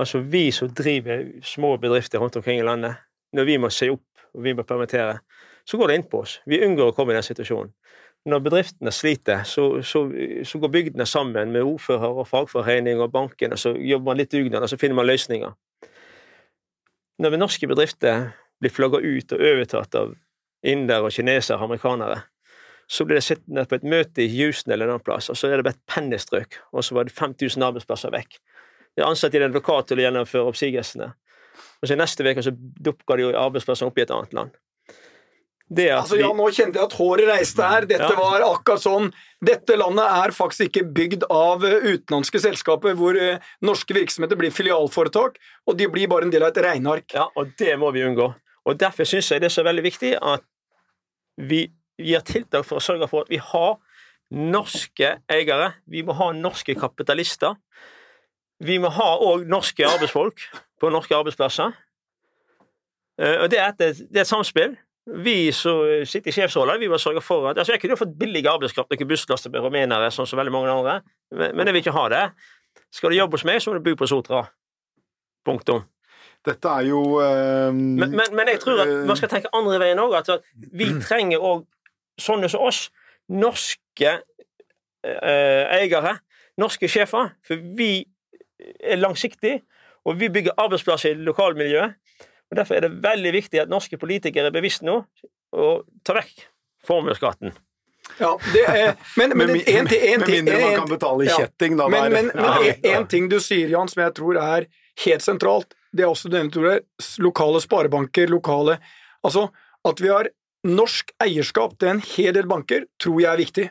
Altså, 0.00 0.22
vi 0.24 0.46
som 0.54 0.70
driver 0.72 1.26
små 1.44 1.76
bedrifter 1.82 2.22
rundt 2.22 2.36
omkring 2.36 2.60
i 2.60 2.66
landet, 2.66 2.96
når 3.32 3.48
vi 3.48 3.58
må 3.60 3.70
se 3.70 3.90
opp 3.92 4.06
og 4.32 4.44
vi 4.46 4.54
må 4.56 4.64
permittere, 4.64 5.18
så 5.68 5.78
går 5.78 5.90
det 5.90 5.96
inn 5.98 6.08
på 6.08 6.22
oss. 6.24 6.38
Vi 6.48 6.62
unngår 6.64 6.90
å 6.90 6.96
komme 6.96 7.12
i 7.12 7.18
den 7.18 7.26
situasjonen. 7.26 7.72
Når 8.24 8.42
bedriftene 8.44 8.92
sliter, 8.94 9.42
så, 9.48 9.82
så, 9.82 10.04
så 10.46 10.58
går 10.62 10.70
bygdene 10.72 11.06
sammen 11.10 11.50
med 11.52 11.66
ordfører 11.66 12.22
og 12.22 12.28
fagforening 12.30 13.02
og 13.02 13.10
banken, 13.14 13.54
og 13.54 13.58
så 13.58 13.74
jobber 13.74 14.12
man 14.12 14.20
litt 14.22 14.32
dugnad, 14.32 14.62
og 14.62 14.70
så 14.70 14.78
finner 14.78 15.00
man 15.00 15.08
løsninger. 15.10 15.54
Når 17.22 17.38
norske 17.38 17.68
bedrifter 17.70 18.30
blir 18.62 18.72
flagga 18.72 19.02
ut 19.02 19.34
og 19.34 19.42
overtatt 19.50 19.98
av 19.98 20.14
indere 20.62 21.08
og 21.08 21.14
kinesere 21.14 21.58
og 21.58 21.66
amerikanere, 21.66 22.20
så 22.92 23.06
blir 23.08 23.16
det 23.16 23.24
sittende 23.24 23.64
på 23.68 23.78
et 23.78 23.86
møte 23.88 24.24
i 24.24 24.28
Houston 24.36 24.74
eller 24.74 24.88
en 24.90 24.96
annen 24.98 25.04
plass, 25.06 25.30
og 25.32 25.38
så 25.40 25.48
er 25.48 25.56
det 25.60 25.64
bare 25.68 25.78
et 25.78 25.86
pennestrøk, 25.94 26.58
og 26.76 26.84
så 26.84 26.96
var 26.98 27.08
det 27.08 27.14
5000 27.16 27.64
arbeidsplasser 27.64 28.12
vekk. 28.12 28.36
De 28.98 29.06
ansatt 29.06 29.32
i 29.32 29.40
en 29.40 29.48
advokat 29.48 29.88
til 29.88 30.02
å 30.02 30.04
gjennomføre 30.04 30.50
oppsigelsene. 30.50 31.08
Og 31.80 31.88
så 31.88 31.96
i 31.96 32.00
neste 32.00 32.26
uke 32.26 32.44
så 32.44 32.52
dukker 32.52 33.16
det 33.16 33.24
jo 33.24 33.32
arbeidsplasser 33.40 33.88
opp 33.88 33.96
i 33.98 34.04
et 34.04 34.12
annet 34.12 34.36
land. 34.36 34.52
Altså, 35.72 36.18
ja, 36.20 36.28
Nå 36.36 36.50
kjente 36.52 36.76
jeg 36.76 36.84
at 36.84 36.94
håret 36.98 37.28
reiste 37.30 37.64
her. 37.64 37.86
Dette 37.88 38.10
Ja. 38.10 38.18
var 38.18 38.42
akkurat 38.44 38.82
sånn. 38.82 39.12
Dette 39.40 39.76
landet 39.80 40.04
er 40.04 40.34
faktisk 40.36 40.68
ikke 40.68 40.84
bygd 40.92 41.24
av 41.30 41.64
eh, 41.64 41.94
utenlandske 41.96 42.40
selskaper 42.44 42.94
hvor 42.98 43.16
eh, 43.16 43.38
norske 43.64 43.94
virksomheter 43.96 44.36
blir 44.36 44.52
filialforetak, 44.52 45.38
og 45.66 45.78
de 45.78 45.88
blir 45.88 46.08
bare 46.08 46.24
en 46.28 46.30
del 46.30 46.42
av 46.44 46.52
et 46.52 46.62
regneark. 46.62 47.14
Ja, 47.14 47.28
og 47.36 47.56
det 47.56 47.78
må 47.78 47.90
vi 47.94 48.04
unngå. 48.04 48.34
Og 48.66 48.76
Derfor 48.78 49.08
syns 49.08 49.30
jeg 49.32 49.40
det 49.40 49.48
er 49.48 49.56
så 49.56 49.64
veldig 49.64 49.82
viktig 49.82 50.12
at 50.20 50.44
vi 51.38 51.70
gjør 52.00 52.24
tiltak 52.28 52.64
for 52.68 52.78
å 52.80 52.84
sørge 52.84 53.08
for 53.10 53.26
at 53.26 53.32
vi 53.32 53.40
har 53.42 53.76
norske 54.32 55.16
eiere. 55.28 55.72
Vi 55.92 56.02
må 56.06 56.14
ha 56.16 56.30
norske 56.32 56.74
kapitalister. 56.78 57.56
Vi 58.62 58.78
må 58.80 58.88
ha 58.94 59.08
òg 59.20 59.44
norske 59.50 59.84
arbeidsfolk 59.84 60.40
på 60.80 60.90
norske 60.94 61.16
arbeidsplasser. 61.18 61.74
Eh, 63.20 63.42
Og 63.42 63.50
det 63.50 63.58
er 63.60 63.68
et, 63.74 63.78
det 64.08 64.16
er 64.16 64.24
et 64.24 64.30
samspill. 64.30 64.76
Vi 65.24 65.50
som 65.52 65.82
sitter 66.06 66.30
i 66.30 66.34
sjefsrollen, 66.36 66.78
vi 66.78 66.88
må 66.88 66.98
sørge 67.02 67.20
for 67.20 67.48
at 67.50 67.58
altså 67.58 67.72
Jeg 67.74 67.80
kunne 67.82 67.96
jo 67.96 68.02
fått 68.04 68.18
billig 68.18 68.44
arbeidskraft, 68.46 68.92
noen 68.94 69.08
busslaster 69.10 69.50
med 69.50 69.64
rumenere, 69.64 70.12
sånn 70.14 70.28
som 70.30 70.38
veldig 70.38 70.52
mange 70.54 70.70
andre, 70.70 71.00
men 71.34 71.56
men 71.56 71.66
jeg 71.66 71.74
vil 71.74 71.82
ikke 71.82 71.96
ha 71.96 72.04
det. 72.12 72.20
Skal 72.94 73.10
du 73.10 73.16
jobbe 73.16 73.34
hos 73.34 73.44
meg, 73.44 73.58
så 73.60 73.72
må 73.72 73.80
du 73.80 73.82
bo 73.90 73.96
på 73.98 74.06
Sotra. 74.06 74.44
Punktum. 75.44 75.82
Dette 76.46 76.68
er 76.70 76.86
jo 76.86 77.00
eh, 77.20 77.72
Men, 77.74 78.14
men, 78.14 78.30
men 78.34 78.46
jeg 78.48 78.60
tror 78.62 78.80
at 78.84 78.92
man 79.06 79.16
skal 79.18 79.28
tenke 79.28 79.50
andre 79.52 79.78
veien 79.82 79.98
òg. 79.98 80.14
At 80.14 80.30
vi 80.54 80.86
trenger 81.08 81.42
òg 81.42 81.66
sånne 82.22 82.48
som 82.52 82.62
oss, 82.68 82.86
norske 83.32 84.12
eh, 85.04 85.64
eiere, 85.78 86.16
norske 86.60 86.88
sjefer. 86.90 87.32
For 87.46 87.60
vi 87.78 88.04
er 88.82 89.00
langsiktige, 89.00 89.62
og 90.06 90.18
vi 90.20 90.28
bygger 90.34 90.56
arbeidsplasser 90.58 91.16
i 91.16 91.26
lokalmiljøet. 91.26 91.98
Og 92.52 92.56
Derfor 92.58 92.76
er 92.76 92.84
det 92.86 92.96
veldig 93.04 93.32
viktig 93.32 93.60
at 93.62 93.70
norske 93.72 93.96
politikere 93.98 94.50
er 94.50 94.54
bevisst 94.54 94.82
nå 94.84 94.98
og 95.56 95.84
tar 96.04 96.18
vekk 96.20 96.42
formuesskatten. 96.86 97.52
Ja, 98.18 98.32
det 98.52 98.62
er, 98.68 98.90
men, 99.16 99.32
men, 99.38 99.50
en, 99.56 99.86
ting- 99.88 100.02
en, 100.10 100.20
med 100.20 100.28
mindre 100.34 100.58
man 100.60 100.74
kan 100.82 100.88
betale 100.90 101.24
i 101.26 101.30
kjetting, 101.32 101.76
da. 101.78 101.86
Men, 101.92 102.10
men, 102.12 102.30
men 102.34 102.44
Ja. 102.66 102.74
en, 102.74 102.88
en 102.98 103.06
ting 103.08 103.28
du 103.32 103.38
sier, 103.40 103.70
Jan, 103.72 103.88
som 103.88 104.02
jeg 104.04 104.14
tror 104.18 104.36
er 104.42 104.66
helt 105.06 105.24
sentralt, 105.24 105.76
det 105.92 106.04
er 106.04 106.10
også 106.12 106.28
denne 106.32 106.52
Tore, 106.52 106.78
lokale 107.24 107.60
sparebanker, 107.64 108.28
lokale 108.32 108.78
Altså, 109.22 109.46
at 109.86 110.00
vi 110.02 110.08
har 110.10 110.28
norsk 110.66 111.12
eierskap 111.22 111.76
til 111.78 111.92
en 111.92 112.02
hel 112.14 112.34
del 112.36 112.48
banker, 112.50 112.86
tror 113.02 113.20
jeg 113.22 113.30
er 113.30 113.40
viktig. 113.40 113.68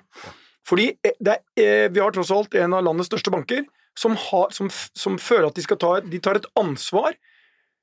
Fordi 0.67 0.91
eh, 1.03 1.15
er, 1.23 1.41
eh, 1.59 1.87
vi 1.91 2.01
har 2.03 2.13
tross 2.15 2.31
alt 2.35 2.55
en 2.59 2.77
av 2.77 2.85
landets 2.85 3.09
største 3.11 3.33
banker 3.33 3.65
som, 3.97 4.15
har, 4.15 4.51
som, 4.55 4.69
som 4.71 5.17
føler 5.19 5.49
at 5.49 5.59
de, 5.59 5.65
ta, 5.75 5.93
de 6.03 6.21
tar 6.23 6.39
et 6.39 6.49
ansvar, 6.59 7.17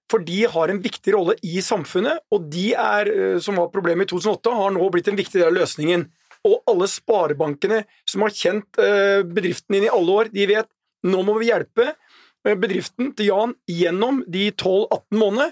for 0.09 0.25
de 0.25 0.39
har 0.49 0.71
en 0.73 0.81
viktig 0.81 1.13
rolle 1.13 1.35
i 1.45 1.61
samfunnet, 1.61 2.23
og 2.33 2.47
de 2.53 2.71
er, 2.73 3.11
eh, 3.13 3.41
som 3.45 3.59
var 3.61 3.73
problemet 3.75 4.09
i 4.09 4.15
2008, 4.15 4.55
har 4.61 4.73
nå 4.77 4.89
blitt 4.93 5.11
en 5.13 5.19
viktig 5.19 5.41
del 5.41 5.51
av 5.51 5.59
løsningen. 5.59 6.07
Og 6.49 6.71
alle 6.71 6.87
sparebankene 6.89 7.83
som 8.09 8.23
har 8.23 8.31
kjent 8.33 8.79
bedriften 9.27 9.75
din 9.75 9.89
i 9.89 9.91
alle 9.91 10.13
år, 10.21 10.29
de 10.31 10.45
vet 10.47 10.69
nå 11.11 11.25
må 11.27 11.35
vi 11.41 11.49
hjelpe 11.49 11.89
bedriften 12.47 13.11
til 13.19 13.33
Jan 13.33 13.55
gjennom 13.69 14.21
de 14.31 14.45
12-18 14.55 15.19
månedene, 15.19 15.49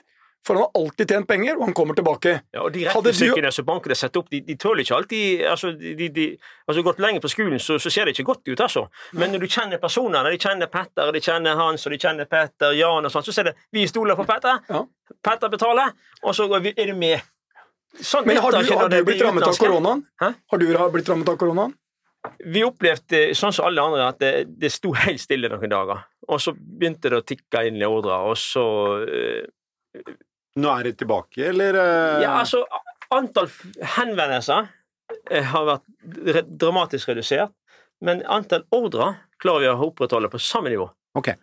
for 0.47 0.55
han 0.55 0.63
har 0.63 0.79
alltid 0.79 1.11
tjent 1.11 1.27
penger, 1.27 1.57
og 1.59 1.65
han 1.67 1.75
kommer 1.75 1.97
tilbake. 1.99 2.37
Ja, 2.55 2.63
og 2.63 2.73
de 2.73 2.85
du- 2.87 3.51
som 3.51 3.67
bankene 3.67 3.97
setter 3.99 4.21
opp, 4.23 4.29
de, 4.31 4.41
de 4.47 4.55
tåler 4.63 4.85
ikke 4.85 4.95
alltid 5.01 5.43
altså, 5.51 5.73
de, 5.81 6.09
de, 6.15 6.27
altså 6.69 6.85
Gått 6.87 7.01
lenge 7.03 7.21
på 7.25 7.31
skolen, 7.33 7.59
så, 7.59 7.81
så 7.83 7.91
ser 7.91 8.07
det 8.07 8.15
ikke 8.15 8.29
godt 8.31 8.47
ut, 8.53 8.61
altså. 8.63 8.85
Men 9.19 9.33
når 9.35 9.43
du 9.43 9.47
kjenner 9.51 9.81
personene, 9.83 10.23
de 10.31 10.39
kjenner 10.39 10.71
Petter, 10.71 11.11
de 11.17 11.21
kjenner 11.25 11.59
Hans, 11.59 11.87
og 11.89 11.93
de 11.97 11.99
kjenner 11.99 12.29
Petter, 12.31 12.77
Jan 12.79 13.05
og 13.05 13.11
sånn, 13.11 13.27
så 13.27 13.35
ser 13.35 13.51
det 13.51 13.57
vi 13.75 13.87
stoler 13.91 14.15
på 14.15 14.27
Petter. 14.29 14.63
Ja. 14.71 14.85
Petter 15.27 15.51
betaler, 15.51 15.91
og 16.23 16.35
så 16.39 16.47
går 16.49 16.63
vi- 16.69 16.75
er 16.77 16.93
du 16.93 16.95
med. 16.95 17.21
Sånn 17.97 18.27
Men 18.27 18.37
har 18.45 18.53
du, 18.53 18.63
har 18.77 18.89
du 18.93 19.03
blitt 19.05 19.23
rammet 19.25 19.43
av 19.49 19.57
koronaen? 19.57 20.05
Har 20.21 20.59
du 20.63 20.67
blitt 20.93 21.09
rammet 21.09 21.29
av 21.33 21.37
koronaen? 21.41 21.75
Vi 22.45 22.63
opplevde, 22.67 23.31
sånn 23.39 23.53
som 23.55 23.67
alle 23.69 23.83
andre, 23.83 24.07
at 24.11 24.19
det, 24.19 24.33
det 24.59 24.71
sto 24.75 24.91
helt 24.93 25.21
stille 25.23 25.49
noen 25.49 25.71
dager. 25.71 26.01
Og 26.29 26.41
så 26.43 26.53
begynte 26.59 27.11
det 27.11 27.21
å 27.21 27.25
tikke 27.27 27.67
inn 27.69 27.79
i 27.79 27.87
ordrer, 27.87 28.27
og 28.31 28.35
så 28.37 28.65
eh, 29.07 29.45
Nå 30.57 30.73
er 30.73 30.89
det 30.89 30.97
tilbake, 31.03 31.51
eller? 31.51 31.77
eh? 31.81 32.23
Ja, 32.25 32.37
altså, 32.41 32.63
antall 33.13 33.51
henvendelser 33.97 34.71
eh, 35.31 35.45
har 35.53 35.67
vært 35.69 36.49
dramatisk 36.61 37.13
redusert, 37.13 37.53
men 38.05 38.23
antall 38.29 38.65
ordrer 38.75 39.19
klarer 39.43 39.67
vi 39.67 39.73
å 39.73 39.91
opprettholde 39.91 40.31
på 40.33 40.41
samme 40.41 40.73
nivå. 40.73 40.89
Ok. 41.17 41.35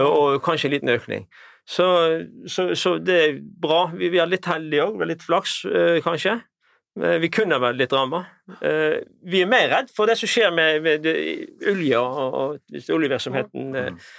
Og 0.00 0.40
kanskje 0.44 0.70
en 0.70 0.74
liten 0.78 0.94
økning. 0.94 1.28
Så, 1.68 1.84
så, 2.48 2.70
så 2.76 2.96
det 3.00 3.20
er 3.20 3.38
bra. 3.40 3.86
Vi, 3.92 4.10
vi 4.12 4.20
er 4.20 4.28
litt 4.28 4.48
heldige 4.48 4.84
òg, 4.88 5.04
litt 5.08 5.24
flaks, 5.24 5.62
eh, 5.68 6.00
kanskje. 6.04 6.38
Vi 6.94 7.26
kunne 7.34 7.56
vært 7.58 7.74
litt 7.80 7.90
ramma. 7.90 8.20
Vi 8.62 9.40
er 9.42 9.48
mer 9.50 9.64
redd 9.72 9.88
for 9.90 10.06
det 10.06 10.14
som 10.20 10.30
skjer 10.30 10.52
med, 10.54 10.76
med 10.84 11.08
olje 11.72 11.98
og, 11.98 12.36
og 12.38 12.92
oljevirksomheten 12.94 13.74
eh, 13.80 14.12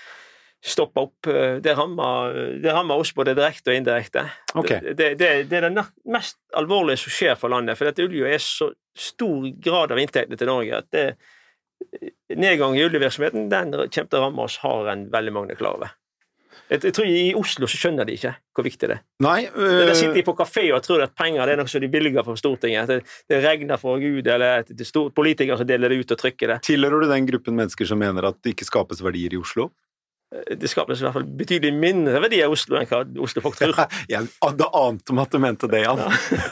stopper 0.66 1.08
opp. 1.08 1.28
Eh, 1.28 1.58
Det 1.64 1.76
rammer, 1.78 2.96
oss 2.96 3.14
både 3.14 3.36
direkte 3.38 3.72
og 3.72 3.80
indirekte. 3.80 4.26
Okay. 4.56 4.82
Det, 4.94 5.14
det, 5.20 5.30
det, 5.50 5.60
er 5.60 5.70
det 5.70 5.86
mest 6.10 6.40
alvorlige 6.58 7.04
som 7.04 7.14
skjer 7.14 7.36
for 7.40 7.54
landet. 7.54 7.78
For 7.78 7.90
dette 7.90 8.06
olje 8.06 8.34
er 8.34 8.42
så 8.42 8.72
stor 8.96 9.50
grad 9.62 9.92
av 9.92 10.02
inntektene 10.02 10.40
til 10.40 10.50
Norge 10.50 10.80
at 10.80 10.90
det, 10.96 11.06
nedgang 12.36 12.78
i 12.78 12.86
oljevirksomheten 12.86 13.50
den 13.52 13.76
kommer 13.76 13.92
til 13.92 14.18
å 14.18 14.24
ramme 14.24 14.48
oss 14.48 14.58
hardere 14.64 14.96
enn 14.96 15.06
veldig 15.14 15.36
mange 15.36 15.56
er 15.56 15.60
klar 15.60 15.78
over. 15.78 15.94
Jeg, 16.72 16.94
tror 16.96 17.06
I 17.06 17.36
Oslo 17.38 17.68
så 17.70 17.78
skjønner 17.78 18.08
de 18.08 18.16
ikke 18.18 18.32
hvor 18.56 18.66
viktig 18.66 18.88
det 18.90 18.96
er. 18.96 19.02
Nei, 19.22 19.42
Der 19.54 19.92
øh, 19.92 19.94
sitter 19.94 20.16
de 20.18 20.24
på 20.26 20.34
kafé 20.40 20.64
og 20.74 20.82
tror 20.86 21.04
at 21.06 21.14
penger 21.14 21.46
det 21.46 21.54
er 21.54 21.60
noe 21.62 21.70
som 21.70 21.84
de 21.84 21.90
bevilger 21.94 22.26
fra 22.26 22.34
Stortinget. 22.40 22.90
Det, 22.90 23.18
det 23.30 23.42
regner 23.44 23.78
fra 23.78 23.94
Gud, 24.02 24.26
eller 24.26 24.64
at 24.64 24.72
det 24.72 24.88
er 24.88 25.12
politikere 25.14 25.60
som 25.60 25.70
deler 25.70 25.94
det 25.94 26.00
ut 26.02 26.16
og 26.16 26.22
trykker 26.24 26.56
det. 26.56 26.62
tilhører 26.66 27.06
du 27.06 27.12
den 27.12 27.28
gruppen 27.30 27.60
mennesker 27.60 27.86
som 27.86 28.02
mener 28.02 28.32
at 28.32 28.40
det 28.42 28.56
ikke 28.56 28.70
skapes 28.72 29.04
verdier 29.06 29.36
i 29.36 29.42
Oslo? 29.42 29.70
Det 30.60 30.70
skapes 30.70 31.00
i 31.00 31.06
hvert 31.06 31.16
fall 31.16 31.28
betydelig 31.40 31.74
mindre 31.76 32.20
verdier 32.24 32.50
i 32.50 32.54
Oslo 32.54 32.78
enn 32.80 32.88
hva 32.90 33.02
Oslo-folk 33.26 33.58
tror. 33.60 33.82
Jeg 34.12 34.30
hadde 34.44 34.70
ant 34.80 35.14
om 35.14 35.22
at 35.24 35.34
du 35.34 35.42
mente 35.42 35.70
det, 35.72 35.84
Jan. 35.86 36.02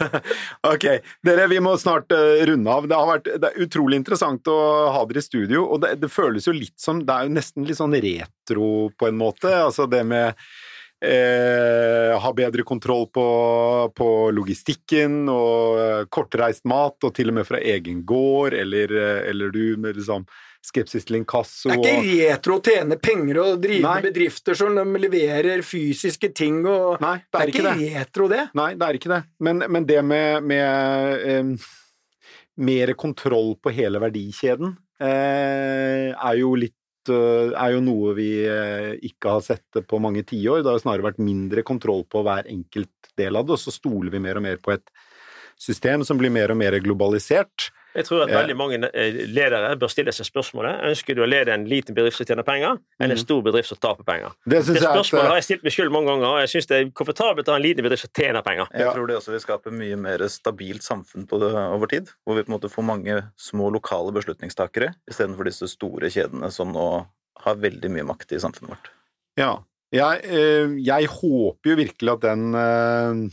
ok, 0.73 0.88
dere, 1.25 1.47
vi 1.51 1.61
må 1.63 1.75
snart 1.81 2.13
eh, 2.15 2.43
runde 2.49 2.75
av. 2.75 2.89
Det 2.89 2.99
har 2.99 3.09
vært 3.09 3.31
det 3.34 3.49
er 3.49 3.65
utrolig 3.65 3.99
interessant 4.01 4.47
å 4.51 4.59
ha 4.95 5.05
dere 5.09 5.23
i 5.23 5.25
studio, 5.25 5.65
og 5.67 5.84
det, 5.84 5.95
det 6.01 6.11
føles 6.11 6.47
jo 6.47 6.55
litt 6.55 6.77
som 6.81 7.01
Det 7.03 7.15
er 7.15 7.27
jo 7.27 7.36
nesten 7.38 7.67
litt 7.67 7.79
sånn 7.79 7.97
retro 7.97 8.69
på 8.97 9.09
en 9.09 9.19
måte. 9.19 9.51
Altså 9.51 9.88
det 9.89 10.03
med 10.07 10.38
eh, 11.03 12.19
ha 12.19 12.34
bedre 12.36 12.63
kontroll 12.63 13.07
på, 13.13 13.27
på 13.95 14.09
logistikken 14.36 15.27
og 15.31 15.81
eh, 15.81 16.01
kortreist 16.13 16.65
mat, 16.69 16.97
og 17.03 17.13
til 17.15 17.31
og 17.31 17.39
med 17.39 17.47
fra 17.49 17.59
egen 17.59 18.03
gård, 18.07 18.55
eller, 18.57 18.95
eh, 18.95 19.21
eller 19.31 19.53
du 19.53 19.75
med 19.77 19.99
liksom 19.99 20.27
skepsis 20.64 21.05
til 21.07 21.20
inkasso 21.20 21.72
Det 21.72 21.89
er 21.91 22.01
ikke 22.01 22.28
retro 22.32 22.57
å 22.59 22.64
tjene 22.64 22.97
penger 23.01 23.39
og 23.43 23.64
drive 23.64 23.84
Nei. 23.86 24.01
bedrifter 24.05 24.57
som 24.57 24.78
de 24.78 25.01
leverer 25.03 25.64
fysiske 25.66 26.32
ting 26.36 26.61
og 26.64 27.03
Nei, 27.03 27.18
det 27.28 27.41
er 27.41 27.51
ikke 27.51 27.66
det. 27.68 27.89
retro, 27.97 28.30
det. 28.32 28.43
Nei, 28.57 28.70
det 28.80 28.88
er 28.88 28.99
ikke 28.99 29.11
det. 29.11 29.22
Men, 29.43 29.66
men 29.76 29.88
det 29.89 29.99
med, 30.07 30.47
med 30.47 31.28
um, 31.43 31.51
mer 32.64 32.93
kontroll 32.99 33.55
på 33.59 33.74
hele 33.76 34.01
verdikjeden 34.03 34.78
uh, 35.03 36.07
er 36.14 36.39
jo 36.39 36.53
litt 36.59 37.11
eh, 37.11 37.51
er 37.59 37.74
jo 37.74 37.82
noe 37.84 38.14
vi 38.16 38.30
eh, 38.47 38.93
ikke 39.09 39.34
har 39.36 39.41
sett 39.43 39.82
på 39.89 39.97
mange 39.99 40.22
tiår. 40.24 40.61
Det 40.61 40.70
har 40.72 40.78
jo 40.78 40.84
snarere 40.86 41.09
vært 41.09 41.20
mindre 41.20 41.66
kontroll 41.68 42.05
på 42.07 42.22
hver 42.24 42.47
enkelt 42.47 43.09
del 43.20 43.36
av 43.36 43.49
det, 43.49 43.57
og 43.57 43.59
så 43.59 43.74
stoler 43.76 44.14
vi 44.14 44.22
mer 44.24 44.39
og 44.39 44.45
mer 44.45 44.61
på 44.64 44.72
et 44.72 44.88
system 45.59 46.05
som 46.07 46.16
blir 46.20 46.32
mer 46.32 46.53
og 46.53 46.61
mer 46.61 46.78
globalisert. 46.80 47.68
Jeg 47.93 48.05
tror 48.07 48.23
at 48.25 48.31
veldig 48.33 48.55
mange 48.57 48.79
eh, 48.89 49.17
ledere 49.29 49.75
bør 49.79 49.91
stille 49.91 50.13
seg 50.15 50.25
spørsmålet 50.25 50.81
ønsker 50.89 51.15
du 51.17 51.21
å 51.23 51.27
lede 51.29 51.53
en 51.53 51.65
liten 51.69 51.93
bedrift 51.95 52.17
som 52.17 52.25
tjener 52.25 52.45
penger, 52.47 52.79
eller 52.99 53.15
en 53.15 53.21
stor 53.21 53.41
bedrift 53.45 53.69
som 53.69 53.77
taper 53.77 54.03
penger. 54.07 54.33
Det 54.45 54.63
Det 54.65 54.81
spørsmålet 54.81 55.23
at 55.27 55.33
har 55.33 55.39
jeg 55.41 55.47
stilt 55.49 55.63
meg 55.67 55.75
selv 55.75 55.91
mange 55.93 56.09
ganger, 56.11 56.27
og 56.31 56.39
jeg 56.41 56.51
syns 56.55 56.69
det 56.71 56.79
er 56.79 56.89
komfortabelt 56.97 57.47
å 57.51 57.55
ha 57.55 57.59
en 57.61 57.65
liten 57.65 57.85
bedrift 57.85 58.07
som 58.07 58.13
tjener 58.17 58.41
penger. 58.45 58.67
Jeg 58.73 58.81
Ja. 58.87 58.93
tror 58.93 59.07
det 59.07 59.17
også 59.17 59.31
vil 59.35 59.43
skape 59.45 59.71
mye 59.71 59.95
mer 59.97 60.17
stabilt 60.27 60.81
samfunn 60.81 61.27
på 61.27 61.39
det 61.39 61.53
over 61.53 61.87
tid. 61.87 62.09
Hvor 62.25 62.35
vi 62.35 62.43
på 62.43 62.49
en 62.53 62.57
måte 62.59 62.71
får 62.73 62.83
mange 62.83 63.19
små 63.37 63.69
lokale 63.71 64.11
beslutningstakere 64.11 64.95
istedenfor 65.09 65.45
disse 65.45 65.67
store 65.69 66.09
kjedene 66.09 66.51
som 66.51 66.73
nå 66.73 67.05
har 67.43 67.55
veldig 67.55 67.89
mye 67.91 68.03
makt 68.07 68.31
i 68.33 68.39
samfunnet 68.39 68.69
vårt. 68.73 68.89
Ja. 69.37 69.59
Jeg, 69.93 70.23
eh, 70.25 70.73
jeg 70.81 71.05
håper 71.07 71.69
jo 71.69 71.75
virkelig 71.77 72.13
at 72.13 72.21
den 72.21 72.55
eh, 72.55 73.29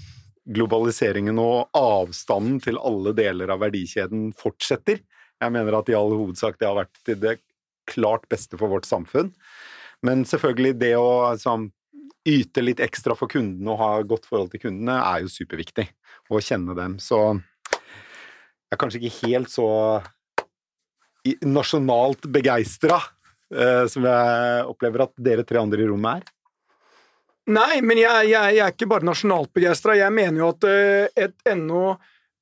globaliseringen 0.51 1.38
og 1.42 1.70
avstanden 1.76 2.59
til 2.64 2.78
alle 2.82 3.14
deler 3.16 3.53
av 3.55 3.62
verdikjeden 3.62 4.30
fortsetter. 4.38 5.01
Jeg 5.40 5.55
mener 5.55 5.78
at 5.78 5.90
i 5.90 5.96
all 5.96 6.12
hovedsak 6.12 6.59
det 6.61 6.68
har 6.68 6.78
vært 6.82 7.03
til 7.07 7.20
det 7.22 7.36
klart 7.90 8.26
beste 8.30 8.59
for 8.61 8.72
vårt 8.72 8.88
samfunn. 8.88 9.30
Men 10.07 10.24
selvfølgelig 10.28 10.74
det 10.80 10.94
å 10.98 11.32
liksom, 11.32 11.68
yte 12.28 12.64
litt 12.64 12.80
ekstra 12.84 13.16
for 13.18 13.30
kundene 13.32 13.72
og 13.72 13.80
ha 13.80 13.90
godt 14.07 14.28
forhold 14.28 14.53
til 14.53 14.64
kundene 14.66 14.98
er 15.01 15.24
jo 15.24 15.32
superviktig. 15.32 15.88
Å 16.30 16.38
kjenne 16.38 16.76
dem. 16.78 16.92
Så 17.03 17.18
jeg 17.34 18.76
er 18.76 18.78
kanskje 18.78 19.01
ikke 19.01 19.26
helt 19.26 19.51
så 19.51 19.68
nasjonalt 21.42 22.28
begeistra 22.32 23.01
eh, 23.51 23.82
som 23.90 24.07
jeg 24.07 24.68
opplever 24.70 25.05
at 25.05 25.16
dere 25.18 25.44
tre 25.46 25.59
andre 25.59 25.82
i 25.82 25.88
rommet 25.90 26.20
er. 26.20 26.36
Nei, 27.49 27.80
men 27.80 27.99
jeg, 27.99 28.28
jeg, 28.30 28.57
jeg 28.57 28.64
er 28.64 28.74
ikke 28.74 28.88
bare 28.91 29.07
nasjonalt 29.09 29.53
begeistra. 29.57 29.97
Jeg 29.99 30.12
mener 30.14 30.43
jo 30.43 30.51
at 30.53 30.66
eh, 30.68 31.07
et 31.24 31.49
enda 31.49 31.95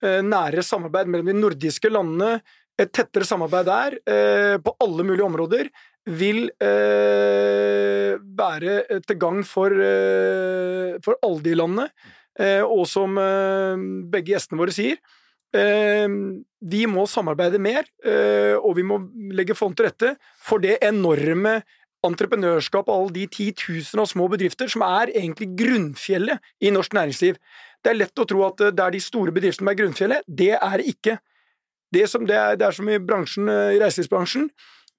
eh, 0.02 0.22
nærere 0.26 0.64
samarbeid 0.66 1.10
mellom 1.10 1.30
de 1.30 1.36
nordiske 1.38 1.90
landene, 1.92 2.40
et 2.78 2.90
tettere 2.94 3.26
samarbeid 3.26 3.66
der, 3.68 3.96
eh, 4.10 4.56
på 4.62 4.74
alle 4.82 5.06
mulige 5.06 5.26
områder, 5.26 5.70
vil 6.08 6.46
være 8.38 8.74
til 9.04 9.16
gagn 9.20 9.42
for, 9.44 9.68
for 11.04 11.18
alle 11.20 11.42
de 11.44 11.52
landene. 11.52 11.84
Og 12.64 12.86
som 12.88 13.12
begge 14.08 14.32
gjestene 14.32 14.56
våre 14.56 14.72
sier, 14.72 14.96
vi 16.72 16.80
må 16.88 17.04
samarbeide 17.12 17.60
mer, 17.60 17.84
og 18.62 18.72
vi 18.78 18.86
må 18.88 19.02
legge 19.36 19.58
fond 19.58 19.76
til 19.76 19.90
rette 19.90 20.14
for 20.40 20.64
det 20.64 20.78
enorme 20.88 21.58
entreprenørskap 22.06 22.88
og 22.88 22.94
alle 22.94 23.14
de 23.16 23.26
titusener 23.32 24.04
av 24.04 24.10
små 24.10 24.28
bedrifter 24.30 24.70
som 24.70 24.84
er 24.86 25.12
egentlig 25.14 25.50
grunnfjellet 25.58 26.52
i 26.62 26.72
norsk 26.74 26.94
næringsliv. 26.94 27.38
Det 27.82 27.92
er 27.92 27.98
lett 27.98 28.22
å 28.22 28.26
tro 28.28 28.44
at 28.46 28.62
eh, 28.62 28.74
det 28.74 28.84
er 28.84 28.94
de 28.94 29.02
store 29.02 29.34
bedriftene 29.34 29.66
som 29.66 29.72
er 29.72 29.80
grunnfjellet. 29.82 30.28
Det 30.28 30.54
er 30.56 30.84
ikke. 30.84 31.18
Det, 31.94 32.04
som, 32.10 32.26
det, 32.28 32.36
er, 32.36 32.58
det 32.60 32.66
er 32.68 32.76
som 32.76 32.88
i 32.90 32.98
bransjen, 33.00 33.48
eh, 33.48 33.76
i 33.76 33.80
reiselivsbransjen. 33.82 34.50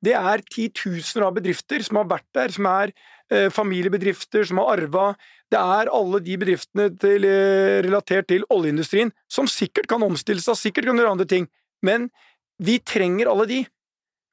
Det 0.05 0.15
er 0.15 0.43
titusener 0.47 1.27
av 1.27 1.35
bedrifter 1.35 1.83
som 1.83 1.99
har 1.99 2.07
vært 2.09 2.27
der, 2.35 2.53
som 2.55 2.67
er 2.71 2.93
eh, 3.31 3.49
familiebedrifter, 3.53 4.45
som 4.47 4.61
har 4.61 4.77
arva. 4.77 5.09
Det 5.51 5.59
er 5.59 5.91
alle 5.91 6.21
de 6.23 6.37
bedriftene 6.39 6.87
til, 7.01 7.27
eh, 7.27 7.79
relatert 7.85 8.29
til 8.31 8.45
oljeindustrien 8.53 9.11
som 9.31 9.49
sikkert 9.49 9.89
kan 9.91 10.03
omstille 10.05 10.43
seg, 10.43 10.57
sikkert 10.59 10.89
kan 10.89 11.01
gjøre 11.01 11.15
andre 11.17 11.27
ting. 11.29 11.49
Men 11.85 12.07
vi 12.59 12.79
trenger 12.79 13.31
alle 13.31 13.47
de. 13.49 13.59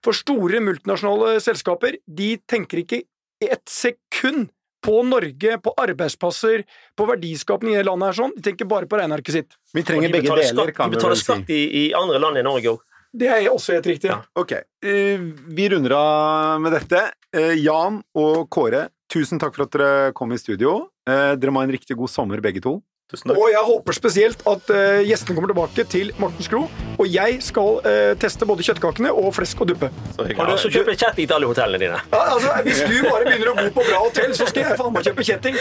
For 0.06 0.14
store 0.14 0.60
multinasjonale 0.62 1.40
selskaper 1.42 1.98
de 2.06 2.36
tenker 2.46 2.84
ikke 2.84 3.02
i 3.42 3.48
et 3.50 3.64
sekund 3.68 4.52
på 4.86 5.00
Norge, 5.02 5.56
på 5.58 5.72
arbeidsplasser, 5.82 6.62
på 6.94 7.06
verdiskapning 7.08 7.74
i 7.74 7.80
det 7.80 7.86
landet 7.88 8.12
her 8.12 8.18
sånn. 8.20 8.34
De 8.36 8.44
tenker 8.46 8.68
bare 8.70 8.86
på 8.86 9.00
regnearket 9.00 9.34
sitt. 9.34 9.56
Vi 9.74 9.82
trenger 9.82 10.12
de 10.12 10.14
begge 10.14 10.28
betaler 10.28 10.46
deler, 10.46 10.70
skatt, 10.70 10.76
kan 10.76 10.92
vi 10.92 11.00
vel 11.00 11.16
si. 11.16 11.24
skatt 11.24 11.50
i, 11.50 11.62
i 11.80 11.84
andre 11.98 12.20
land 12.22 12.38
enn 12.38 12.46
Norge 12.46 12.76
òg. 12.76 12.84
Det 13.16 13.30
er 13.32 13.48
også 13.48 13.74
helt 13.74 13.88
riktig. 13.88 14.10
Ja. 14.12 14.20
Ok, 14.38 14.52
eh, 14.84 15.26
vi 15.56 15.68
runder 15.72 15.94
av 15.96 16.60
med 16.62 16.74
dette. 16.76 17.02
Eh, 17.34 17.56
Jan 17.64 17.98
og 18.14 18.46
Kåre, 18.52 18.86
tusen 19.10 19.40
takk 19.42 19.56
for 19.56 19.66
at 19.66 19.74
dere 19.74 20.12
kom 20.14 20.34
i 20.36 20.38
studio. 20.38 20.84
Eh, 21.08 21.32
Dere 21.38 21.54
må 21.54 21.62
ha 21.62 21.66
en 21.66 21.74
riktig 21.74 21.96
god 21.98 22.12
sommer 22.12 22.42
begge 22.44 22.62
to. 22.62 22.76
Tusen 23.06 23.30
takk. 23.30 23.38
Og 23.38 23.50
jeg 23.52 23.62
håper 23.62 23.94
spesielt 23.94 24.40
at 24.50 24.70
uh, 24.74 25.00
gjestene 25.06 25.36
kommer 25.36 25.52
tilbake 25.52 25.84
til 25.92 26.08
Mortens 26.18 26.48
Kro. 26.50 26.64
Og 26.98 27.06
jeg 27.06 27.36
skal 27.46 27.78
uh, 27.84 28.14
teste 28.18 28.48
både 28.50 28.66
kjøttkakene 28.66 29.12
og 29.14 29.30
flesk 29.36 29.62
og 29.62 29.70
duppe. 29.70 29.92
Har 30.18 30.50
du 30.50 30.54
også 30.56 30.72
kjøpt 30.74 30.90
kjetting 30.98 31.28
til 31.28 31.36
alle 31.38 31.50
hotellene 31.52 31.84
dine. 31.84 32.00
Ja, 32.10 32.24
altså, 32.34 32.50
hvis 32.66 32.82
du 32.82 32.96
bare 33.06 33.28
begynner 33.28 33.52
å 33.52 33.56
bo 33.60 33.68
på 33.78 33.86
bra 33.86 34.02
hotell, 34.08 34.34
så 34.34 34.48
skal 34.50 34.66
jeg 34.66 34.80
faen 34.80 34.96
meg 34.96 35.06
kjøpe 35.06 35.28
kjetting. 35.30 35.60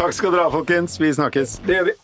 Takk 0.00 0.16
skal 0.16 0.32
dere 0.32 0.48
ha, 0.48 0.54
folkens. 0.56 0.96
Vi 1.00 1.12
snakkes. 1.20 1.58
Det 1.68 1.80
gjør 1.82 1.92
vi. 1.92 1.98